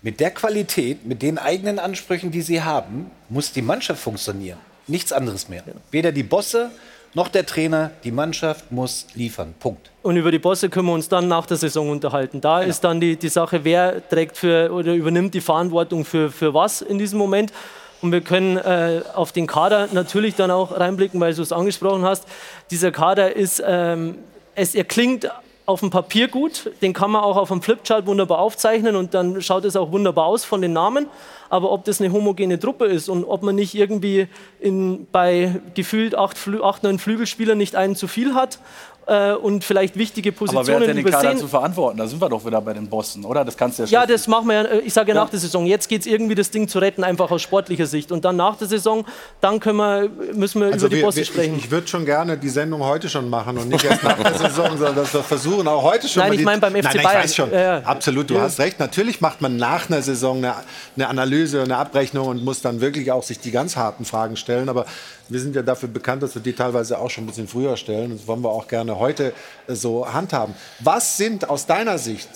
[0.00, 4.58] Mit der Qualität, mit den eigenen Ansprüchen, die sie haben, muss die Mannschaft funktionieren.
[4.86, 5.64] Nichts anderes mehr.
[5.90, 6.70] Weder die Bosse
[7.14, 9.54] noch der Trainer, die Mannschaft muss liefern.
[9.58, 9.90] Punkt.
[10.02, 12.40] Und über die Bosse können wir uns dann nach der Saison unterhalten.
[12.40, 12.70] Da genau.
[12.70, 16.82] ist dann die, die Sache, wer trägt für oder übernimmt die Verantwortung für, für was
[16.82, 17.52] in diesem Moment.
[18.00, 22.04] Und wir können äh, auf den Kader natürlich dann auch reinblicken, weil du es angesprochen
[22.04, 22.24] hast.
[22.70, 24.18] Dieser Kader ist, ähm,
[24.54, 25.28] es, er klingt
[25.68, 29.42] auf dem Papier gut, den kann man auch auf dem Flipchart wunderbar aufzeichnen und dann
[29.42, 31.08] schaut es auch wunderbar aus von den Namen.
[31.50, 34.28] Aber ob das eine homogene Truppe ist und ob man nicht irgendwie
[34.60, 38.60] in, bei gefühlt acht, acht, neun Flügelspielern nicht einen zu viel hat
[39.08, 41.98] äh, und vielleicht wichtige Positionen Aber wer hat denn den Kader zu verantworten?
[41.98, 43.44] Da sind wir doch wieder bei den Bossen, oder?
[43.44, 45.22] Das kannst du ja Ja, schon- das machen wir ja, äh, ich sage ja, Ja.
[45.24, 45.66] nach der Saison.
[45.66, 48.12] Jetzt geht es irgendwie, das Ding zu retten, einfach aus sportlicher Sicht.
[48.12, 49.04] Und dann nach der Saison,
[49.40, 51.56] dann können wir, müssen wir Also über die wir, Bosse wir, sprechen.
[51.56, 54.34] Ich, ich würde schon gerne die Sendung heute schon machen und nicht erst nach der
[54.38, 56.92] Saison, sondern dass wir versuchen, auch heute schon Nein, mal ich meine beim FC nein,
[56.96, 57.18] nein, Bayern.
[57.18, 57.78] Ich weiß schon, Ja, ja.
[57.84, 58.40] absolut, du Ja.
[58.42, 58.78] hast recht.
[58.78, 60.54] Natürlich macht man nach einer Saison eine,
[60.96, 64.68] eine Analyse, eine Abrechnung und muss dann wirklich auch sich die ganz harten Fragen stellen.
[64.68, 64.84] Aber
[65.30, 68.12] wir sind ja dafür bekannt, dass wir die teilweise auch schon ein bisschen früher stellen.
[68.12, 69.32] Und das wollen wir auch gerne heute
[69.66, 70.54] äh, so handhaben.
[70.80, 72.28] Was sind aus deiner Sicht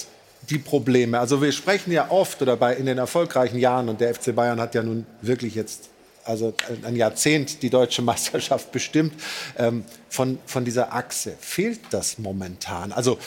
[0.50, 1.18] die Probleme?
[1.18, 4.60] Also wir sprechen ja oft oder bei in den erfolgreichen Jahren und der FC Bayern
[4.60, 5.88] hat ja nun wirklich jetzt
[6.24, 6.54] also
[6.84, 9.14] ein Jahrzehnt die deutsche Meisterschaft bestimmt,
[9.58, 11.34] ähm, von, von dieser Achse.
[11.40, 12.92] Fehlt das momentan?
[12.92, 13.18] Also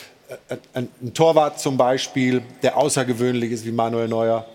[0.50, 4.46] äh, ein, ein Torwart zum Beispiel, der außergewöhnlich ist wie Manuel Neuer,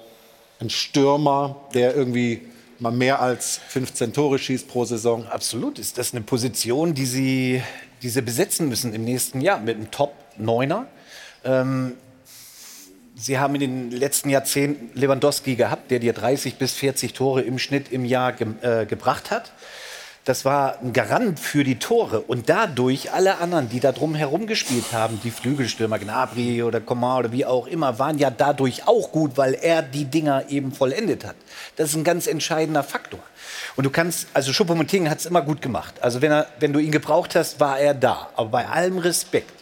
[0.60, 2.42] ein Stürmer, der irgendwie
[2.78, 5.26] mal mehr als 15 Tore schießt pro Saison.
[5.26, 7.62] Absolut, ist das eine Position, die sie,
[8.03, 10.86] die sie besetzen müssen im nächsten Jahr mit einem Top-Neuner.
[11.44, 11.96] Ähm,
[13.14, 17.59] sie haben in den letzten Jahrzehnten Lewandowski gehabt, der dir 30 bis 40 Tore im
[17.59, 19.53] Schnitt im Jahr ge äh, gebracht hat.
[20.26, 22.20] Das war ein Garant für die Tore.
[22.20, 27.20] Und dadurch alle anderen, die da drum herum gespielt haben, die Flügelstürmer, Gnabry oder Coman
[27.20, 31.24] oder wie auch immer, waren ja dadurch auch gut, weil er die Dinger eben vollendet
[31.24, 31.36] hat.
[31.76, 33.20] Das ist ein ganz entscheidender Faktor.
[33.76, 35.94] Und du kannst, also Choupo-Moting hat es immer gut gemacht.
[36.02, 38.28] Also wenn, er, wenn du ihn gebraucht hast, war er da.
[38.36, 39.54] Aber bei allem Respekt,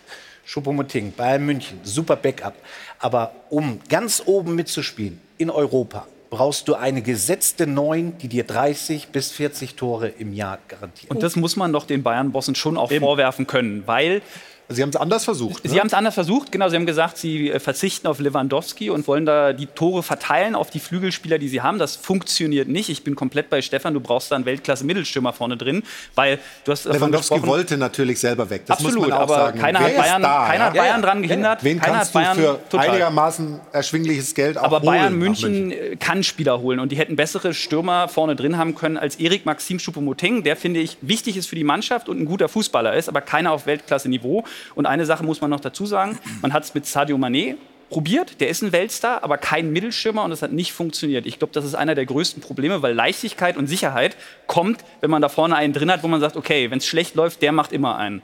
[0.44, 2.54] Choupo-Moting, Bayern München, super Backup.
[2.98, 9.09] Aber um ganz oben mitzuspielen in Europa, brauchst du eine gesetzte Neun, die dir 30
[9.09, 11.11] bis 40 Tore im Jahr garantiert.
[11.11, 14.22] Und das muss man doch den Bayern-Bossen schon auch vorwerfen können, weil
[14.70, 15.62] Sie haben es anders versucht.
[15.64, 16.68] Sie haben es anders versucht, genau.
[16.68, 20.68] Sie haben gesagt, sie äh, verzichten auf Lewandowski und wollen da die Tore verteilen auf
[20.68, 21.78] die Flügelspieler, die sie haben.
[21.78, 22.90] Das funktioniert nicht.
[22.90, 23.94] Ich bin komplett bei Stefan.
[23.94, 25.82] Du brauchst da einen Weltklasse-Mittelstürmer vorne drin,
[26.14, 28.62] weil du hast Lewandowski wollte natürlich selber weg.
[28.66, 29.58] Das Absolut, muss man auch aber sagen.
[29.58, 30.82] keiner Wer hat Bayern- da, keiner hat ja?
[30.82, 31.64] Bayern dran gehindert.
[31.64, 32.88] Wen Keiner kannst hat Bayern du für total.
[32.90, 36.96] einigermaßen erschwingliches Geld auch Aber Bayern holen nach München äh, kann Spieler holen und die
[36.96, 41.38] hätten bessere Stürmer vorne drin haben können als Erik Maxim Choupo-Moting, der finde ich wichtig
[41.38, 44.44] ist für die Mannschaft und ein guter Fußballer ist, aber keiner auf Weltklasse-Niveau.
[44.74, 47.56] Und eine Sache muss man noch dazu sagen: Man hat es mit Sadio Mané
[47.90, 51.24] probiert, der ist ein Weltstar, aber kein Mittelstürmer und das hat nicht funktioniert.
[51.26, 54.14] Ich glaube, das ist einer der größten Probleme, weil Leichtigkeit und Sicherheit
[54.46, 57.14] kommt, wenn man da vorne einen drin hat, wo man sagt, okay, wenn es schlecht
[57.14, 58.20] läuft, der macht immer einen.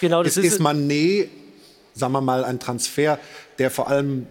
[0.00, 1.28] Genau, ist, ist Mané,
[1.94, 3.18] sagen wir mal, ein Transfer,
[3.58, 4.26] der vor allem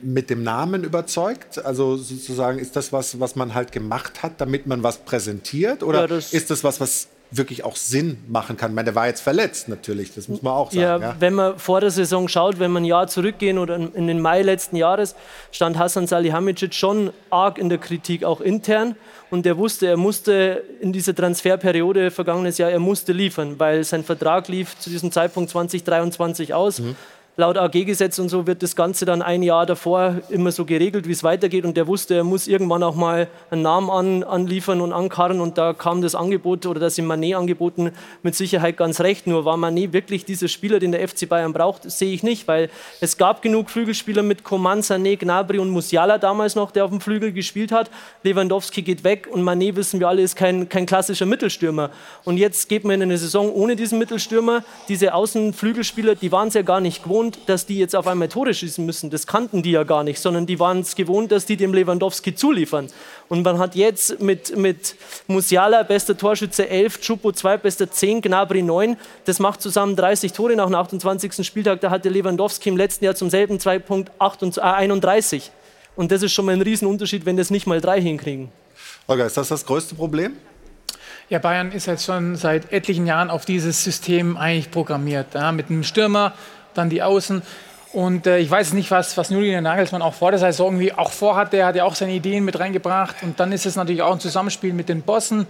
[0.00, 1.62] mit dem Namen überzeugt?
[1.64, 5.82] Also sozusagen, ist das was, was man halt gemacht hat, damit man was präsentiert?
[5.82, 8.70] Oder Ja, das- ist das was, was wirklich auch Sinn machen kann?
[8.70, 10.80] Ich meine, der war jetzt verletzt natürlich, das muss man auch sagen.
[10.80, 14.06] Ja, Ja, wenn man vor der Saison schaut, wenn man ein Jahr zurückgehen oder in
[14.06, 15.14] den Mai letzten Jahres,
[15.52, 18.96] stand Hassan Salihamidzic schon arg in der Kritik, auch intern.
[19.30, 24.02] Und er wusste, er musste in dieser Transferperiode vergangenes Jahr, er musste liefern, weil sein
[24.04, 26.80] Vertrag lief zu diesem Zeitpunkt 2023 aus.
[27.40, 31.12] Laut AG-Gesetz und so wird das Ganze dann ein Jahr davor immer so geregelt, wie
[31.12, 31.64] es weitergeht.
[31.64, 35.40] Und der wusste, er muss irgendwann auch mal einen Namen an, anliefern und ankarren.
[35.40, 37.92] Und da kam das Angebot oder das ihm Mané angeboten
[38.24, 39.28] mit Sicherheit ganz recht.
[39.28, 42.70] Nur war Mané wirklich dieser Spieler, den der FC Bayern braucht, sehe ich nicht, weil
[43.00, 47.00] es gab genug Flügelspieler mit Coman, Sané, Gnabry und Musiala damals noch, der auf dem
[47.00, 47.88] Flügel gespielt hat.
[48.24, 51.90] Lewandowski geht weg und Mané, wissen wir alle, ist kein, kein klassischer Mittelstürmer.
[52.24, 54.64] Und jetzt geht man in eine Saison ohne diesen Mittelstürmer.
[54.88, 58.54] Diese Außenflügelspieler, die waren es ja gar nicht gewohnt, dass die jetzt auf einmal Tore
[58.54, 59.10] schießen müssen.
[59.10, 62.34] Das kannten die ja gar nicht, sondern die waren es gewohnt, dass die dem Lewandowski
[62.34, 62.88] zuliefern.
[63.28, 68.62] Und man hat jetzt mit, mit Musiala, bester Torschütze 11, Chupo 2, bester 10, Gnabry
[68.62, 68.96] 9.
[69.24, 71.46] Das macht zusammen 30 Tore nach dem 28.
[71.46, 71.80] Spieltag.
[71.80, 75.50] Da hatte Lewandowski im letzten Jahr zum selben Zeitpunkt 28, äh, 31.
[75.96, 78.50] Und das ist schon mal ein Riesenunterschied, wenn das nicht mal drei hinkriegen.
[79.08, 80.36] Holger, ist das das größte Problem?
[81.30, 85.34] Ja, Bayern ist jetzt schon seit etlichen Jahren auf dieses System eigentlich programmiert.
[85.34, 86.32] Ja, mit einem Stürmer,
[86.78, 87.42] dann die Außen.
[87.92, 91.10] Und äh, ich weiß nicht, was, was Julian Nagelsmann auch vor der Saison irgendwie auch
[91.10, 91.56] vorhatte.
[91.56, 93.16] Er hat ja auch seine Ideen mit reingebracht.
[93.22, 95.46] Und dann ist es natürlich auch ein Zusammenspiel mit den Bossen.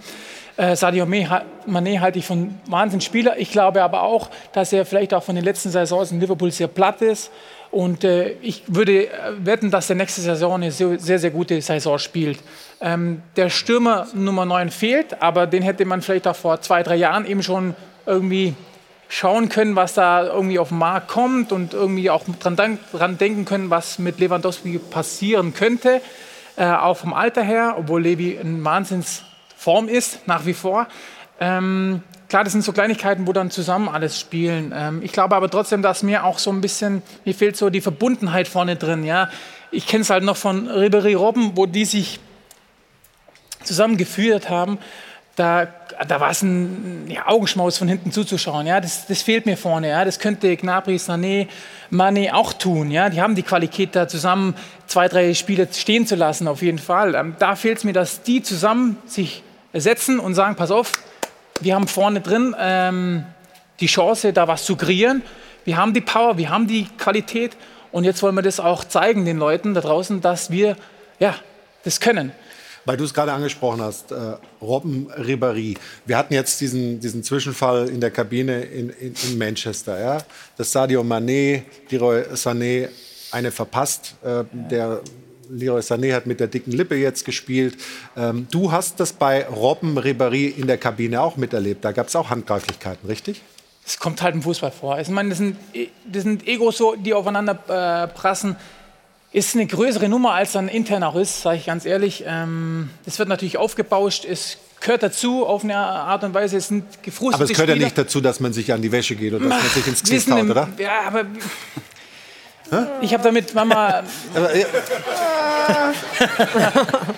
[0.55, 3.37] Äh, Sadio Ma- Mané halte ich von Wahnsinnsspieler.
[3.37, 6.67] Ich glaube aber auch, dass er vielleicht auch von den letzten Saisons in Liverpool sehr
[6.67, 7.29] platt ist.
[7.71, 9.11] Und äh, ich würde äh,
[9.43, 12.39] wetten, dass der nächste Saison eine sehr, sehr, sehr gute Saison spielt.
[12.81, 16.95] Ähm, der Stürmer Nummer 9 fehlt, aber den hätte man vielleicht auch vor zwei, drei
[16.95, 17.75] Jahren eben schon
[18.05, 18.55] irgendwie
[19.09, 23.43] schauen können, was da irgendwie auf den Markt kommt und irgendwie auch dran, dran denken
[23.43, 26.01] können, was mit Lewandowski passieren könnte.
[26.55, 30.87] äh, auch vom Alter her, obwohl Levi in Wahnsinnsform ist, nach wie vor.
[31.39, 34.73] Ähm, klar, das sind so Kleinigkeiten, wo dann zusammen alles spielen.
[34.75, 37.79] Ähm, ich glaube aber trotzdem, dass mir auch so ein bisschen, mir fehlt so die
[37.79, 39.05] Verbundenheit vorne drin.
[39.05, 39.29] Ja?
[39.71, 42.19] Ich kenne es halt noch von Ribery Robben, wo die sich
[43.63, 44.79] zusammengeführt haben.
[45.39, 45.69] Da,
[46.05, 48.67] da war es ein ja, Augenschmaus von hinten zuzuschauen.
[48.67, 48.81] Ja?
[48.81, 49.87] Das, das fehlt mir vorne.
[49.87, 50.03] Ja?
[50.03, 51.47] Das könnte Gnabry, Sané,
[51.89, 52.91] Mané auch tun.
[52.91, 53.09] Ja?
[53.09, 54.53] Die haben die Qualität, da zusammen
[54.85, 57.15] zwei, drei Spiele stehen zu lassen, auf jeden Fall.
[57.15, 59.41] Ähm, da fehlt es mir, dass die zusammen sich
[59.71, 60.91] setzen und sagen, pass auf,
[61.61, 63.23] wir haben vorne drin ähm,
[63.79, 65.21] die Chance, da was zu kreieren.
[65.63, 67.55] Wir haben die Power, wir haben die Qualität
[67.93, 70.75] und jetzt wollen wir das auch zeigen den Leuten da draußen, dass wir
[71.17, 71.33] ja,
[71.85, 72.33] das können.
[72.89, 74.15] Weil du es gerade angesprochen hast, äh,
[74.59, 75.77] Robben Ribéry.
[76.07, 79.99] Wir hatten jetzt diesen, diesen Zwischenfall in der Kabine in, in, in Manchester.
[79.99, 80.17] Ja?
[80.57, 81.61] Das Sadio Mané,
[81.91, 82.89] Leroy Sané,
[83.31, 84.15] eine verpasst.
[84.23, 85.01] Äh, der
[85.51, 87.77] Leroy Sané hat mit der dicken Lippe jetzt gespielt.
[88.17, 91.85] Ähm, du hast das bei Robben Ribéry in der Kabine auch miterlebt.
[91.85, 93.43] Da gab es auch Handgreiflichkeiten, richtig?
[93.85, 94.99] Es kommt halt im Fußball vor.
[94.99, 95.57] Ich meine, das sind,
[96.11, 98.55] das sind Egos, so, die aufeinander äh, prassen.
[99.31, 102.23] Ist eine größere Nummer, als dann intern auch ist, sage ich ganz ehrlich.
[102.25, 104.25] Ähm, das wird natürlich aufgebauscht.
[104.25, 106.57] Es gehört dazu auf eine Art und Weise.
[106.57, 107.79] Es sind gefrustete Aber es gehört Spieler.
[107.79, 110.01] ja nicht dazu, dass man sich an die Wäsche geht oder dass man sich ins
[110.01, 110.67] Gesicht haut, oder?
[110.79, 111.25] Ja, aber
[113.01, 114.03] ich habe damit Mama.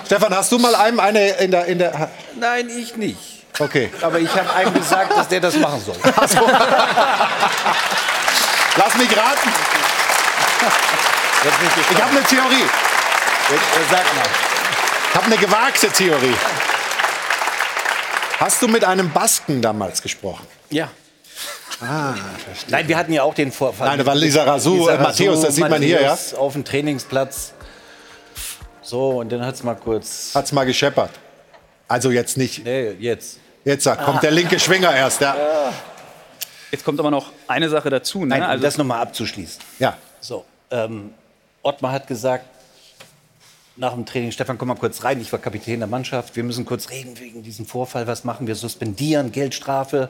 [0.05, 2.09] Stefan, hast du mal einem eine in der, in der
[2.39, 3.45] Nein, ich nicht.
[3.59, 3.89] Okay.
[4.01, 5.95] Aber ich habe einem gesagt, dass der das machen soll.
[8.77, 9.49] Lass mich raten.
[11.43, 12.65] Ich habe eine Theorie.
[13.89, 14.25] Sag mal.
[15.09, 16.35] Ich habe eine gewagte Theorie.
[18.39, 20.45] Hast du mit einem Basken damals gesprochen?
[20.69, 20.89] Ja.
[21.81, 22.13] Ah,
[22.69, 23.87] Nein, wir hatten ja auch den Vorfall.
[23.87, 26.15] Nein, da war Lisa Razou, äh, Matthäus, das sieht man hier, ja?
[26.37, 27.53] Auf dem Trainingsplatz.
[28.83, 30.31] So, und dann hat es mal kurz.
[30.35, 31.11] Hat's mal gescheppert.
[31.87, 32.63] Also jetzt nicht.
[32.63, 33.39] Nee, jetzt.
[33.65, 35.35] Jetzt sagt, kommt der linke Schwinger erst, ja.
[36.69, 38.19] Jetzt kommt aber noch eine Sache dazu.
[38.19, 38.27] Ne?
[38.27, 39.59] Nein, um also, das nochmal abzuschließen.
[39.79, 39.97] Ja.
[40.19, 41.13] So, ähm,
[41.63, 42.45] Ottmar hat gesagt,
[43.77, 46.65] nach dem Training, Stefan, komm mal kurz rein, ich war Kapitän der Mannschaft, wir müssen
[46.65, 50.09] kurz reden wegen diesem Vorfall, was machen wir, suspendieren, Geldstrafe.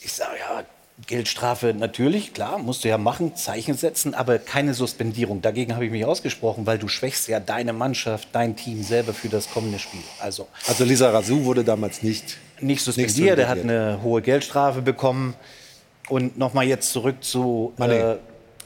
[0.00, 0.64] Ich sage, ja,
[1.06, 5.42] Geldstrafe natürlich, klar, musst du ja machen, Zeichen setzen, aber keine Suspendierung.
[5.42, 9.28] Dagegen habe ich mich ausgesprochen, weil du schwächst ja deine Mannschaft, dein Team selber für
[9.28, 10.02] das kommende Spiel.
[10.20, 15.34] Also, Also Lisa Razou wurde damals nicht, nicht suspendiert, er hat eine hohe Geldstrafe bekommen.
[16.08, 18.12] Und nochmal jetzt zurück zu Mané.
[18.12, 18.16] Äh,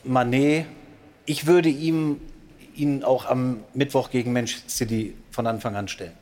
[0.06, 0.64] Mané.
[1.28, 2.20] Ich würde ihm
[2.74, 6.16] ihn auch am Mittwoch gegen Manchester City von Anfang an stellen.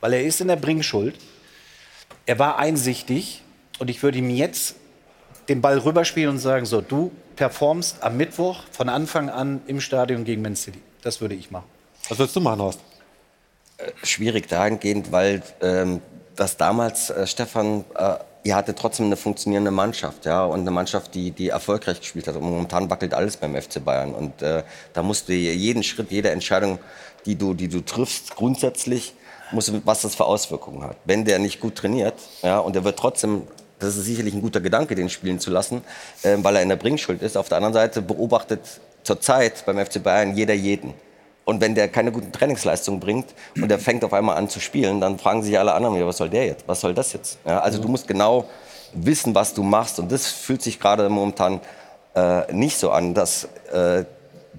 [0.00, 1.14] Weil er ist in der Bringschuld.
[2.26, 3.42] Er war einsichtig
[3.78, 4.76] und ich würde ihm jetzt
[5.48, 10.24] den Ball rüberspielen und sagen, so, du performst am Mittwoch von Anfang an im Stadion
[10.24, 10.80] gegen Man City.
[11.02, 11.66] Das würde ich machen.
[12.08, 12.80] Was würdest du machen, Horst?
[14.02, 16.00] schwierig dahingehend, weil ähm,
[16.36, 21.14] das damals, äh, Stefan, äh, ihr hattet trotzdem eine funktionierende Mannschaft, ja, und eine Mannschaft,
[21.14, 22.36] die, die erfolgreich gespielt hat.
[22.36, 24.14] Und momentan wackelt alles beim FC Bayern.
[24.14, 24.62] Und äh,
[24.92, 26.78] da musst du jeden Schritt, jede Entscheidung,
[27.26, 29.14] die du, die du triffst, grundsätzlich,
[29.50, 30.96] musst du, was das für Auswirkungen hat.
[31.04, 33.42] Wenn der nicht gut trainiert, ja, und der wird trotzdem
[33.78, 35.82] das ist sicherlich ein guter Gedanke, den spielen zu lassen,
[36.22, 37.36] äh, weil er in der Bringschuld ist.
[37.36, 38.60] Auf der anderen Seite beobachtet
[39.02, 40.94] zurzeit beim FC Bayern jeder jeden.
[41.48, 45.00] Und wenn der keine guten Trainingsleistungen bringt und der fängt auf einmal an zu spielen,
[45.00, 46.68] dann fragen sich alle anderen, was soll der jetzt?
[46.68, 47.38] Was soll das jetzt?
[47.46, 48.44] Ja, also du musst genau
[48.92, 49.98] wissen, was du machst.
[49.98, 51.62] Und das fühlt sich gerade momentan
[52.14, 54.04] äh, nicht so an, dass äh,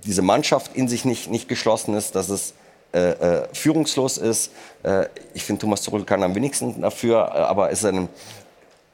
[0.04, 2.56] diese Mannschaft in sich nicht, nicht geschlossen ist, dass es
[2.92, 4.52] äh, äh, führungslos ist.
[4.82, 8.08] Äh, ich finde, Thomas Tuchel kann am wenigsten dafür, äh, aber es ist eine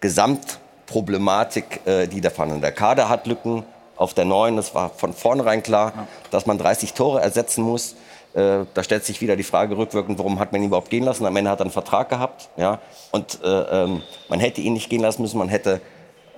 [0.01, 1.79] Gesamtproblematik,
[2.11, 2.59] die da vorne.
[2.59, 3.63] Der Kader hat Lücken
[3.95, 4.55] auf der neuen.
[4.55, 7.95] Das war von vornherein klar, dass man 30 Tore ersetzen muss.
[8.33, 11.25] Äh, da stellt sich wieder die Frage rückwirkend, warum hat man ihn überhaupt gehen lassen?
[11.25, 12.49] Am Ende hat er einen Vertrag gehabt.
[12.57, 12.79] Ja?
[13.11, 15.37] Und äh, ähm, man hätte ihn nicht gehen lassen müssen.
[15.37, 15.79] Man hätte,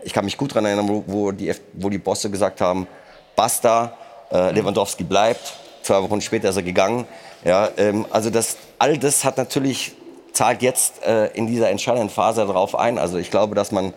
[0.04, 2.88] ich kann mich gut daran erinnern, wo, wo, die, wo die Bosse gesagt haben,
[3.36, 3.98] basta,
[4.32, 5.54] äh, Lewandowski bleibt.
[5.82, 7.06] Zwei Wochen später ist er gegangen.
[7.44, 9.96] Ja, ähm, also das, all das hat natürlich,
[10.34, 13.00] zahlt jetzt äh, in dieser entscheidenden Phase darauf ein.
[13.00, 13.94] Also ich glaube, dass man äh,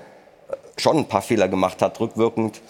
[0.78, 2.62] schon ein paar Fehler gemacht hat, rückwirkend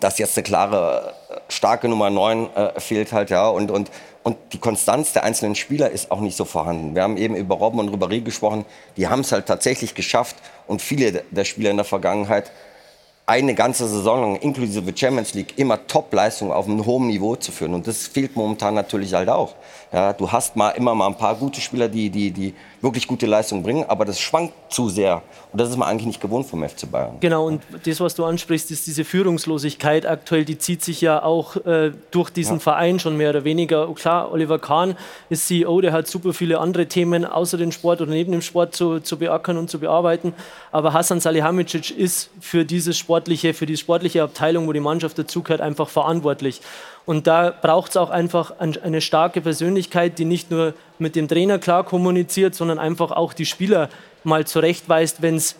[0.00, 3.48] dass jetzt eine klare, äh, starke Nummer 9 äh, fehlt halt, ja.
[3.48, 3.90] Und, und,
[4.22, 6.94] und die Konstanz der einzelnen Spieler ist auch nicht so vorhanden.
[6.94, 8.64] Wir haben eben über Robben und Ribéry gesprochen.
[8.96, 10.36] Die haben es halt tatsächlich geschafft
[10.66, 12.50] und viele der Spieler in der Vergangenheit
[13.26, 17.74] eine ganze Saison lang, inklusive Champions League, immer Top-Leistungen auf einem hohen Niveau zu führen.
[17.74, 19.54] Und das fehlt momentan natürlich halt auch.
[19.92, 23.26] Ja, du hast mal immer mal ein paar gute Spieler, die, die, die, wirklich gute
[23.26, 25.22] Leistungen bringen, aber das schwankt zu sehr.
[25.52, 27.16] Und das ist man eigentlich nicht gewohnt vom FC Bayern.
[27.20, 31.56] Genau, und das, was du ansprichst, ist diese Führungslosigkeit aktuell, die zieht sich ja auch
[31.64, 32.60] äh, durch diesen Ja.
[32.60, 33.92] Verein schon mehr oder weniger.
[33.94, 34.96] Klar, Oliver Kahn
[35.30, 38.74] ist CEO, der hat super viele andere Themen außer dem Sport oder neben dem Sport
[38.74, 40.32] zu, zu beackern und zu bearbeiten.
[40.70, 45.60] Aber Hassan Salihamidzic ist für dieses sportliche, für die sportliche Abteilung, wo die Mannschaft dazugehört,
[45.60, 46.60] einfach verantwortlich.
[47.06, 51.28] Und da braucht es auch einfach ein, eine starke Persönlichkeit, die nicht nur mit dem
[51.28, 53.88] Trainer klar kommuniziert, sondern einfach auch die Spieler
[54.24, 55.54] mal zurechtweist, wenn es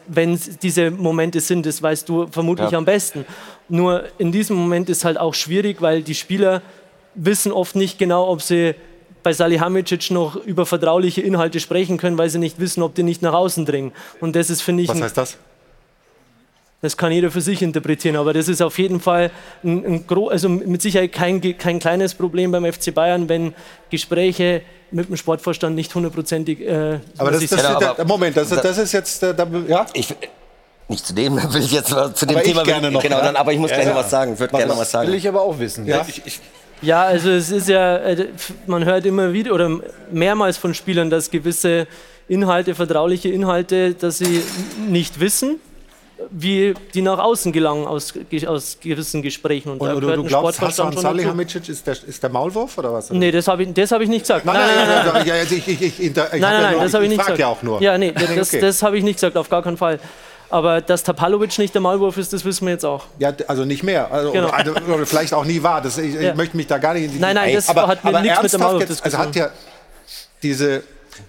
[0.60, 1.64] diese Momente sind.
[1.64, 2.78] Das weißt du vermutlich Ja.
[2.78, 3.24] am besten.
[3.68, 6.62] Nur in diesem Moment ist halt auch schwierig, weil die Spieler
[7.14, 8.74] wissen oft nicht genau, ob sie
[9.22, 13.22] bei Salihamidzic noch über vertrauliche Inhalte sprechen können, weil sie nicht wissen, ob die nicht
[13.22, 13.92] nach außen dringen.
[14.20, 15.38] Und das ist, finde ich, Was heißt das?
[16.82, 19.30] Das kann jeder für sich interpretieren, aber das ist auf jeden Fall
[19.64, 23.54] ein, ein gro also mit Sicherheit kein, kein kleines Problem beim FC Bayern, wenn
[23.90, 26.60] Gespräche mit dem Sportvorstand nicht hundertprozentig.
[26.60, 29.86] Äh, Aber das, das, Ja, der, aber- Moment, das, das ist jetzt, äh, da, ja?
[29.94, 30.14] Ich,
[30.88, 32.62] nicht zu dem, will ich jetzt mal- zu dem Aber ich Thema.
[32.62, 33.24] gerne noch, genau, ja?
[33.24, 33.94] dann, aber ich muss Ja, gleich ja.
[33.94, 34.34] noch was sagen.
[34.34, 35.08] Ich würde gerne noch was sagen.
[35.08, 35.86] Will ich aber auch wissen.
[35.86, 36.04] Ja.
[36.06, 36.40] Ich, ich,
[36.82, 38.28] Ja, also es ist ja, äh,
[38.66, 39.80] man hört immer wieder oder
[40.12, 41.86] mehrmals von Spielern, dass gewisse
[42.28, 44.42] Inhalte, vertrauliche Inhalte, dass sie
[44.88, 45.58] nicht wissen,
[46.30, 48.14] wie die nach außen gelangen aus,
[48.46, 49.70] aus gewissen Gesprächen.
[49.72, 50.96] Und, Und, da du, glaubst, Hassan.
[50.96, 53.10] Salihamidzic ist der, ist der Maulwurf oder was?
[53.10, 54.46] Nee, das habe ich, das hab ich nicht gesagt.
[54.46, 56.94] Nein, nein, nein, nein, ja, also ich, ich, ich, inter- ich nein, ja nein, das
[56.94, 57.38] ich nicht frag gesagt.
[57.40, 57.80] ja auch nur.
[57.82, 58.60] Ja, nee, das, Okay.
[58.60, 59.98] das habe ich nicht gesagt, auf gar keinen Fall.
[60.48, 63.04] Aber dass Tapalovic nicht der Maulwurf ist, das wissen wir jetzt auch.
[63.18, 64.10] Ja, also nicht mehr.
[64.12, 64.46] Also, Genau.
[64.48, 64.74] oder, also,
[65.04, 65.80] vielleicht auch nie war.
[65.82, 66.34] Das, ich, ich Ja.
[66.34, 68.52] möchte mich da gar nicht in die Nein, nein, das aber, hat mir nichts mit
[68.52, 69.50] ernsthaft Maulwurf- jetzt, Also hat ja
[70.42, 70.82] diese,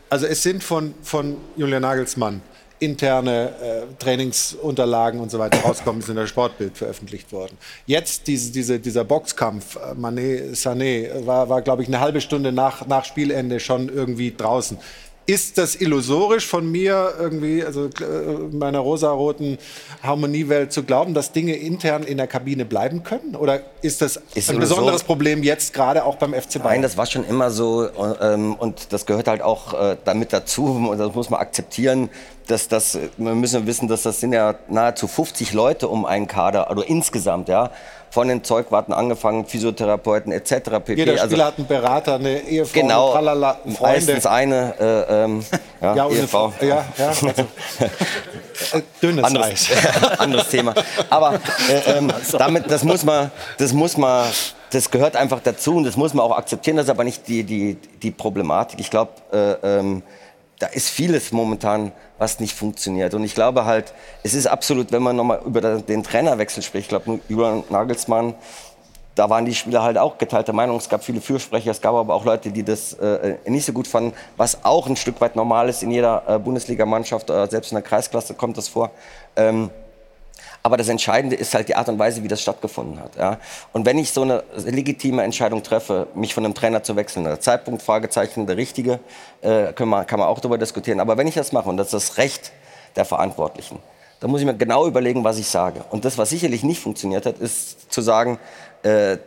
[0.10, 2.42] also es sind von, von Julian Nagelsmann
[2.80, 7.58] interne äh, Trainingsunterlagen und so weiter rauskommen, ist in der Sportbild veröffentlicht worden.
[7.86, 12.52] Jetzt diese, diese, dieser Boxkampf, äh, Mané, Sané, war, war glaube ich, eine halbe Stunde
[12.52, 14.78] nach, nach Spielende schon irgendwie draußen.
[15.30, 19.58] Ist das illusorisch von mir irgendwie, also äh, meiner rosaroten
[20.02, 23.36] Harmoniewelt zu glauben, dass Dinge intern in der Kabine bleiben können?
[23.36, 26.82] Oder ist das Ist ein illusor- besonderes Problem jetzt gerade auch beim FC Nein, Bayern?
[26.82, 27.90] das war schon immer so
[28.22, 32.10] ähm, und das gehört halt auch äh, damit dazu und das muss man akzeptieren,
[32.48, 36.28] dass das, äh, wir müssen wissen, dass das sind ja nahezu 50 Leute um einen
[36.28, 37.72] Kader, also insgesamt, ja,
[38.18, 40.50] von den Zeugwarten angefangen, Physiotherapeuten etc.
[40.84, 40.96] pp.
[40.96, 43.80] Jeder Spieler also, hat einen Berater, eine Ehefrau, Genau, Tralala, Freunde.
[43.80, 45.46] meistens eine äh, ähm,
[45.82, 46.50] ja, Ja, eine Ehefrau.
[46.50, 46.66] Frau.
[46.66, 49.70] Ja, ja, also, äh, dünnes anderes, Eis.
[50.18, 50.74] anderes Thema.
[51.12, 51.36] Aber
[51.70, 53.30] äh, ähm, damit, das muss man,
[53.60, 54.28] das muss man,
[54.72, 56.78] das gehört einfach dazu und das muss man auch akzeptieren.
[56.78, 58.80] Das ist aber nicht die, die, die Problematik.
[58.80, 60.02] Ich glaube, äh, ähm,
[60.60, 63.14] da ist vieles momentan, was nicht funktioniert.
[63.14, 63.94] Und ich glaube halt,
[64.24, 68.34] es ist absolut, wenn man nochmal über den Trainerwechsel spricht, ich glaube, über Nagelsmann,
[69.14, 70.78] da waren die Spieler halt auch geteilter Meinung.
[70.78, 73.88] Es gab viele Fürsprecher, es gab aber auch Leute, die das äh, nicht so gut
[73.88, 77.76] fanden, was auch ein Stück weit normal ist in jeder äh, Bundesligamannschaft, äh, selbst in
[77.76, 78.92] der Kreisklasse kommt das vor.
[79.36, 79.72] Ähm,
[80.64, 83.16] aber das Entscheidende ist halt die Art und Weise, wie das stattgefunden hat.
[83.16, 83.40] Ja?
[83.74, 87.40] Und wenn ich so eine legitime Entscheidung treffe, mich von einem Trainer zu wechseln, der
[87.40, 89.00] Zeitpunkt, Fragezeichen, der richtige,
[89.42, 91.00] äh, kann, man, kann man auch darüber diskutieren.
[91.00, 92.52] Aber wenn ich das mache, und das ist das Recht
[92.96, 93.80] der Verantwortlichen,
[94.20, 95.84] dann muss ich mir genau überlegen, was ich sage.
[95.92, 98.40] Und das, was sicherlich nicht funktioniert hat, ist zu sagen,
[98.84, 99.18] äh,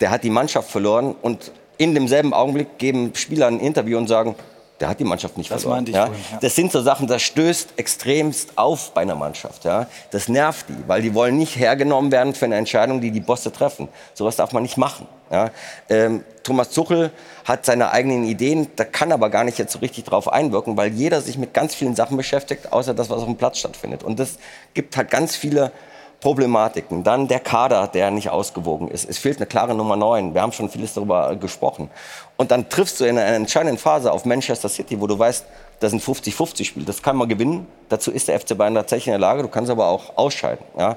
[0.00, 4.34] der hat die Mannschaft verloren und in demselben Augenblick geben Spieler ein Interview und sagen,
[4.80, 5.86] der hat die Mannschaft nicht Das verloren.
[5.86, 6.06] ja?
[6.06, 6.38] vorhin, ja.
[6.40, 9.64] Das sind so Sachen, das stößt extremst auf bei einer Mannschaft.
[9.64, 9.86] Ja?
[10.10, 13.52] Das nervt die, weil die wollen nicht hergenommen werden für eine Entscheidung, die die Bosse
[13.52, 13.88] treffen.
[14.14, 15.06] Sowas darf man nicht machen.
[15.30, 15.50] Ja?
[15.88, 17.10] Ähm, Thomas Tuchel
[17.44, 20.92] hat seine eigenen Ideen, da kann aber gar nicht jetzt so richtig drauf einwirken, weil
[20.92, 24.02] jeder sich mit ganz vielen Sachen beschäftigt, außer das, was auf dem Platz stattfindet.
[24.02, 24.38] Und das
[24.74, 25.72] gibt halt ganz viele
[26.20, 27.04] Problematiken.
[27.04, 29.08] Dann der Kader, der nicht ausgewogen ist.
[29.08, 30.34] Es fehlt eine klare Nummer 9.
[30.34, 31.90] Wir haben schon vieles darüber gesprochen.
[32.36, 35.44] Und dann triffst du in einer entscheidenden Phase auf Manchester City, wo du weißt,
[35.80, 36.84] das sind 50-50-Spiel.
[36.84, 37.66] Das kann man gewinnen.
[37.88, 39.42] Dazu ist der FC Bayern tatsächlich in der Lage.
[39.42, 40.64] Du kannst aber auch ausscheiden.
[40.76, 40.96] Ja?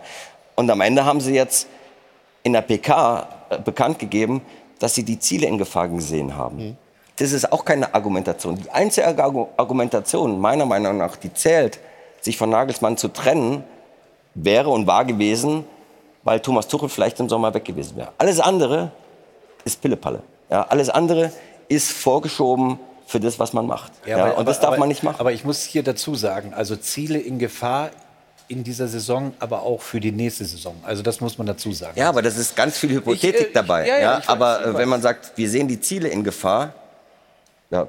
[0.56, 1.68] Und am Ende haben sie jetzt
[2.44, 4.42] in der PK äh, bekannt gegeben,
[4.80, 6.78] dass sie die Ziele in Gefahr gesehen haben.
[7.18, 8.56] Das ist auch keine Argumentation.
[8.56, 11.78] Die einzige Argu- Argumentation, meiner Meinung nach, die zählt,
[12.22, 13.64] sich von Nagelsmann zu trennen,
[14.36, 15.66] wäre und war gewesen,
[16.24, 18.10] weil Thomas Tuchel vielleicht im Sommer weg gewesen wäre.
[18.18, 18.92] Alles andere
[19.66, 20.22] ist Pillepalle.
[20.50, 21.32] Ja, alles andere
[21.68, 23.92] ist vorgeschoben für das, was man macht.
[24.06, 25.20] Ja, und das darf aber, man nicht machen.
[25.20, 27.90] Aber ich muss hier dazu sagen, also Ziele in Gefahr
[28.48, 30.76] in dieser Saison, aber auch für die nächste Saison.
[30.84, 31.98] Also das muss man dazu sagen.
[31.98, 33.88] Ja, aber das ist ganz viel Hypothetik Ich, äh, dabei.
[33.88, 34.78] ja, Ja, ja, ich weiß, aber ich äh, weiß.
[34.78, 36.74] wenn man sagt, wir sehen die Ziele in Gefahr,
[37.70, 37.88] ja,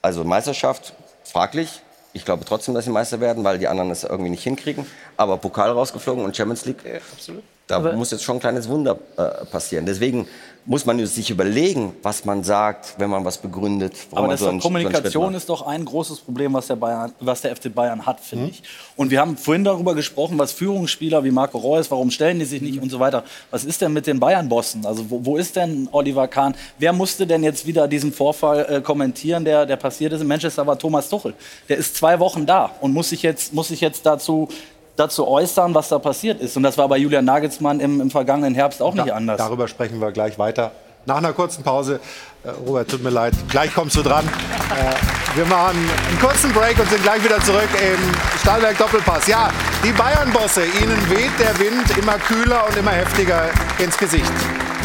[0.00, 0.92] also Meisterschaft
[1.24, 1.80] fraglich.
[2.14, 4.86] Ich glaube trotzdem, dass sie Meister werden, weil die anderen es irgendwie nicht hinkriegen.
[5.16, 7.42] Aber Pokal rausgeflogen und Champions League, Ja, absolut.
[7.68, 9.86] Da Aber- muss jetzt schon ein kleines Wunder äh, passieren.
[9.86, 10.26] Deswegen
[10.64, 13.94] muss man sich überlegen, was man sagt, wenn man was begründet.
[14.10, 15.34] warum Aber man das so einen- so Kommunikation macht.
[15.36, 18.24] ist doch ein großes Problem, was der, Bayern, was der FC Bayern hat, Mhm.
[18.24, 18.62] finde ich.
[18.96, 22.62] Und wir haben vorhin darüber gesprochen, was Führungsspieler wie Marco Reus, warum stellen die sich
[22.62, 23.24] nicht und so weiter.
[23.50, 24.86] Was ist denn mit den Bayern-Bossen?
[24.86, 26.54] Also wo, wo ist denn Oliver Kahn?
[26.78, 30.64] Wer musste denn jetzt wieder diesen Vorfall äh, kommentieren, der, der passiert ist in Manchester,
[30.66, 31.34] war Thomas Tuchel.
[31.68, 34.48] Der ist zwei Wochen da und muss sich jetzt, muss sich jetzt dazu
[34.96, 36.56] dazu äußern, was da passiert ist.
[36.56, 39.38] Und das war bei Julian Nagelsmann im, im vergangenen Herbst auch nicht Da- anders.
[39.38, 40.72] Darüber sprechen wir gleich weiter.
[41.04, 41.98] Nach einer kurzen Pause.
[42.44, 43.34] Äh, Robert, tut mir leid.
[43.50, 44.24] Gleich kommst du dran.
[44.24, 45.76] Äh, wir machen
[46.08, 47.98] einen kurzen Break und sind gleich wieder zurück im
[48.40, 49.26] Stahlwerk Doppelpass.
[49.26, 49.50] Ja,
[49.82, 53.46] die Bayern-Bosse, ihnen weht der Wind immer kühler und immer heftiger
[53.78, 54.30] ins Gesicht.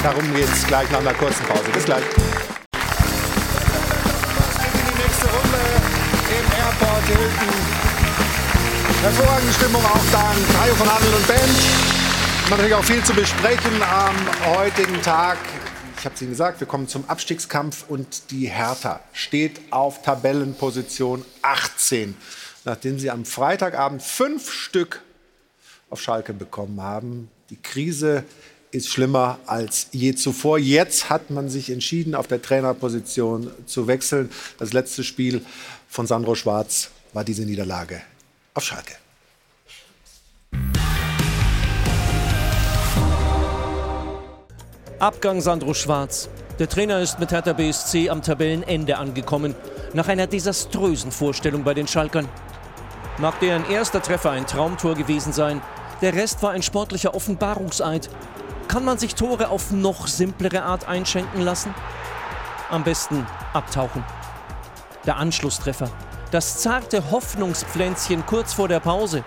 [0.02, 1.64] Darum geht es gleich nach einer kurzen Pause.
[1.74, 2.04] Bis gleich.
[4.74, 5.60] Die nächste Runde
[6.30, 7.87] im Airport Hilton.
[9.02, 11.58] Hervorragende Stimmung auch dank Hajo von Adel und Band.
[12.50, 14.16] Natürlich auch viel zu besprechen am
[14.56, 15.38] heutigen Tag.
[16.00, 21.24] Ich habe es Ihnen gesagt, wir kommen zum Abstiegskampf und die Hertha steht auf Tabellenposition
[21.44, 22.16] 18,
[22.66, 25.04] nachdem sie am Freitagabend fünf Stück
[25.92, 27.30] auf Schalke bekommen haben.
[27.52, 28.24] Die Krise
[28.72, 30.58] ist schlimmer als je zuvor.
[30.58, 34.32] Jetzt hat man sich entschieden, auf der Trainerposition zu wechseln.
[34.58, 35.46] Das letzte Spiel
[35.88, 38.02] von Sandro Schwarz war diese Niederlage
[38.58, 38.96] auf Schalke.
[45.00, 46.28] Abgang Sandro Schwarz.
[46.58, 49.56] Der Trainer ist mit Hertha BSC am Tabellenende angekommen,
[49.94, 52.28] nach einer desaströsen Vorstellung bei den Schalkern.
[53.20, 55.62] Mag deren erster Treffer ein Traumtor gewesen sein,
[56.02, 58.10] der Rest war ein sportlicher Offenbarungseid.
[58.68, 61.74] Kann man sich Tore auf noch simplere Art einschenken lassen?
[62.72, 64.04] Am besten abtauchen.
[65.06, 65.92] Der Anschlusstreffer.
[66.30, 69.24] Das zarte Hoffnungspflänzchen kurz vor der Pause.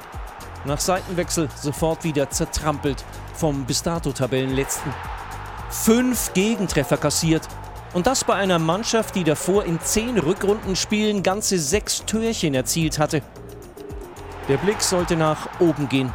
[0.67, 3.03] Nach Seitenwechsel sofort wieder zertrampelt
[3.35, 4.93] vom bis dato Tabellenletzten.
[5.71, 7.49] Fünf Gegentreffer kassiert.
[7.95, 13.23] Und das bei einer Mannschaft, die davor in zehn Rückrundenspielen ganze sechs Türchen erzielt hatte.
[14.49, 16.13] Der Blick sollte nach oben gehen.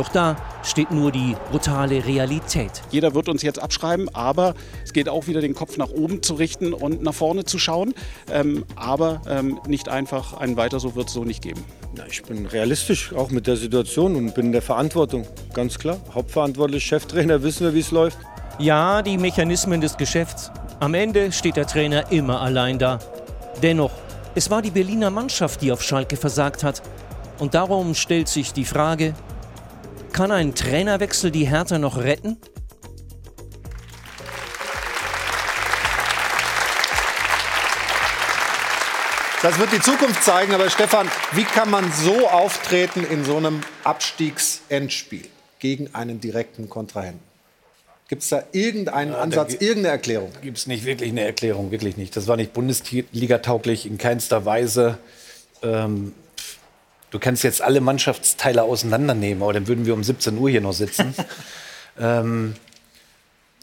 [0.00, 2.70] Doch da steht nur die brutale Realität.
[2.90, 6.36] Jeder wird uns jetzt abschreiben, aber es geht auch wieder den Kopf nach oben zu
[6.36, 7.92] richten und nach vorne zu schauen.
[8.32, 11.62] Ähm, aber ähm, nicht einfach ein Weiter so wird es so nicht geben.
[11.94, 15.26] Na, ich bin realistisch, auch mit der Situation und bin in der Verantwortung.
[15.52, 15.98] Ganz klar.
[16.14, 18.16] Hauptverantwortlich, Cheftrainer, wissen wir, wie es läuft.
[18.58, 20.50] Ja, die Mechanismen des Geschäfts.
[20.80, 23.00] Am Ende steht der Trainer immer allein da.
[23.62, 23.92] Dennoch,
[24.34, 26.80] es war die Berliner Mannschaft, die auf Schalke versagt hat.
[27.38, 29.12] Und darum stellt sich die Frage,
[30.12, 32.36] kann ein Trainerwechsel die Hertha noch retten?
[39.42, 40.52] Das wird die Zukunft zeigen.
[40.52, 45.26] Aber Stefan, wie kann man so auftreten in so einem Abstiegsendspiel
[45.58, 47.30] gegen einen direkten Kontrahenten?
[48.08, 50.32] Gibt es da irgendeinen Ansatz, irgendeine Erklärung?
[50.42, 52.16] Gibt es nicht wirklich eine Erklärung, wirklich nicht.
[52.16, 54.98] Das war nicht Bundesliga-tauglich in keinster Weise.
[55.62, 56.12] Ähm,
[57.10, 60.72] du kannst jetzt alle Mannschaftsteile auseinandernehmen, aber dann würden wir um 17 Uhr hier noch
[60.72, 61.14] sitzen.
[62.00, 62.54] ähm,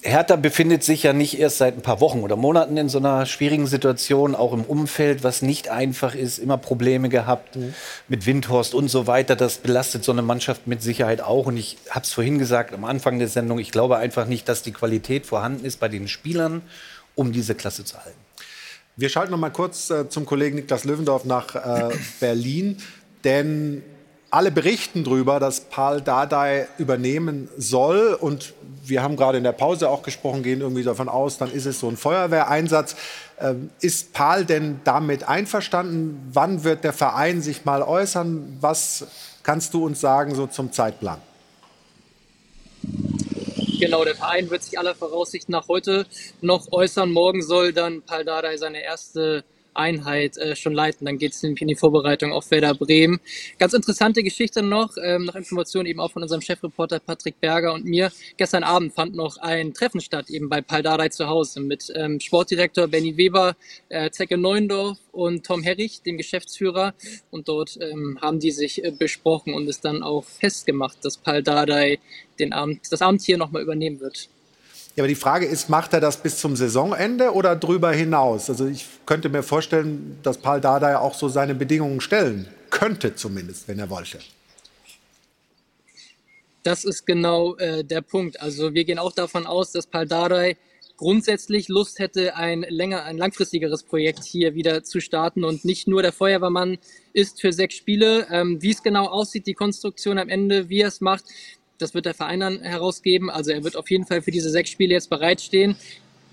[0.04, 3.26] Hertha befindet sich ja nicht erst seit ein paar Wochen oder Monaten in so einer
[3.26, 7.58] schwierigen Situation, auch im Umfeld, was nicht einfach ist, immer Probleme gehabt
[8.08, 9.36] mit Windhorst und so weiter.
[9.36, 11.48] Das belastet so eine Mannschaft mit Sicherheit auch.
[11.48, 14.62] Und ich habe es vorhin gesagt am Anfang der Sendung, ich glaube einfach nicht, dass
[14.62, 16.62] die Qualität vorhanden ist bei den Spielern,
[17.16, 18.20] um diese Klasse zu halten.
[19.00, 22.78] Wir schalten noch mal kurz äh, zum Kollegen Niklas Löwendorf nach äh, Berlin,
[23.28, 23.84] denn
[24.30, 28.54] alle berichten darüber, dass Paul Dardai übernehmen soll und
[28.86, 31.80] wir haben gerade in der Pause auch gesprochen, gehen irgendwie davon aus, dann ist es
[31.80, 32.96] so ein Feuerwehreinsatz.
[33.40, 36.30] Ähm, ist Paul denn damit einverstanden?
[36.32, 38.58] Wann wird der Verein sich mal äußern?
[38.62, 39.08] Was
[39.44, 41.20] kannst du uns sagen so zum Zeitplan?
[43.80, 46.06] Genau, der Verein wird sich aller Voraussicht nach heute
[46.42, 47.12] noch äußern.
[47.12, 49.44] Morgen soll dann Pal Dardai seine erste
[49.78, 51.06] Einheit äh, schon leiten.
[51.06, 53.20] Dann geht es nämlich in die Vorbereitung auf Werder Bremen.
[53.60, 57.86] Ganz interessante Geschichte noch, ähm, nach Informationen eben auch von unserem Chefreporter Patrick Berger und
[57.86, 58.12] mir.
[58.38, 62.20] Gestern Abend fand noch ein Treffen statt, eben bei Pal Dardai zu Hause mit ähm,
[62.20, 63.56] Sportdirektor Benny Weber,
[63.90, 66.94] äh, Zecke Neuendorf und Tom Herrich, dem Geschäftsführer.
[67.32, 71.44] Und dort ähm, haben die sich äh, besprochen und es dann auch festgemacht, dass Pal
[71.44, 72.00] Dardai
[72.40, 74.30] den Amt, das Amt hier nochmal übernehmen wird.
[74.98, 78.50] Ja, aber die Frage ist, macht er das bis zum Saisonende oder drüber hinaus?
[78.50, 83.68] Also ich könnte mir vorstellen, dass Paul Dardai auch so seine Bedingungen stellen könnte, zumindest,
[83.68, 84.18] wenn er wollte.
[86.64, 88.42] Das ist genau äh, der Punkt.
[88.42, 90.58] Also wir gehen auch davon aus, dass Paul Dardai
[90.98, 96.02] grundsätzlich Lust hätte, ein länger, ein langfristigeres Projekt hier wieder zu starten und nicht nur
[96.02, 96.80] der Feuerwehrmann
[97.14, 98.26] ist für sechs Spiele.
[98.32, 101.26] Ähm, wie es genau aussieht, die Konstruktion am Ende, wie er es macht,
[101.78, 103.30] das wird der Verein dann herausgeben.
[103.30, 105.76] Also er wird auf jeden Fall für diese sechs Spiele jetzt bereitstehen.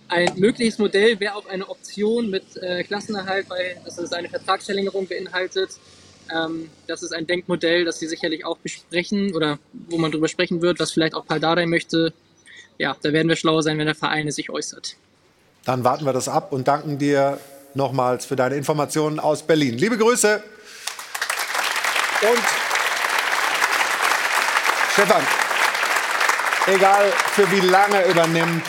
[0.09, 5.07] Ein mögliches Modell wäre auch eine Option mit äh, Klassenerhalt, weil das ist eine Vertragsverlängerung
[5.07, 5.71] beinhaltet.
[6.35, 10.63] Ähm, das ist ein Denkmodell, das Sie sicherlich auch besprechen oder wo man darüber sprechen
[10.63, 12.13] wird, was vielleicht auch Paldadei möchte.
[12.79, 14.97] Ja, da werden wir schlauer sein, wenn der Verein sich äußert.
[15.65, 17.39] Dann warten wir das ab und danken dir
[17.75, 19.79] nochmals für deine Informationen aus Berlin.
[19.79, 20.43] Liebe Grüße.
[22.23, 22.64] Und
[24.95, 25.25] Stefan,
[26.69, 28.63] egal für wie lange übernimmt,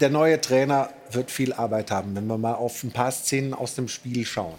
[0.00, 3.74] der neue Trainer wird viel Arbeit haben, wenn wir mal auf ein paar Szenen aus
[3.74, 4.54] dem Spiel schauen.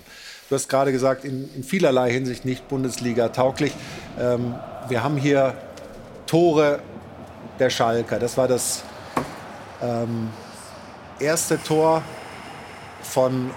[0.49, 3.71] Du hast gerade gesagt, in, in vielerlei Hinsicht nicht Bundesliga tauglich.
[4.19, 4.55] Ähm,
[4.89, 5.53] wir haben hier
[6.25, 6.81] Tore
[7.59, 8.19] der Schalker.
[8.19, 8.83] Das war das
[9.81, 10.31] ähm,
[11.17, 12.01] erste Tor
[13.03, 13.51] von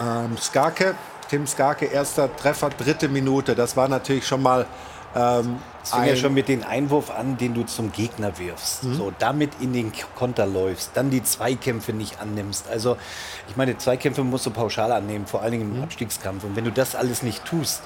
[0.00, 0.96] ähm, Skarke.
[1.28, 3.54] Tim Skarke, erster Treffer, dritte Minute.
[3.54, 4.66] Das war natürlich schon mal
[5.14, 8.84] ähm, Es fing ja schon mit dem Einwurf an, den du zum Gegner wirfst.
[8.84, 8.94] Mhm.
[8.94, 12.68] So, damit in den Konter läufst, dann die Zweikämpfe nicht annimmst.
[12.68, 12.96] Also,
[13.48, 16.44] ich meine, Zweikämpfe musst du pauschal annehmen, vor allen Dingen im Abstiegskampf.
[16.44, 17.82] Und wenn du das alles nicht tust,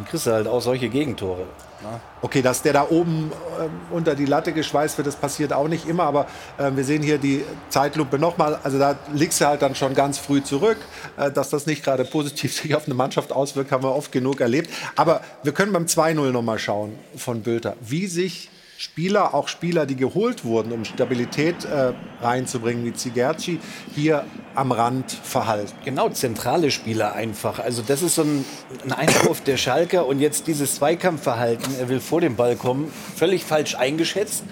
[0.00, 1.42] dann kriegst du halt auch solche Gegentore.
[1.82, 2.00] Ne?
[2.22, 5.86] Okay, dass der da oben ähm, unter die Latte geschweißt wird, das passiert auch nicht
[5.86, 6.04] immer.
[6.04, 8.58] Aber äh, wir sehen hier die Zeitlupe nochmal.
[8.62, 10.78] Also da liegst du halt dann schon ganz früh zurück.
[11.18, 14.40] Äh, dass das nicht gerade positiv sich auf eine Mannschaft auswirkt, haben wir oft genug
[14.40, 14.70] erlebt.
[14.96, 18.48] Aber wir können beim 2-0 nochmal schauen von Bülter, wie sich
[18.80, 21.92] Spieler, auch Spieler, die geholt wurden, um Stabilität äh,
[22.22, 23.60] reinzubringen, wie Zigerci,
[23.94, 24.24] hier
[24.54, 25.74] am Rand verhalten.
[25.84, 27.58] Genau, zentrale Spieler einfach.
[27.58, 28.42] Also das ist so ein,
[28.84, 33.44] ein Einwurf der Schalker und jetzt dieses Zweikampfverhalten, er will vor dem Ball kommen, völlig
[33.44, 34.44] falsch eingeschätzt.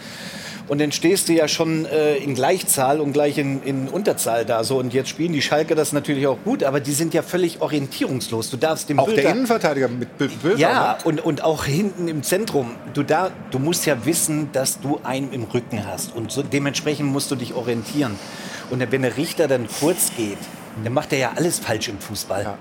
[0.69, 4.65] Und dann stehst du ja schon äh, in Gleichzahl und gleich in, in Unterzahl da.
[4.65, 4.79] So.
[4.79, 8.51] Und jetzt spielen die Schalker das natürlich auch gut, aber die sind ja völlig orientierungslos.
[8.51, 11.05] Du darfst dem Auch der Bülter- Innenverteidiger mit Bülter, Ja, ne?
[11.05, 12.73] und, und auch hinten im Zentrum.
[12.93, 16.15] Du, da, du musst ja wissen, dass du einen im Rücken hast.
[16.15, 18.17] Und so, dementsprechend musst du dich orientieren.
[18.71, 20.37] Und wenn der Richter dann kurz geht,
[20.85, 22.57] dann macht er ja alles falsch im Fußball.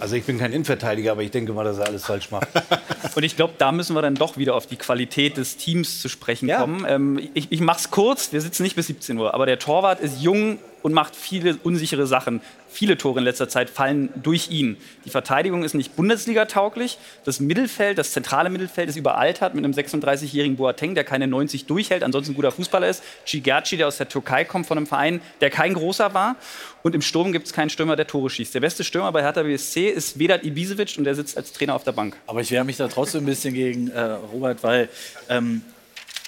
[0.00, 2.48] Also ich bin kein Innenverteidiger, aber ich denke mal, dass er alles falsch macht.
[3.14, 6.08] Und ich glaube, da müssen wir dann doch wieder auf die Qualität des Teams zu
[6.08, 6.84] sprechen kommen.
[6.88, 10.00] Ähm, ich ich mache es kurz, wir sitzen nicht bis 17 Uhr, aber der Torwart
[10.00, 12.42] ist jung und macht viele unsichere Sachen.
[12.68, 14.76] Viele Tore in letzter Zeit fallen durch ihn.
[15.06, 16.98] Die Verteidigung ist nicht Bundesliga-tauglich.
[17.24, 22.02] Das Mittelfeld, das zentrale Mittelfeld ist überaltert mit einem 36-jährigen Boateng, der keine 90 durchhält,
[22.02, 23.02] ansonsten ein guter Fußballer ist.
[23.26, 26.36] Cigerci, der aus der Türkei kommt, von einem Verein, der kein großer war.
[26.84, 28.54] Und im Sturm gibt es keinen Stürmer, der Tore schießt.
[28.54, 31.82] Der beste Stürmer bei Hertha BSC ist Vedat Ibisevic und der sitzt als Trainer auf
[31.82, 32.14] der Bank.
[32.26, 34.90] Aber ich wehre mich da trotzdem ein bisschen gegen äh, Robert, weil
[35.30, 35.62] ähm,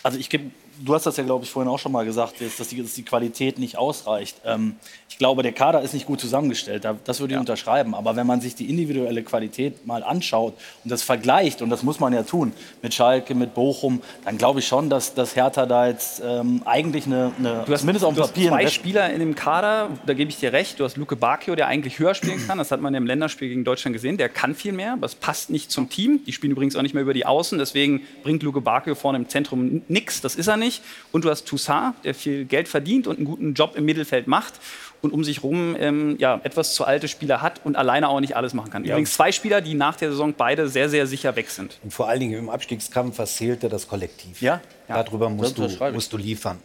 [0.03, 0.51] also ich gebe,
[0.85, 2.94] du hast das ja glaube ich vorhin auch schon mal gesagt, jetzt, dass, die, dass
[2.94, 4.36] die Qualität nicht ausreicht.
[4.44, 4.77] Ähm,
[5.09, 7.94] ich glaube, der Kader ist nicht gut zusammengestellt, da- das würde ich unterschreiben.
[7.94, 10.55] Aber wenn man sich die individuelle Qualität mal anschaut
[10.85, 14.59] und das vergleicht, und das muss man ja tun, mit Schalke, mit Bochum, dann glaube
[14.61, 18.15] ich schon, dass, dass Hertha da jetzt ähm, eigentlich eine, eine Du hast, zumindest auf
[18.15, 20.78] dem Papier zwei Spieler in dem Kader, da gebe ich dir recht.
[20.81, 22.59] Du hast Luke Bacchio, der eigentlich höher spielen kann.
[22.59, 24.16] Das hat man im Länderspiel gegen Deutschland gesehen.
[24.19, 26.20] Der kann viel mehr, aber es passt nicht zum Team.
[26.27, 27.59] Die spielen übrigens auch nicht mehr über die Außen.
[27.59, 30.20] Deswegen bringt Luke Bacchio vorne im Zentrum nichts.
[30.20, 30.66] Das ist er nicht.
[31.13, 34.55] Und du hast Toussaint, der viel Geld verdient und einen guten Job im Mittelfeld macht.
[35.03, 38.35] Und um sich rum ähm, ja, etwas zu alte Spieler hat und alleine auch nicht
[38.35, 38.85] alles machen kann.
[38.85, 38.93] Ja.
[38.93, 41.79] Übrigens zwei Spieler, die nach der Saison beide sehr, sehr sicher weg sind.
[41.85, 44.41] Und vor allen Dingen im Abstiegskampf, was zählte das Kollektiv.
[44.41, 46.59] Ja, Darüber musst du, musst du liefern.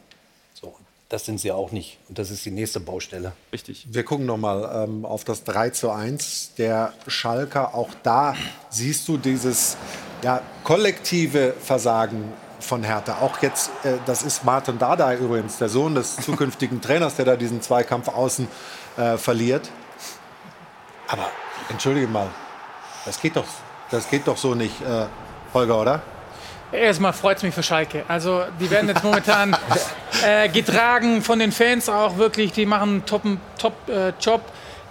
[0.54, 0.76] So,
[1.10, 1.98] das sind sie auch nicht.
[2.08, 3.34] Und das ist die nächste Baustelle.
[3.52, 3.86] Richtig.
[3.90, 7.76] Wir gucken noch mal ähm, auf das 3 zu 1 der Schalker.
[7.76, 8.36] Auch da
[8.70, 9.78] siehst du dieses
[10.24, 13.18] ja, kollektive Versagen von Hertha.
[13.22, 17.36] Auch jetzt, äh, das ist Martin Dardai übrigens, der Sohn des zukünftigen Trainers, der da
[17.36, 18.48] diesen Zweikampf außen
[18.98, 19.70] äh, verliert.
[21.08, 21.30] Aber
[21.70, 22.30] entschuldige mal,
[23.06, 23.46] das geht doch,
[23.90, 25.06] das geht doch so nicht, äh,
[25.54, 26.02] Holger, oder?
[26.72, 28.06] Erstmal freut es mich für Schalke.
[28.08, 29.58] Also die werden jetzt momentan
[30.26, 32.54] äh, getragen von den Fans auch wirklich.
[32.54, 33.24] Die machen einen top,
[33.58, 34.42] top äh, Job.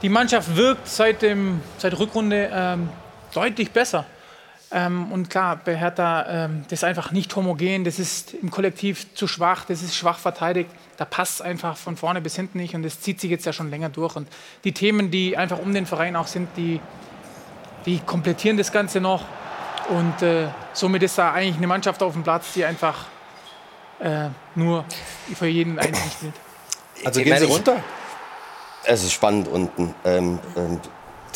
[0.03, 2.91] Die Mannschaft wirkt seit, dem, seit Rückrunde ähm,
[3.33, 4.05] deutlich besser.
[4.73, 7.85] Ähm, und klar, bei Hertha, ähm, das ist einfach nicht homogen.
[7.85, 9.65] Das ist im Kollektiv zu schwach.
[9.65, 10.71] Das ist schwach verteidigt.
[10.97, 12.75] Da passt es einfach von vorne bis hinten nicht.
[12.75, 14.15] Und das zieht sich jetzt ja schon länger durch.
[14.15, 14.29] Und
[14.63, 16.81] die Themen, die einfach um den Verein auch sind, die,
[17.85, 19.25] die komplettieren das Ganze noch.
[19.89, 23.07] Und äh, somit ist da eigentlich eine Mannschaft auf dem Platz, die einfach
[23.99, 24.85] äh, nur
[25.35, 26.35] für jeden Einzelnen spielt.
[27.05, 27.83] Also gehen Sie runter?
[28.85, 29.95] Es ist spannend unten.
[30.05, 30.81] Ähm, ähm,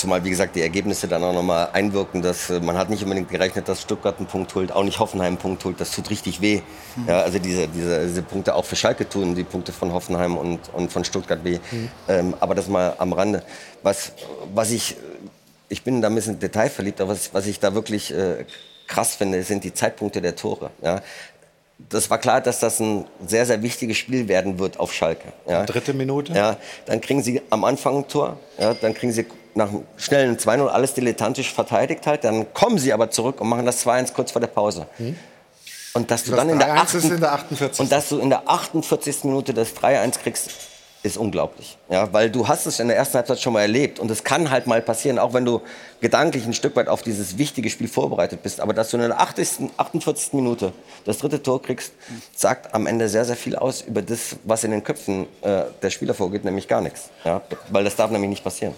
[0.05, 2.21] zumal, wie gesagt, die Ergebnisse dann auch nochmal einwirken.
[2.21, 5.29] Dass, äh, man hat nicht unbedingt gerechnet, dass Stuttgart einen Punkt holt, auch nicht Hoffenheim
[5.29, 5.81] einen Punkt holt.
[5.81, 6.61] Das tut richtig weh.
[6.97, 7.09] Mhm.
[7.09, 10.61] Ja, also diese, diese, diese Punkte auch für Schalke tun, die Punkte von Hoffenheim und,
[10.75, 11.59] und von Stuttgart weh.
[11.71, 11.89] Mhm.
[12.09, 13.43] Ähm, aber das mal am Rande.
[13.83, 14.13] Was,
[14.53, 14.97] was ich,
[15.69, 18.45] ich bin da ein bisschen detailverliebt, aber was, was ich da wirklich äh,
[18.87, 20.71] krass finde, sind die Zeitpunkte der Tore.
[20.83, 21.01] Ja.
[21.79, 25.33] Das war klar, dass das ein sehr, sehr wichtiges Spiel werden wird auf Schalke.
[25.47, 25.65] Ja.
[25.65, 26.33] Dritte Minute.
[26.33, 26.57] Ja,
[26.87, 30.67] dann kriegen sie am Anfang ein Tor, ja, dann kriegen sie nach einem schnellen 2-0
[30.67, 34.41] alles dilettantisch verteidigt halt, dann kommen sie aber zurück und machen das 2-1 kurz vor
[34.41, 34.87] der Pause.
[34.97, 35.17] Hm.
[35.95, 37.13] Und dass du Das dann in der, 3-1 ist 8.
[37.13, 37.81] in der 48.
[37.81, 39.25] Und dass du in der 48.
[39.25, 40.51] Minute das 3-1 kriegst,
[41.05, 41.77] ist unglaublich.
[41.91, 43.99] Ja, weil du hast es in der ersten Halbzeit schon mal erlebt.
[43.99, 45.61] Und es kann halt mal passieren, auch wenn du
[46.01, 48.59] gedanklich ein Stück weit auf dieses wichtige Spiel vorbereitet bist.
[48.59, 50.33] Aber dass du in der 80., 48.
[50.33, 50.73] Minute
[51.05, 51.93] das dritte Tor kriegst,
[52.35, 55.91] sagt am Ende sehr, sehr viel aus über das, was in den Köpfen äh, der
[55.91, 57.11] Spieler vorgeht, nämlich gar nichts.
[57.23, 58.75] Ja, weil das darf nämlich nicht passieren.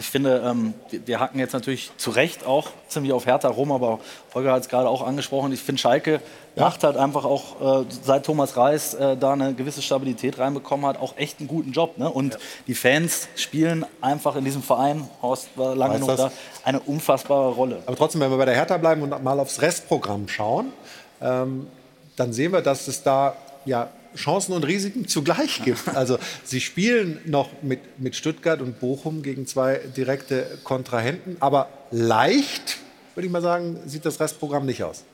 [0.00, 3.72] Ich finde, ähm, wir, wir hacken jetzt natürlich zu Recht auch ziemlich auf Hertha rum,
[3.72, 3.98] aber
[4.32, 5.52] Holger hat es gerade auch angesprochen.
[5.52, 6.20] Ich finde, Schalke
[6.54, 11.00] macht halt einfach auch, äh, seit Thomas Reis äh, da eine gewisse Stabilität reinbekommen hat,
[11.00, 11.98] auch echt einen guten Job.
[11.98, 12.08] Ne?
[12.08, 12.38] Und
[12.68, 16.30] die Fans spielen einfach in diesem Verein, Horst war lange genug da,
[16.62, 17.82] eine unfassbare Rolle.
[17.86, 20.72] Aber trotzdem, wenn wir bei der Hertha bleiben und mal aufs Restprogramm schauen,
[21.20, 21.66] ähm,
[22.14, 23.34] dann sehen wir, dass es da
[23.64, 25.88] ja Chancen und Risiken zugleich gibt.
[25.94, 32.78] Also sie spielen noch mit, mit Stuttgart und Bochum gegen zwei direkte Kontrahenten, aber leicht,
[33.14, 35.04] würde ich mal sagen, sieht das Restprogramm nicht aus.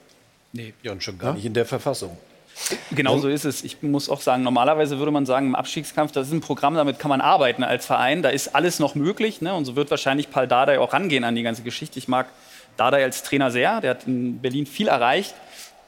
[0.52, 2.16] Nee, ja, und schon gar nicht in der Verfassung.
[2.92, 3.64] Genau so ist es.
[3.64, 6.98] Ich muss auch sagen, normalerweise würde man sagen, im Abstiegskampf, das ist ein Programm, damit
[6.98, 8.22] kann man arbeiten als Verein.
[8.22, 9.40] Da ist alles noch möglich.
[9.40, 9.54] Ne?
[9.54, 11.98] Und so wird wahrscheinlich Paul Dardai auch rangehen an die ganze Geschichte.
[11.98, 12.28] Ich mag
[12.76, 13.80] Dardai als Trainer sehr.
[13.80, 15.34] Der hat in Berlin viel erreicht.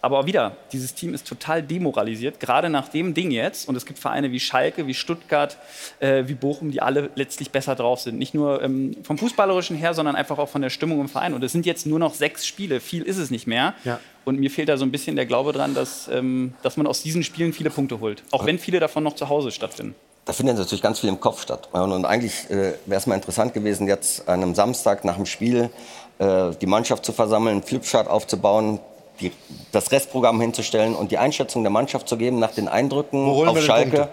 [0.02, 3.68] Aber auch wieder, dieses Team ist total demoralisiert, gerade nach dem Ding jetzt.
[3.68, 5.56] Und es gibt Vereine wie Schalke, wie Stuttgart,
[6.00, 8.18] äh, wie Bochum, die alle letztlich besser drauf sind.
[8.18, 11.34] Nicht nur ähm, vom Fußballerischen her, sondern einfach auch von der Stimmung im Verein.
[11.34, 12.80] Und es sind jetzt nur noch sechs Spiele.
[12.80, 13.74] Viel ist es nicht mehr.
[13.84, 13.98] Ja.
[14.24, 17.02] Und mir fehlt da so ein bisschen der Glaube dran, dass, ähm, dass man aus
[17.02, 18.22] diesen Spielen viele Punkte holt.
[18.32, 19.94] Auch wenn viele davon noch zu Hause stattfinden.
[20.26, 21.68] Da findet natürlich ganz viel im Kopf statt.
[21.72, 25.70] Und eigentlich äh, wäre es mal interessant gewesen, jetzt an einem Samstag nach dem Spiel
[26.18, 28.80] äh, die Mannschaft zu versammeln, einen Flipchart aufzubauen,
[29.20, 29.32] die,
[29.72, 34.08] das Restprogramm hinzustellen und die Einschätzung der Mannschaft zu geben nach den Eindrücken auf Schalke.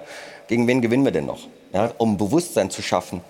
[0.47, 1.39] Gegen wen gewinnen wir denn noch?
[1.73, 3.21] Ja, um Bewusstsein zu schaffen,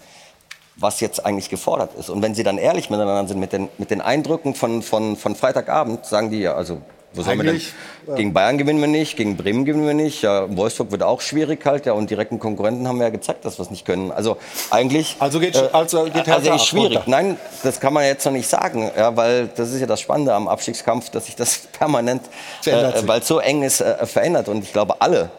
[0.75, 2.09] was jetzt eigentlich gefordert ist.
[2.09, 5.35] Und wenn sie dann ehrlich miteinander sind mit den, mit den Eindrücken von, von, von
[5.35, 6.81] Freitagabend, sagen die ja, also
[7.13, 7.55] wo sollen wir denn?
[7.55, 7.73] Eigentlich,
[8.07, 8.15] ja.
[8.15, 10.21] Gegen Bayern gewinnen wir nicht, gegen Bremen gewinnen wir nicht.
[10.23, 11.85] Ja, Wolfsburg wird auch schwierig halt.
[11.85, 14.11] Ja, und direkten Konkurrenten haben wir ja gezeigt, dass wir es nicht können.
[14.11, 14.37] Also
[14.71, 15.15] eigentlich.
[15.19, 16.97] Also geht, also geht also ist schwierig.
[16.97, 17.09] runter.
[17.09, 20.33] Nein, das kann man jetzt noch nicht sagen, ja, weil das ist ja das Spannende
[20.33, 22.23] am Abstiegskampf, dass sich das permanent,
[22.61, 24.49] Verändert äh, weil es so eng ist, äh, verändert.
[24.49, 25.29] Und ich glaube, alle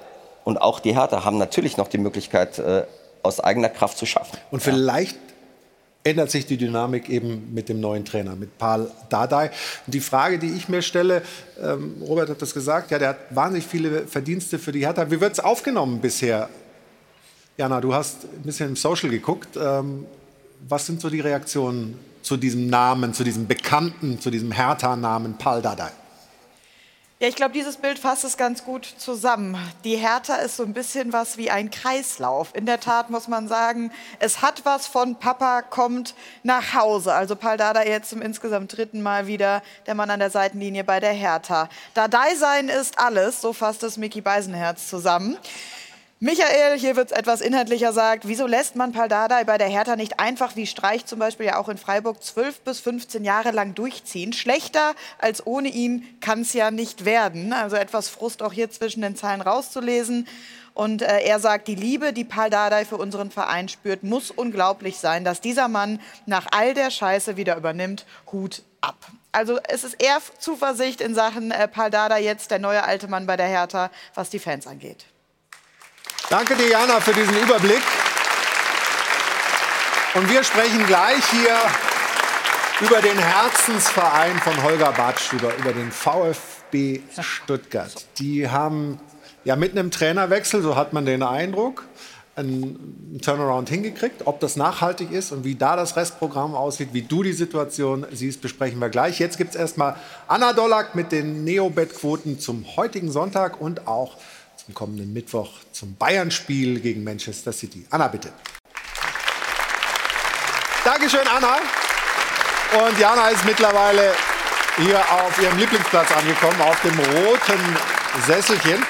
[0.45, 2.85] und auch die Hertha haben natürlich noch die Möglichkeit, äh,
[3.23, 4.39] aus eigener Kraft zu schaffen.
[4.51, 5.17] Und vielleicht
[6.05, 9.51] ändert sich die Dynamik eben mit dem neuen Trainer, mit Paul Dardai.
[9.87, 11.23] Und die Frage, die ich mir stelle,
[11.61, 15.11] ähm, Robert hat das gesagt, ja, der hat wahnsinnig viele Verdienste für die Hertha.
[15.11, 16.51] Wie wird es aufgenommen bisher?
[17.57, 19.57] Jana, du hast ein bisschen im Social geguckt.
[19.57, 20.05] Ähm,
[20.69, 25.63] was sind so die Reaktionen zu diesem Namen, zu diesem bekannten, zu diesem Hertha-Namen Paul
[25.63, 25.91] Dardai?
[27.25, 29.57] Ja, ich glaube, dieses Bild fasst es ganz gut zusammen.
[29.83, 32.51] Die Hertha ist so ein bisschen was wie ein Kreislauf.
[32.55, 37.15] In der Tat muss man sagen, es hat was von Papa kommt nach Hause.
[37.15, 41.01] Also Paul Dardai jetzt zum insgesamt dritten Mal wieder der Mann an der Seitenlinie bei
[41.01, 41.71] der Hertha.
[41.95, 45.39] Dardai sein ist alles, so fasst es Mickey Beisenherz zusammen.
[46.25, 49.95] Michael, hier wird es etwas inhaltlicher, sagt, wieso lässt man Paul Dardai bei der Hertha
[49.95, 53.75] nicht einfach wie Streich zum Beispiel ja auch in Freiburg 12 bis 15 Jahre lang
[53.75, 54.33] durchziehen?
[54.33, 57.53] Schlechter als ohne ihn kann es ja nicht werden.
[57.53, 60.27] Also etwas Frust auch hier zwischen den Zeilen rauszulesen.
[60.73, 64.97] Und äh, er sagt, die Liebe, die Paul Dardai für unseren Verein spürt, muss unglaublich
[64.97, 68.07] sein, dass dieser Mann nach all der Scheiße wieder übernimmt.
[68.33, 68.97] Hut ab.
[69.33, 73.27] Also es ist eher Zuversicht in Sachen äh, Paul Dardai jetzt, der neue alte Mann
[73.27, 75.05] bei der Hertha, was die Fans angeht.
[76.31, 77.83] Danke, Diana, für diesen Überblick.
[80.15, 81.57] Und wir sprechen gleich hier
[82.81, 88.07] über den Herzensverein von Holger Badstüber, über den VfB Stuttgart.
[88.19, 88.99] Die haben
[89.45, 91.85] ja mit einem Trainerwechsel, so hat man den Eindruck,
[92.37, 94.23] einen Turnaround hingekriegt.
[94.25, 98.41] Ob das nachhaltig ist und wie da das Restprogramm aussieht, wie du die Situation siehst,
[98.41, 99.19] besprechen wir gleich.
[99.19, 99.97] Jetzt gibt es erstmal
[100.27, 104.17] Anna Dollack mit den Neobet-Quoten zum heutigen Sonntag und auch
[104.65, 107.85] zum kommenden Mittwoch zum Bayern-Spiel gegen Manchester City.
[107.91, 108.33] Anna, bitte.
[110.85, 111.59] Dankeschön, Anna.
[112.73, 114.15] Und Jana ist mittlerweile
[114.77, 117.77] hier auf ihrem Lieblingsplatz angekommen, auf dem roten
[118.27, 118.85] Sesselchen.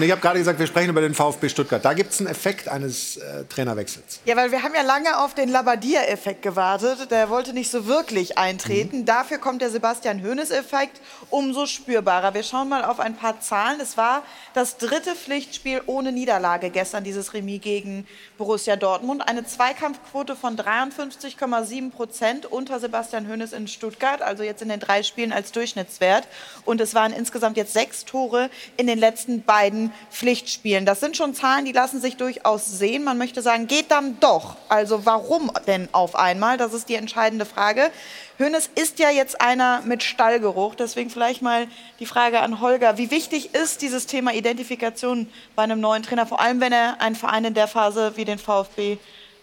[0.00, 1.84] Und ich habe gerade gesagt, wir sprechen über den VfB Stuttgart.
[1.84, 4.20] Da gibt es einen Effekt eines äh, Trainerwechsels.
[4.24, 7.10] Ja, weil wir haben ja lange auf den Labbadia-Effekt gewartet.
[7.10, 9.00] Der wollte nicht so wirklich eintreten.
[9.00, 9.04] Mhm.
[9.04, 12.32] Dafür kommt der Sebastian Hoeneß-Effekt umso spürbarer.
[12.32, 13.78] Wir schauen mal auf ein paar Zahlen.
[13.78, 14.22] Es war
[14.54, 18.06] das dritte Pflichtspiel ohne Niederlage gestern, dieses Remis gegen
[18.38, 19.28] Borussia Dortmund.
[19.28, 25.02] Eine Zweikampfquote von 53,7 Prozent unter Sebastian Hoeneß in Stuttgart, also jetzt in den drei
[25.02, 26.26] Spielen als Durchschnittswert.
[26.64, 28.48] Und es waren insgesamt jetzt sechs Tore
[28.78, 30.86] in den letzten beiden Pflichtspielen.
[30.86, 33.04] Das sind schon Zahlen, die lassen sich durchaus sehen.
[33.04, 34.56] Man möchte sagen, geht dann doch.
[34.68, 36.56] Also warum denn auf einmal?
[36.56, 37.90] Das ist die entscheidende Frage.
[38.38, 40.74] Hönes ist ja jetzt einer mit Stallgeruch.
[40.74, 41.66] Deswegen vielleicht mal
[41.98, 42.98] die Frage an Holger.
[42.98, 47.16] Wie wichtig ist dieses Thema Identifikation bei einem neuen Trainer, vor allem wenn er einen
[47.16, 48.98] Verein in der Phase wie den VfB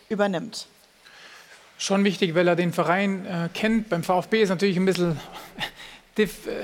[0.10, 0.68] übernimmt?
[1.78, 3.90] Schon wichtig, weil er den Verein äh, kennt.
[3.90, 5.20] Beim VfB ist natürlich ein bisschen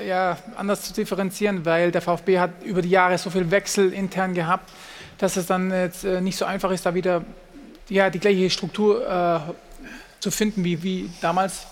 [0.06, 4.34] ja, anders zu differenzieren, weil der VfB hat über die Jahre so viel Wechsel intern
[4.34, 4.70] gehabt,
[5.18, 7.24] dass es dann jetzt äh, nicht so einfach ist, da wieder
[7.88, 9.52] ja, die gleiche Struktur äh,
[10.20, 11.66] zu finden wie, wie damals.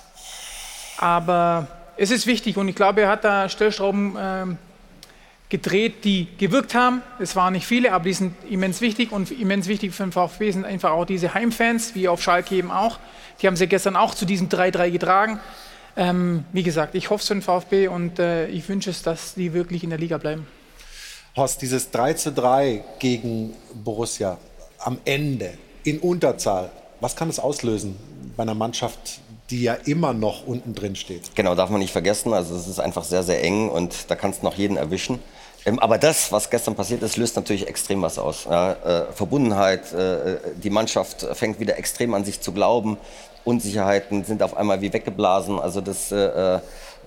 [0.98, 4.46] Aber es ist wichtig und ich glaube, er hat da Stellschrauben äh,
[5.48, 7.02] gedreht, die gewirkt haben.
[7.18, 10.50] Es waren nicht viele, aber die sind immens wichtig und immens wichtig für den VfB
[10.50, 12.98] sind einfach auch diese Heimfans, wie auf Schalke eben auch.
[13.40, 15.40] Die haben sie gestern auch zu diesem 3-3 getragen.
[15.96, 19.34] Ähm, wie gesagt, ich hoffe es für den VfB und äh, ich wünsche es, dass
[19.34, 20.46] die wirklich in der Liga bleiben.
[21.36, 24.38] Horst, dieses 3 zu 3 gegen Borussia
[24.78, 25.54] am Ende
[25.84, 26.70] in Unterzahl,
[27.00, 27.96] was kann es auslösen
[28.36, 29.20] bei einer Mannschaft,
[29.50, 31.34] die ja immer noch unten drin steht?
[31.34, 32.32] Genau, darf man nicht vergessen.
[32.32, 35.18] Also es ist einfach sehr, sehr eng und da kannst du noch jeden erwischen.
[35.64, 38.46] Ähm, aber das, was gestern passiert ist, löst natürlich extrem was aus.
[38.48, 42.98] Ja, äh, Verbundenheit, äh, die Mannschaft fängt wieder extrem an sich zu glauben.
[43.44, 45.58] Unsicherheiten sind auf einmal wie weggeblasen.
[45.58, 46.60] Also das äh, äh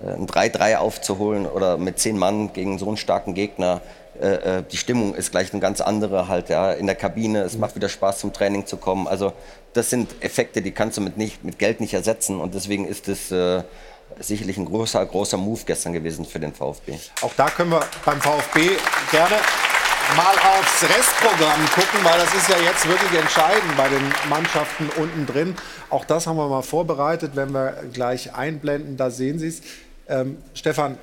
[0.04, 3.80] ein 3-3 aufzuholen oder mit zehn Mann gegen so einen starken Gegner,
[4.20, 7.42] äh, äh, die Stimmung ist gleich eine ganz andere halt ja in der Kabine.
[7.42, 9.06] Es macht wieder Spaß zum Training zu kommen.
[9.06, 9.32] Also
[9.72, 13.08] das sind Effekte, die kannst du mit, nicht, mit Geld nicht ersetzen und deswegen ist
[13.08, 13.62] es äh,
[14.20, 16.94] sicherlich ein großer, großer Move gestern gewesen für den VfB.
[17.22, 18.70] Auch da können wir beim VfB
[19.10, 19.36] gerne
[20.14, 25.26] mal aufs Restprogramm gucken, weil das ist ja jetzt wirklich entscheidend bei den Mannschaften unten
[25.26, 25.56] drin.
[25.90, 29.62] Auch das haben wir mal vorbereitet, wenn wir gleich einblenden, da sehen Sie es.
[30.08, 30.98] Ähm, Stefan,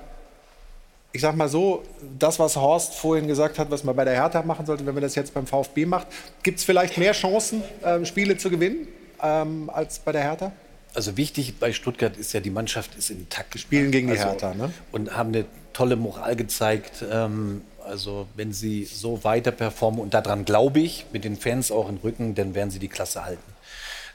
[1.12, 1.84] ich sag mal so,
[2.18, 5.04] das, was Horst vorhin gesagt hat, was man bei der Hertha machen sollte, wenn man
[5.04, 6.08] das jetzt beim VfB macht,
[6.42, 8.88] gibt es vielleicht mehr Chancen, ähm, Spiele zu gewinnen
[9.22, 10.52] ähm, als bei der Hertha?
[10.96, 13.60] Also wichtig bei Stuttgart ist ja, die Mannschaft ist intakt.
[13.60, 14.72] Spielen gegen die also, Hertha, ne?
[14.92, 17.04] Und haben eine tolle Moral gezeigt.
[17.12, 21.90] Ähm, also wenn sie so weiter performen und daran glaube ich, mit den Fans auch
[21.90, 23.44] im Rücken, dann werden sie die Klasse halten.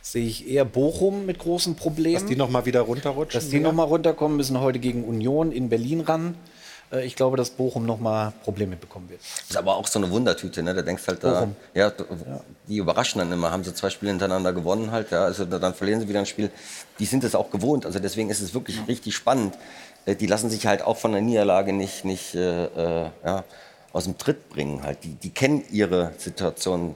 [0.00, 2.14] Sehe ich eher Bochum mit großen Problemen.
[2.14, 3.40] Dass die noch mal wieder runterrutschen?
[3.40, 6.34] Dass die noch mal runterkommen, müssen heute gegen Union in Berlin ran.
[6.92, 9.20] Äh, ich glaube, dass Bochum noch mal Probleme bekommen wird.
[9.20, 10.74] Das ist aber auch so eine Wundertüte, ne?
[10.74, 11.92] Da denkst halt, da, ja,
[12.68, 13.50] die überraschen dann immer.
[13.50, 16.50] Haben sie zwei Spiele hintereinander gewonnen halt, ja, also dann verlieren sie wieder ein Spiel.
[16.98, 18.84] Die sind es auch gewohnt, also deswegen ist es wirklich ja.
[18.84, 19.54] richtig spannend.
[20.08, 23.44] Äh, die lassen sich halt auch von der Niederlage nicht, nicht äh, äh, ja,
[23.92, 24.82] aus dem Tritt bringen.
[24.82, 25.04] Halt.
[25.04, 26.94] Die, die kennen ihre Situation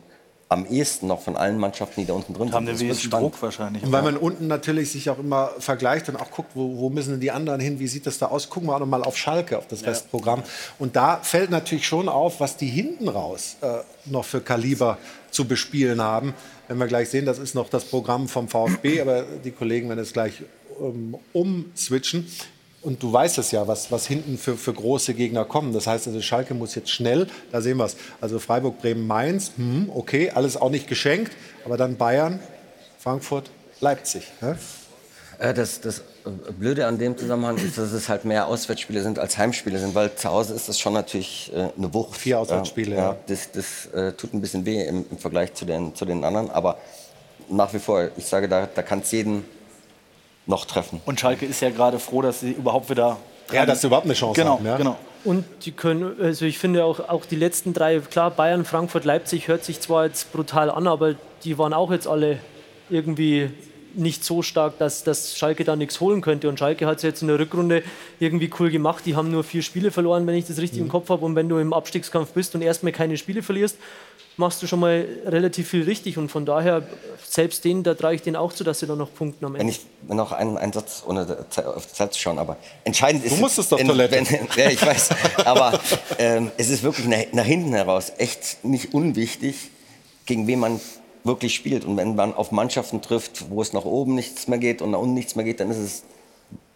[0.49, 2.55] am ehesten noch von allen Mannschaften, die da unten drin sind.
[2.55, 3.83] Haben den wenigsten Druck wahrscheinlich.
[3.85, 7.13] Und weil man unten natürlich sich auch immer vergleicht und auch guckt, wo, wo müssen
[7.13, 8.51] denn die anderen hin, wie sieht das da aus?
[8.51, 9.89] Gucken wir auch noch mal auf Schalke, auf das ja.
[9.89, 10.43] Restprogramm.
[10.79, 14.99] Und da fällt natürlich schon auf, was die hinten raus äh, noch für Kaliber
[15.31, 16.35] zu bespielen haben.
[16.69, 20.01] Wenn wir gleich sehen, das ist noch das Programm vom VfB, aber die Kollegen werden
[20.01, 20.43] es gleich
[20.83, 22.27] ähm, umswitchen.
[22.83, 25.73] Und du weißt es ja, was, was hinten für, für große Gegner kommen.
[25.73, 27.97] Das heißt also, Schalke muss jetzt schnell, da sehen wir es.
[28.21, 31.33] Also Freiburg, Bremen, Mainz, hm, okay, alles auch nicht geschenkt.
[31.65, 32.41] Aber dann Bayern,
[32.99, 33.51] Frankfurt,
[33.81, 34.25] Leipzig.
[34.41, 34.59] Ne?
[35.39, 36.03] Das, das
[36.59, 40.15] Blöde an dem Zusammenhang ist, dass es halt mehr Auswärtsspiele sind als Heimspiele sind, weil
[40.15, 42.17] zu Hause ist das schon natürlich äh, eine Wucht.
[42.17, 43.17] Vier Auswärtsspiele, ja.
[43.27, 46.51] Das, das äh, tut ein bisschen weh im, im Vergleich zu den, zu den anderen.
[46.51, 46.79] Aber
[47.49, 49.45] nach wie vor, ich sage, da, da kann es jeden
[50.47, 51.01] noch treffen.
[51.07, 53.19] Und Schalke ist ja gerade froh, dass sie überhaupt wieder.
[53.53, 54.67] Ja, dass sie überhaupt eine Chance genau, haben.
[54.67, 54.77] Ja?
[54.77, 54.97] Genau.
[55.25, 59.47] Und die können, also ich finde auch, auch die letzten drei, klar, Bayern, Frankfurt, Leipzig
[59.47, 61.15] hört sich zwar jetzt brutal an, aber
[61.45, 62.39] die waren auch jetzt alle
[62.91, 63.51] irgendwie
[63.95, 66.49] nicht so stark, dass, dass Schalke da nichts holen könnte.
[66.49, 67.83] Und Schalke hat es jetzt in der Rückrunde
[68.19, 69.05] irgendwie cool gemacht.
[69.07, 70.87] Die haben nur vier Spiele verloren, wenn ich das richtig mhm.
[70.87, 71.25] im Kopf habe.
[71.25, 73.77] Und wenn du im Abstiegskampf bist und erstmal keine Spiele verlierst,
[74.37, 76.19] machst du schon mal relativ viel richtig.
[76.19, 76.83] Und von daher,
[77.27, 79.61] selbst denen, da trage ich denen auch zu, dass sie da noch punkten am Ende.
[79.65, 81.23] Wenn ich noch einen, einen Satz, ohne
[81.67, 83.37] auf die Zeit zu schauen, aber entscheidend ist.
[83.37, 84.17] Du musstest doch Toilette.
[84.17, 84.27] Wenn,
[84.57, 85.11] ja, ich weiß.
[85.45, 85.79] aber
[86.19, 89.71] ähm, es ist wirklich nach, nach hinten heraus echt nicht unwichtig,
[90.27, 90.81] gegen wen man
[91.25, 91.85] wirklich spielt.
[91.85, 94.99] Und wenn man auf Mannschaften trifft, wo es nach oben nichts mehr geht und nach
[94.99, 96.03] unten nichts mehr geht, dann ist es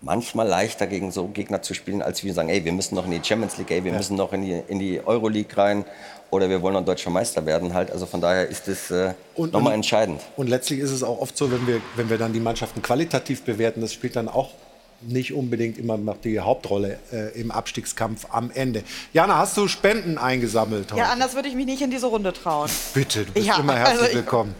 [0.00, 3.10] manchmal leichter gegen so Gegner zu spielen, als wir sagen, ey, wir müssen noch in
[3.10, 3.98] die Champions League, ey, wir Ja.
[3.98, 5.84] müssen noch in die, in die Euroleague rein
[6.30, 7.90] oder wir wollen noch deutscher Meister werden halt.
[7.90, 10.20] Also von daher ist das äh, nochmal entscheidend.
[10.36, 13.42] Und letztlich ist es auch oft so, wenn wir, wenn wir dann die Mannschaften qualitativ
[13.42, 14.50] bewerten, das spielt dann auch
[15.02, 18.82] nicht unbedingt immer noch die Hauptrolle äh, im Abstiegskampf am Ende.
[19.12, 21.00] Jana, hast du Spenden eingesammelt heute?
[21.00, 22.70] Ja, anders würde ich mich nicht in diese Runde trauen.
[22.94, 24.54] Bitte, du bist Ja, immer herzlich also willkommen.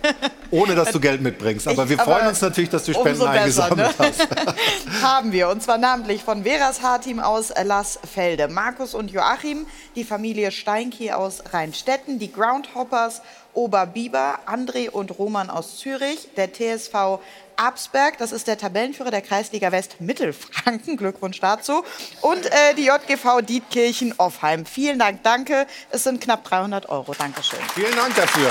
[0.50, 1.66] Ohne dass du Geld mitbringst.
[1.66, 4.06] Aber Ich- wir aber freuen uns natürlich, dass du Spenden besser, eingesammelt ne?
[4.06, 5.02] hast.
[5.02, 5.48] Haben wir.
[5.48, 11.42] Und zwar namentlich von Veras Haarteam aus Lassfelde, Markus und Joachim, die Familie Steinki aus
[11.52, 13.22] Rheinstetten, die Groundhoppers
[13.54, 17.20] Oberbiber, André und Roman aus Zürich, der TSV
[17.56, 21.84] Absberg, das ist der Tabellenführer der Kreisliga West Mittelfranken, Glückwunsch dazu,
[22.20, 24.66] und äh, die JGV Dietkirchen Offheim.
[24.66, 25.66] Vielen Dank, danke.
[25.90, 27.14] Es sind knapp 300 Euro.
[27.14, 27.60] Dankeschön.
[27.74, 28.50] Vielen Dank dafür.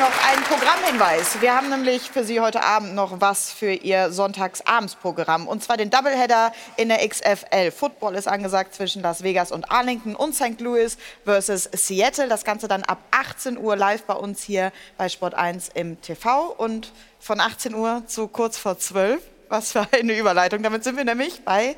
[0.00, 1.40] Noch einen Programmhinweis.
[1.40, 5.48] Wir haben nämlich für Sie heute Abend noch was für Ihr Sonntagsabendsprogramm.
[5.48, 7.72] Und zwar den Doubleheader in der XFL.
[7.72, 10.60] Football ist angesagt zwischen Las Vegas und Arlington und St.
[10.60, 12.28] Louis versus Seattle.
[12.28, 16.46] Das Ganze dann ab 18 Uhr live bei uns hier bei Sport 1 im TV.
[16.46, 19.20] Und von 18 Uhr zu kurz vor 12.
[19.48, 20.62] Was für eine Überleitung.
[20.62, 21.74] Damit sind wir nämlich bei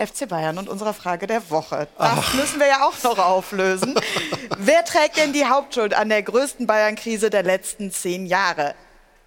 [0.00, 1.86] FC Bayern und unserer Frage der Woche.
[1.98, 3.94] Das müssen wir ja auch noch auflösen.
[4.58, 8.74] Wer trägt denn die Hauptschuld an der größten Bayern-Krise der letzten zehn Jahre?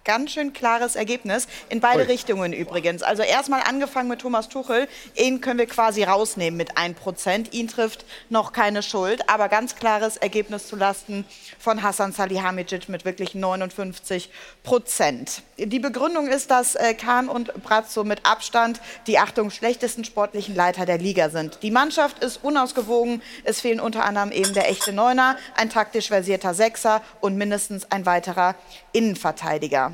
[0.04, 1.48] Ganz schön klares Ergebnis.
[1.70, 2.06] In beide Ui.
[2.06, 3.02] Richtungen übrigens.
[3.02, 4.86] Also erstmal angefangen mit Thomas Tuchel.
[5.14, 7.52] Ihn können wir quasi rausnehmen mit 1%.
[7.52, 9.30] Ihn trifft noch keine Schuld.
[9.30, 11.24] Aber ganz klares Ergebnis zulasten
[11.58, 14.30] von Hassan Salihamidzic mit wirklich 59
[14.62, 15.42] Prozent.
[15.56, 20.84] Die Begründung ist, dass äh, Kahn und Brazzo mit Abstand die Achtung schlechtesten sportlichen Leiter
[20.84, 21.60] der Liga sind.
[21.62, 23.22] Die Mannschaft ist unausgewogen.
[23.44, 28.04] Es fehlen unter anderem eben der echte Neuner, ein taktisch versierter Sechser und mindestens ein
[28.04, 28.56] weiterer
[28.92, 29.92] Innenverteidiger.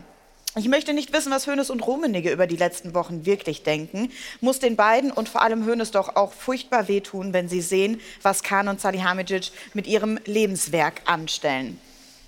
[0.56, 4.10] Ich möchte nicht wissen, was Hoeneß und Rummenigge über die letzten Wochen wirklich denken.
[4.40, 8.42] Muss den beiden und vor allem Hoeneß doch auch furchtbar wehtun, wenn sie sehen, was
[8.42, 11.78] Kahn und Salihamidzic mit ihrem Lebenswerk anstellen.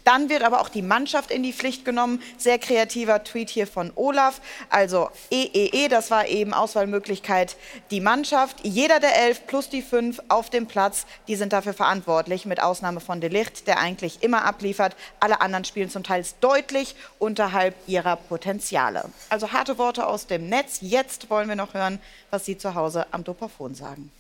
[0.05, 2.23] Dann wird aber auch die Mannschaft in die Pflicht genommen.
[2.39, 4.41] Sehr kreativer Tweet hier von Olaf.
[4.69, 7.57] Also EEE, das war eben Auswahlmöglichkeit
[7.91, 8.59] die Mannschaft.
[8.65, 13.01] Jeder der elf plus die fünf auf dem Platz, die sind dafür verantwortlich, mit Ausnahme
[13.01, 14.97] von Delicht, der eigentlich immer abliefert.
[15.21, 19.05] Alle anderen spielen zum Teil deutlich unterhalb ihrer Potenziale.
[19.29, 20.79] Also harte Worte aus dem Netz.
[20.81, 22.01] Jetzt wollen wir noch hören,
[22.31, 24.11] was Sie zu Hause am Dopafon sagen.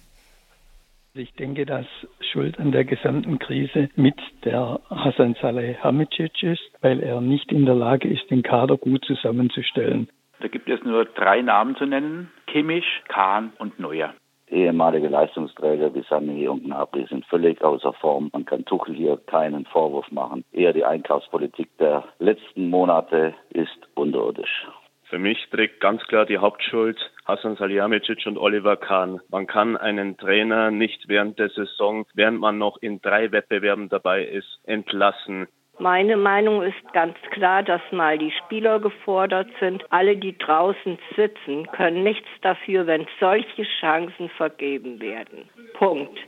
[1.14, 1.84] Ich denke, dass
[2.20, 4.14] Schuld an der gesamten Krise mit
[4.46, 10.08] der Hasan Salihamidzic ist, weil er nicht in der Lage ist, den Kader gut zusammenzustellen.
[10.40, 14.14] Da gibt es nur drei Namen zu nennen: Kimmich, Kahn und Neuer.
[14.48, 18.30] ehemalige Leistungsträger wie Sami und Gnabry sind völlig außer Form.
[18.32, 20.44] Man kann Tuchel hier keinen Vorwurf machen.
[20.50, 24.66] Eher die Einkaufspolitik der letzten Monate ist unterirdisch.
[25.12, 29.20] Für mich trägt ganz klar die Hauptschuld Hasan Salihamidzic und Oliver Kahn.
[29.28, 34.24] Man kann einen Trainer nicht während der Saison, während man noch in drei Wettbewerben dabei
[34.24, 35.48] ist, entlassen.
[35.78, 39.84] Meine Meinung ist ganz klar, dass mal die Spieler gefordert sind.
[39.92, 45.46] Alle, die draußen sitzen, können nichts dafür, wenn solche Chancen vergeben werden.
[45.74, 46.18] Punkt.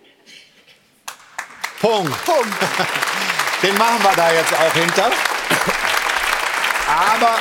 [1.80, 2.12] Punkt.
[3.62, 5.10] Den machen wir da jetzt auch hinter.
[6.86, 7.38] Aber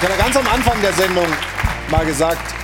[0.00, 1.26] ich habe ganz am Anfang der Sendung
[1.90, 2.54] mal gesagt,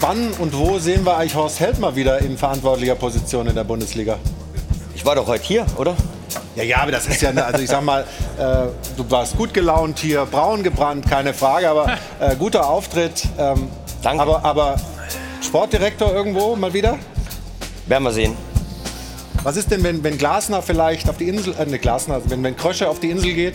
[0.00, 3.64] wann und wo sehen wir eigentlich Horst Held mal wieder in verantwortlicher Position in der
[3.64, 4.18] Bundesliga?
[4.94, 5.94] Ich war doch heute hier, oder?
[6.56, 8.02] Ja, ja, aber das ist ja, also ich sag mal,
[8.38, 13.22] äh, du warst gut gelaunt hier, braun gebrannt, keine Frage, aber äh, guter Auftritt.
[13.38, 13.68] Ähm,
[14.02, 14.22] Danke.
[14.22, 14.76] Aber, aber
[15.42, 16.98] Sportdirektor irgendwo mal wieder?
[17.86, 18.34] Werden wir sehen.
[19.42, 22.56] Was ist denn, wenn, wenn Glasner vielleicht auf die Insel, äh, ne, Glasner, wenn, wenn
[22.56, 23.54] Krösche auf die Insel geht?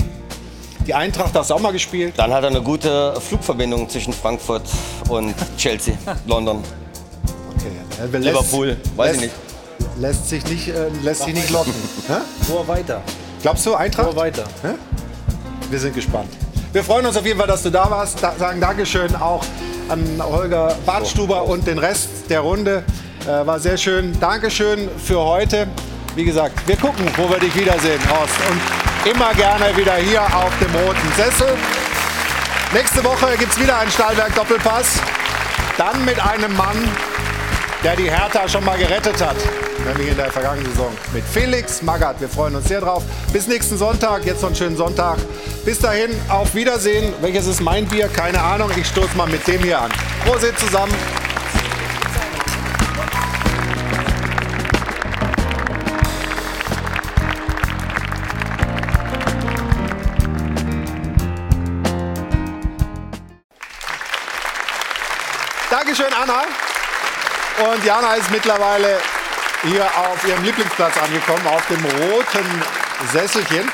[0.86, 2.14] Die Eintracht hat auch mal gespielt.
[2.18, 4.70] Dann hat er eine gute Flugverbindung zwischen Frankfurt
[5.10, 5.96] und Chelsea,
[6.28, 6.64] London.
[7.58, 8.14] Okay.
[8.14, 9.98] Äh, Liverpool, weiß lässt, ich nicht.
[9.98, 11.74] Lässt sich nicht, äh, lässt sich nicht locken.
[12.48, 13.02] Nur weiter.
[13.42, 14.08] Glaubst du, Eintracht?
[14.08, 14.44] Nur weiter.
[14.62, 14.70] Hä?
[15.72, 16.30] Wir sind gespannt.
[16.72, 18.22] Wir freuen uns auf jeden Fall, dass du da warst.
[18.22, 19.44] Da, sagen Dankeschön auch
[19.90, 22.84] an Holger Badstuber und den Rest der Runde.
[23.24, 24.16] Äh, war sehr schön.
[24.20, 25.68] Dankeschön für heute.
[26.16, 28.36] Wie gesagt, wir gucken, wo wir dich wiedersehen, Horst.
[28.52, 31.48] Und immer gerne wieder hier auf dem roten Sessel.
[32.74, 35.00] Nächste Woche gibt es wieder einen Stahlwerk-Doppelpass.
[35.78, 36.90] Dann mit einem Mann,
[37.84, 39.36] der die Hertha schon mal gerettet hat.
[39.86, 40.92] Nämlich in der vergangenen Saison.
[41.14, 42.20] Mit Felix Magath.
[42.20, 43.04] Wir freuen uns sehr drauf.
[43.32, 44.26] Bis nächsten Sonntag.
[44.26, 45.18] Jetzt noch einen schönen Sonntag.
[45.64, 47.14] Bis dahin, auf Wiedersehen.
[47.22, 48.08] Welches ist mein Bier?
[48.08, 48.72] Keine Ahnung.
[48.76, 49.92] Ich stoße mal mit dem hier an.
[50.26, 50.94] Prosit zusammen.
[65.98, 67.72] Dankeschön, Anna.
[67.72, 69.00] Und Jana ist mittlerweile
[69.62, 72.64] hier auf ihrem Lieblingsplatz angekommen, auf dem roten
[73.14, 73.72] Sesselchen.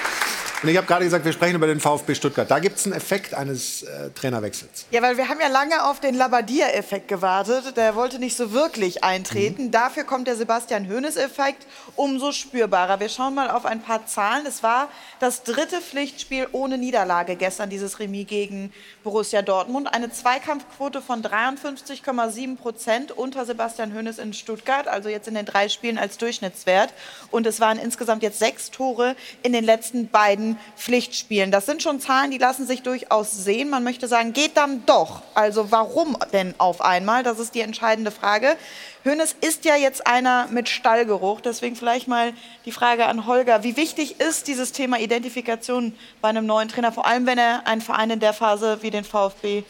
[0.64, 2.50] Und ich habe gerade gesagt, wir sprechen über den VfB Stuttgart.
[2.50, 4.86] Da gibt es einen Effekt eines äh, Trainerwechsels.
[4.92, 7.76] Ja, weil wir haben ja lange auf den Labbadia-Effekt gewartet.
[7.78, 9.66] Der wollte nicht so wirklich eintreten.
[9.66, 9.72] Mhm.
[9.72, 11.66] Dafür kommt der Sebastian Hoeneß-Effekt
[11.96, 13.00] umso spürbarer.
[13.00, 14.46] Wir schauen mal auf ein paar Zahlen.
[14.46, 14.90] Es war
[15.20, 18.72] das dritte Pflichtspiel ohne Niederlage gestern, dieses Remis gegen
[19.04, 19.92] Borussia Dortmund.
[19.92, 25.70] Eine Zweikampfquote von 53,7 Prozent unter Sebastian Hoeneß in Stuttgart, also jetzt in den drei
[25.70, 26.94] Spielen als Durchschnittswert.
[27.32, 31.52] Und es waren insgesamt jetzt sechs Tore in den letzten beiden Pflichtspielen.
[31.52, 33.69] Das sind schon Zahlen, die lassen sich durchaus sehen.
[33.69, 35.22] Man möchte sagen, geht dann doch.
[35.34, 37.23] Also warum denn auf einmal?
[37.23, 38.56] Das ist die entscheidende Frage.
[39.03, 41.41] Hönes ist ja jetzt einer mit Stallgeruch.
[41.41, 42.34] Deswegen vielleicht mal
[42.65, 43.64] die Frage an Holger.
[43.64, 47.82] Wie wichtig ist dieses Thema Identifikation bei einem neuen Trainer, vor allem wenn er einen
[47.82, 49.64] Verein in der Phase wie den VfB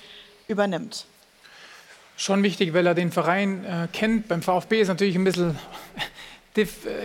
[0.48, 1.06] übernimmt?
[2.18, 4.28] Schon wichtig, weil er den Verein äh, kennt.
[4.28, 5.58] Beim VfB ist natürlich ein bisschen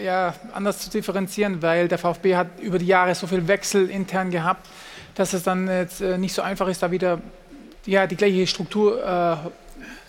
[0.05, 4.31] ja, anders zu differenzieren, weil der VfB hat über die Jahre so viel Wechsel intern
[4.31, 4.67] gehabt,
[5.15, 7.21] dass es dann jetzt äh, nicht so einfach ist, da wieder
[7.87, 9.37] ja, die gleiche Struktur äh,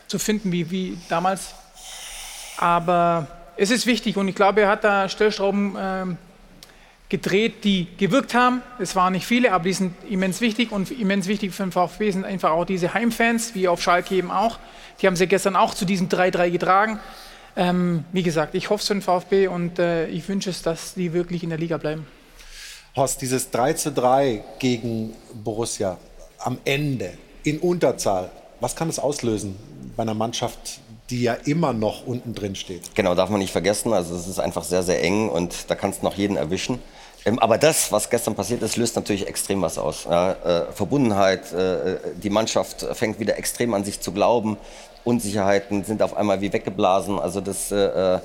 [0.07, 1.53] zu finden wie, wie damals.
[2.57, 6.18] Aber es ist wichtig und ich glaube, er hat da Stellschrauben ähm,
[7.09, 8.61] gedreht, die gewirkt haben.
[8.80, 12.11] Es waren nicht viele, aber die sind immens wichtig und immens wichtig für den VfB
[12.11, 14.59] sind einfach auch diese Heimfans, wie auf Schalke eben auch.
[15.01, 16.99] Die haben sie gestern auch zu diesem 3-3 getragen.
[17.58, 20.94] Ähm, wie gesagt, ich hoffe es für den VfB und äh, ich wünsche es, dass
[20.94, 22.06] die wirklich in der Liga bleiben.
[22.96, 25.98] Horst, dieses 3 zu 3 gegen Borussia
[26.38, 27.14] am Ende
[27.44, 28.30] in Unterzahl,
[28.60, 29.56] was kann es auslösen
[29.96, 30.80] bei einer Mannschaft,
[31.10, 32.94] die ja immer noch unten drin steht?
[32.94, 33.92] Genau, darf man nicht vergessen.
[33.92, 36.80] Also es ist einfach sehr, sehr eng und da kannst du noch jeden erwischen.
[37.26, 40.06] Ähm, aber das, was gestern passiert ist, löst natürlich extrem was aus.
[40.10, 44.58] Ja, äh, Verbundenheit, äh, die Mannschaft fängt wieder extrem an sich zu glauben.
[45.08, 47.20] Unsicherheiten sind auf einmal wie weggeblasen.
[47.20, 48.20] Also das äh, äh,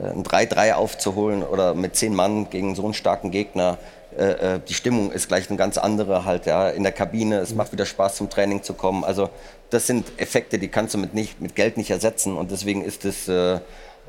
[0.00, 3.78] ein 3-3 aufzuholen oder mit zehn Mann gegen so einen starken Gegner,
[4.16, 7.38] äh, äh, die Stimmung ist gleich eine ganz andere halt ja, in der Kabine.
[7.38, 9.04] Es macht wieder Spaß zum Training zu kommen.
[9.04, 9.30] Also
[9.70, 13.04] das sind Effekte, die kannst du mit, nicht, mit Geld nicht ersetzen und deswegen ist
[13.04, 13.60] es äh,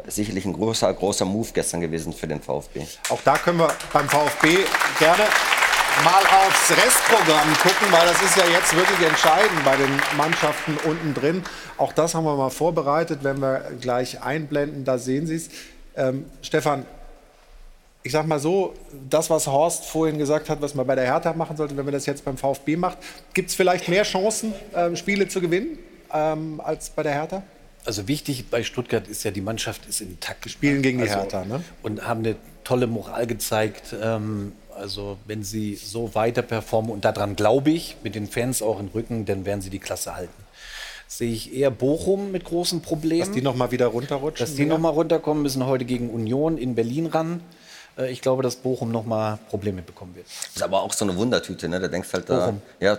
[0.07, 2.85] sicherlich ein großer, großer Move gestern gewesen für den VfB.
[3.09, 4.47] Auch da können wir beim VfB
[4.97, 5.23] gerne
[6.03, 11.13] mal aufs Restprogramm gucken, weil das ist ja jetzt wirklich entscheidend bei den Mannschaften unten
[11.13, 11.43] drin.
[11.77, 15.49] Auch das haben wir mal vorbereitet, wenn wir gleich einblenden, da sehen Sie es.
[15.95, 16.85] Ähm, Stefan,
[18.03, 18.73] ich sag mal so,
[19.09, 21.93] das, was Horst vorhin gesagt hat, was man bei der Hertha machen sollte, wenn man
[21.93, 22.97] das jetzt beim VfB macht,
[23.33, 25.79] gibt es vielleicht mehr Chancen, ähm, Spiele zu gewinnen
[26.13, 27.43] ähm, als bei der Hertha?
[27.85, 30.49] Also wichtig bei Stuttgart ist ja, die Mannschaft ist intakt.
[30.49, 31.63] Spielen gegen die also, Hertha, ne?
[31.81, 33.95] Und haben eine tolle Moral gezeigt.
[34.01, 38.79] Ähm, also wenn sie so weiter performen und daran glaube ich, mit den Fans auch
[38.79, 40.43] im Rücken, dann werden sie die Klasse halten.
[41.07, 43.21] Sehe ich eher Bochum mit großen Problemen.
[43.21, 44.45] Dass die noch mal wieder runterrutschen?
[44.45, 47.41] Dass die noch mal runterkommen, müssen heute gegen Union in Berlin ran.
[47.99, 50.25] Äh, Ich glaube, dass Bochum noch mal Probleme bekommen wird.
[50.27, 51.79] Das ist aber auch so eine Wundertüte, ne?
[51.79, 52.97] Da denkst halt da, ja,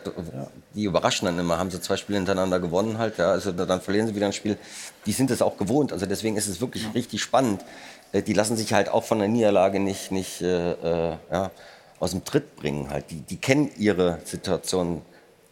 [0.75, 4.07] die überraschen dann immer, haben sie zwei Spiele hintereinander gewonnen halt, ja, also dann verlieren
[4.07, 4.57] sie wieder ein Spiel.
[5.07, 7.65] Die sind es auch gewohnt, also deswegen ist es wirklich richtig spannend.
[8.13, 11.51] Äh, Die lassen sich halt auch von der Niederlage nicht, nicht äh, äh, ja,
[11.99, 13.11] aus dem Tritt bringen halt.
[13.11, 15.03] Die, die kennen ihre Situation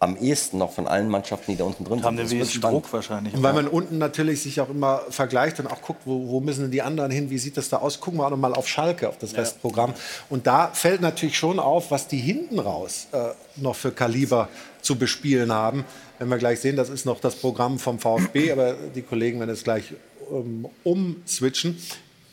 [0.00, 2.30] am ehesten noch von allen Mannschaften, die da unten drin Haben sind.
[2.30, 2.60] den Das wird wenigsten.
[2.60, 3.34] Druck wahrscheinlich.
[3.34, 6.62] Und weil man unten natürlich sich auch immer vergleicht und auch guckt, wo, wo müssen
[6.62, 8.68] denn die anderen hin, wie sieht das da aus, gucken wir auch noch mal auf
[8.68, 9.94] Schalke, auf das Restprogramm.
[10.30, 14.48] Und da fällt natürlich schon auf, was die hinten raus äh, noch für Kaliber
[14.82, 15.84] zu bespielen haben.
[16.18, 19.50] Wenn wir gleich sehen, das ist noch das Programm vom VfB, aber die Kollegen werden
[19.50, 19.94] es gleich
[20.30, 21.76] ähm, umswitchen.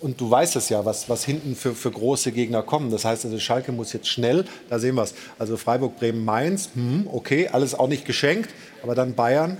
[0.06, 2.91] Und du weißt es ja, was, was hinten für, für große Gegner kommen.
[2.91, 5.15] Das heißt, also Schalke muss jetzt schnell, da sehen wir es.
[5.40, 8.52] Also Freiburg, Bremen, Mainz, hm, okay, alles auch nicht geschenkt.
[8.84, 9.57] Aber dann Bayern,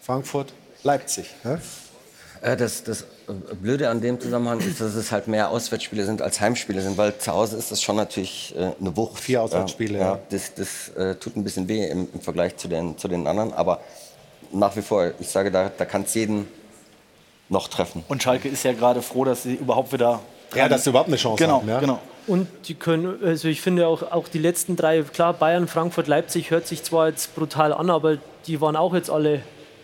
[0.00, 0.52] Frankfurt,
[0.84, 1.26] Leipzig.
[1.42, 1.60] Ne?
[2.40, 6.22] Äh, Das, das äh, Blöde an dem Zusammenhang ist, dass es halt mehr Auswärtsspiele sind
[6.22, 9.18] als Heimspiele sind, weil zu Hause ist das schon natürlich äh, eine Wucht.
[9.18, 10.20] Vier Auswärtsspiele, ja.
[10.28, 13.52] Das, das äh, tut ein bisschen weh im, im Vergleich zu den, zu den anderen,
[13.52, 13.80] aber
[14.52, 16.46] nach wie vor, ich sage, da, da kann es jeden
[17.50, 18.04] noch treffen.
[18.08, 20.20] Und Schalke ist ja gerade froh, dass sie überhaupt wieder.
[20.54, 21.80] Ja, dass sie überhaupt eine Chance genau, haben, ja.
[21.80, 21.98] Genau.
[22.26, 26.50] Und die können, also ich finde auch, auch die letzten drei, klar, Bayern, Frankfurt, Leipzig
[26.50, 29.42] hört sich zwar jetzt brutal an, aber die waren auch jetzt alle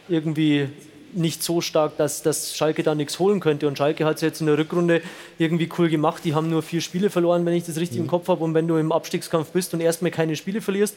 [0.09, 0.69] irgendwie
[1.13, 3.67] nicht so stark, dass, dass Schalke da nichts holen könnte.
[3.67, 5.03] Und Schalke hat es jetzt in der Rückrunde
[5.39, 6.25] irgendwie cool gemacht.
[6.25, 8.45] Die haben nur vier Spiele verloren, wenn ich das richtig im Kopf habe.
[8.45, 10.97] Und wenn du im Abstiegskampf bist und erstmal keine Spiele verlierst,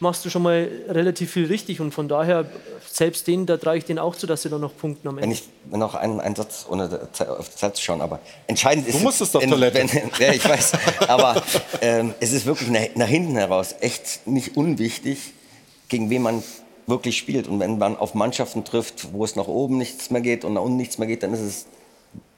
[0.00, 1.80] machst du schon mal relativ viel richtig.
[1.80, 2.46] Und von daher,
[2.90, 5.24] selbst denen, da trage ich denen auch zu, dass sie da noch punkten am Wenn
[5.24, 5.36] Ende.
[5.36, 5.44] ich
[5.76, 7.08] noch einen, einen Satz, ohne
[7.38, 8.98] auf die Zeit zu schauen, aber entscheidend ist.
[8.98, 9.78] Du musstest doch in- Toilette.
[9.78, 10.72] Wenn, ja, ich weiß.
[11.08, 11.42] Aber
[11.80, 15.34] ähm, es ist wirklich nach, nach hinten heraus echt nicht unwichtig,
[15.88, 16.42] gegen wen man
[16.86, 17.46] wirklich spielt.
[17.46, 20.62] Und wenn man auf Mannschaften trifft, wo es nach oben nichts mehr geht und nach
[20.62, 21.66] unten nichts mehr geht, dann ist es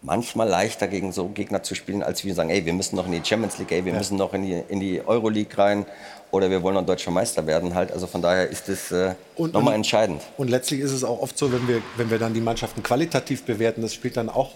[0.02, 3.12] manchmal leichter gegen so Gegner zu spielen, als wir sagen, ey, wir müssen noch in
[3.12, 3.98] die Champions League, ey, wir ja.
[3.98, 5.86] müssen noch in die, in die Euroleague rein
[6.32, 7.92] oder wir wollen noch deutscher Meister werden halt.
[7.92, 10.22] Also von daher ist es äh, nochmal entscheidend.
[10.38, 13.44] Und letztlich ist es auch oft so, wenn wir, wenn wir dann die Mannschaften qualitativ
[13.44, 14.50] bewerten, das spielt dann auch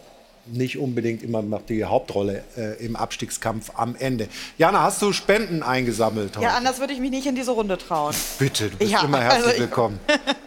[0.47, 4.29] nicht unbedingt immer noch die Hauptrolle äh, im Abstiegskampf am Ende.
[4.59, 6.37] Jana, hast du Spenden eingesammelt?
[6.37, 6.45] Heute?
[6.45, 8.15] Ja, anders würde ich mich nicht in diese Runde trauen.
[8.39, 10.01] Bitte, du bist ja, immer herzlich also willkommen.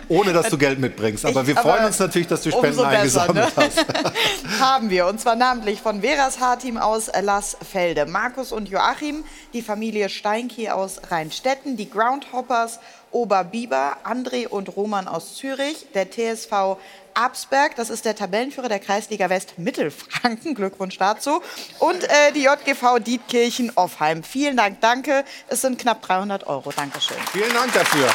[0.07, 1.25] Ohne dass du Geld mitbringst.
[1.25, 3.63] Aber ich, wir freuen uns natürlich, dass du Spenden besser, eingesammelt ne?
[3.65, 3.85] hast.
[4.59, 5.07] Haben wir.
[5.07, 9.23] Und zwar namentlich von Veras Haarteam aus Lassfelde, Markus und Joachim,
[9.53, 12.79] die Familie Steinki aus Rheinstetten, die Groundhoppers
[13.11, 16.77] Oberbiber, André und Roman aus Zürich, der TSV
[17.19, 21.41] Absberg, das ist der Tabellenführer der Kreisliga West Mittelfranken, Glückwunsch dazu,
[21.79, 24.23] und äh, die JGV Dietkirchen Offheim.
[24.23, 25.25] Vielen Dank, danke.
[25.47, 26.71] Es sind knapp 300 Euro.
[26.71, 27.17] Dankeschön.
[27.31, 28.07] Vielen Dank dafür.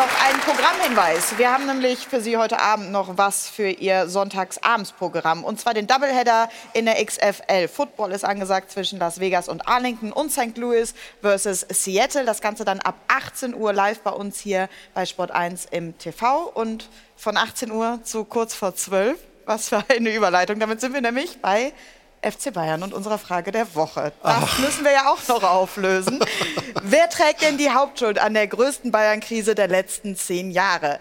[0.00, 1.36] Noch einen Programmhinweis.
[1.36, 5.44] Wir haben nämlich für Sie heute Abend noch was für Ihr Sonntagsabendsprogramm.
[5.44, 7.68] Und zwar den Doubleheader in der XFL.
[7.68, 10.56] Football ist angesagt zwischen Las Vegas und Arlington und St.
[10.56, 12.24] Louis versus Seattle.
[12.24, 16.44] Das Ganze dann ab 18 Uhr live bei uns hier bei Sport 1 im TV.
[16.44, 19.18] Und von 18 Uhr zu kurz vor 12.
[19.44, 20.58] Was für eine Überleitung.
[20.60, 21.74] Damit sind wir nämlich bei
[22.22, 24.12] FC Bayern und unserer Frage der Woche.
[24.22, 24.58] Das Ach.
[24.58, 26.20] müssen wir ja auch noch auflösen.
[26.82, 31.00] Wer trägt denn die Hauptschuld an der größten Bayern-Krise der letzten zehn Jahre?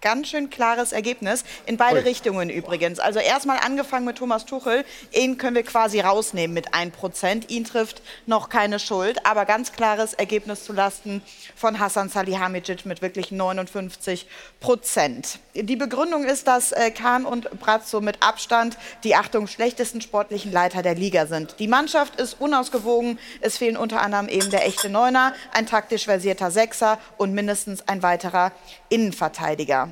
[0.00, 1.44] Ganz schön klares Ergebnis.
[1.66, 2.04] In beide Ui.
[2.04, 2.98] Richtungen übrigens.
[2.98, 4.84] Also erstmal angefangen mit Thomas Tuchel.
[5.12, 7.48] Ihn können wir quasi rausnehmen mit 1%.
[7.48, 9.24] Ihn trifft noch keine Schuld.
[9.26, 11.22] Aber ganz klares Ergebnis zulasten
[11.54, 14.26] von Hassan Salihamidzic mit wirklich 59
[14.60, 15.38] Prozent.
[15.54, 20.82] Die Begründung ist, dass äh, Kahn und Brazzo mit Abstand die Achtung schlechtesten sportlichen Leiter
[20.82, 21.56] der Liga sind.
[21.58, 23.18] Die Mannschaft ist unausgewogen.
[23.40, 28.02] Es fehlen unter anderem eben der echte Neuner, ein taktisch versierter Sechser und mindestens ein
[28.02, 28.52] weiterer
[28.88, 29.90] Innenverteidiger.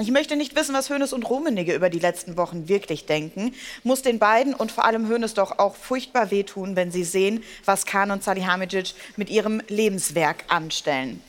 [0.00, 3.52] Ich möchte nicht wissen, was Hoeneß und Rummenigge über die letzten Wochen wirklich denken.
[3.82, 7.84] Muss den beiden und vor allem Hoeneß doch auch furchtbar wehtun, wenn sie sehen, was
[7.84, 11.20] Kahn und Salihamidzic mit ihrem Lebenswerk anstellen.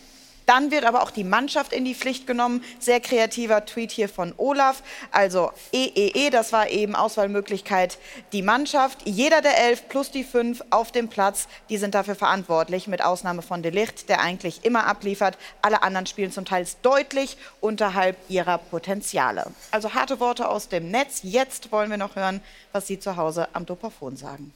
[0.50, 2.64] Dann wird aber auch die Mannschaft in die Pflicht genommen.
[2.80, 4.82] Sehr kreativer Tweet hier von Olaf.
[5.12, 8.00] Also EEE, e, das war eben Auswahlmöglichkeit
[8.32, 8.98] die Mannschaft.
[9.06, 13.44] Jeder der elf plus die fünf auf dem Platz, die sind dafür verantwortlich, mit Ausnahme
[13.44, 15.38] von Delicht, der eigentlich immer abliefert.
[15.62, 19.46] Alle anderen spielen zum Teil deutlich unterhalb ihrer Potenziale.
[19.70, 21.20] Also harte Worte aus dem Netz.
[21.22, 24.52] Jetzt wollen wir noch hören, was Sie zu Hause am Dopafon sagen.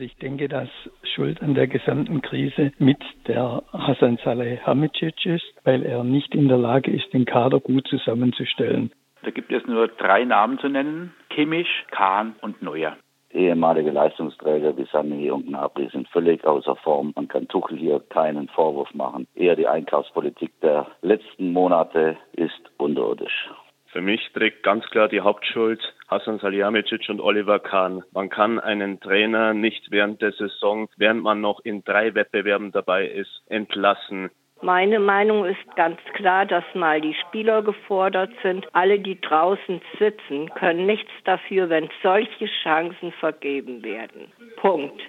[0.00, 0.68] Ich denke, dass
[1.14, 6.56] Schuld an der gesamten Krise mit der Hasan Saleh-Hamicic ist, weil er nicht in der
[6.56, 8.92] Lage ist, den Kader gut zusammenzustellen.
[9.22, 12.96] Da gibt es nur drei Namen zu nennen: Kimmich, Kahn und Neuer.
[13.30, 17.12] Ehemalige Leistungsträger wie Sami und Gnabry sind völlig außer Form.
[17.14, 19.28] Man kann Tuchel hier keinen Vorwurf machen.
[19.34, 23.50] Eher die Einkaufspolitik der letzten Monate ist unterirdisch.
[23.92, 28.04] Für mich trägt ganz klar die Hauptschuld Hasan Salihamidzic und Oliver Kahn.
[28.12, 33.06] Man kann einen Trainer nicht während der Saison, während man noch in drei Wettbewerben dabei
[33.06, 34.30] ist, entlassen.
[34.62, 38.66] Meine Meinung ist ganz klar, dass mal die Spieler gefordert sind.
[38.74, 44.30] Alle, die draußen sitzen, können nichts dafür, wenn solche Chancen vergeben werden.
[44.56, 45.00] Punkt.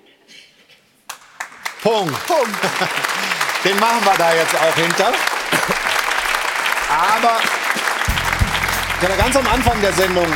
[1.83, 2.27] Punkt.
[2.27, 2.61] Punkt.
[3.63, 5.13] Den machen wir da jetzt auch hinter.
[6.89, 7.39] Aber
[9.01, 10.27] ich habe ganz am Anfang der Sendung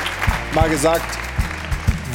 [0.56, 1.20] mal gesagt,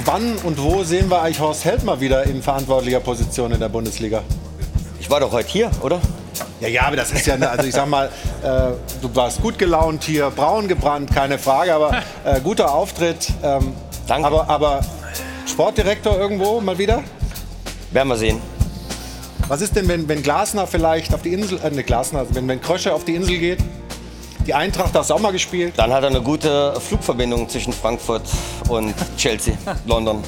[0.05, 3.69] wann und wo sehen wir eigentlich Horst Held mal wieder in verantwortlicher Position in der
[3.69, 4.25] Bundesliga?
[4.99, 6.01] Ich war doch heute hier, oder?
[6.59, 8.11] Ja, ja, aber das ist ja, also ich sag mal,
[8.43, 13.29] äh, du warst gut gelaunt hier, braun gebrannt, keine Frage, aber äh, guter Auftritt.
[13.45, 13.73] Ähm,
[14.09, 14.27] Danke.
[14.27, 14.81] Aber, aber
[15.47, 17.05] Sportdirektor irgendwo mal wieder?
[17.93, 18.41] Werden wir sehen.
[19.47, 22.61] Was ist denn, wenn, wenn Glasner vielleicht auf die Insel, äh, ne, Glasner, wenn, wenn
[22.61, 23.61] Krösche auf die Insel geht?
[24.47, 25.75] Die Eintracht hat auch mal gespielt.
[25.77, 28.23] Dann hat er eine gute Flugverbindung zwischen Frankfurt
[28.69, 29.55] und Chelsea,
[29.87, 30.23] London.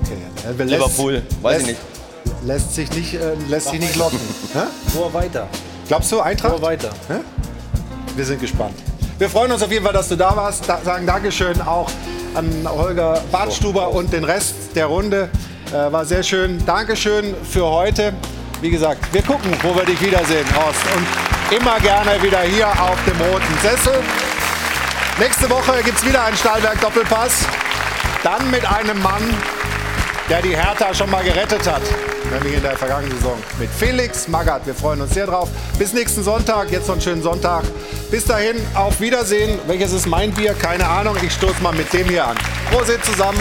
[0.00, 0.64] Okay.
[0.64, 1.80] Liverpool, weiß ich nicht.
[2.44, 4.20] Lässt sich nicht, äh, lässt sich nicht locken.
[4.92, 5.48] Vor weiter.
[5.88, 6.52] Glaubst du, Eintracht?
[6.52, 6.90] Vor weiter.
[7.08, 7.14] Hä?
[8.14, 8.74] Wir sind gespannt.
[9.18, 10.68] Wir freuen uns auf jeden Fall, dass du da warst.
[10.68, 11.90] Da sagen Dankeschön auch
[12.34, 15.28] an Holger Bartstuber und den Rest der Runde.
[15.72, 16.64] Äh, war sehr schön.
[16.64, 18.12] Dankeschön für heute.
[18.60, 20.80] Wie gesagt, wir gucken, wo wir dich wiedersehen, Horst.
[20.96, 24.02] Und immer gerne wieder hier auf dem roten Sessel.
[25.18, 27.46] Nächste Woche gibt es wieder einen Stahlwerk-Doppelpass.
[28.22, 29.22] Dann mit einem Mann,
[30.30, 31.82] der die Hertha schon mal gerettet hat.
[32.32, 33.38] Nämlich in der vergangenen Saison.
[33.58, 34.66] Mit Felix Magath.
[34.66, 35.48] Wir freuen uns sehr drauf.
[35.78, 36.70] Bis nächsten Sonntag.
[36.70, 37.62] Jetzt noch einen schönen Sonntag.
[38.10, 39.60] Bis dahin, auf Wiedersehen.
[39.66, 40.54] Welches ist mein Bier?
[40.54, 41.16] Keine Ahnung.
[41.22, 42.36] Ich stoße mal mit dem hier an.
[42.70, 43.38] Prosit zusammen.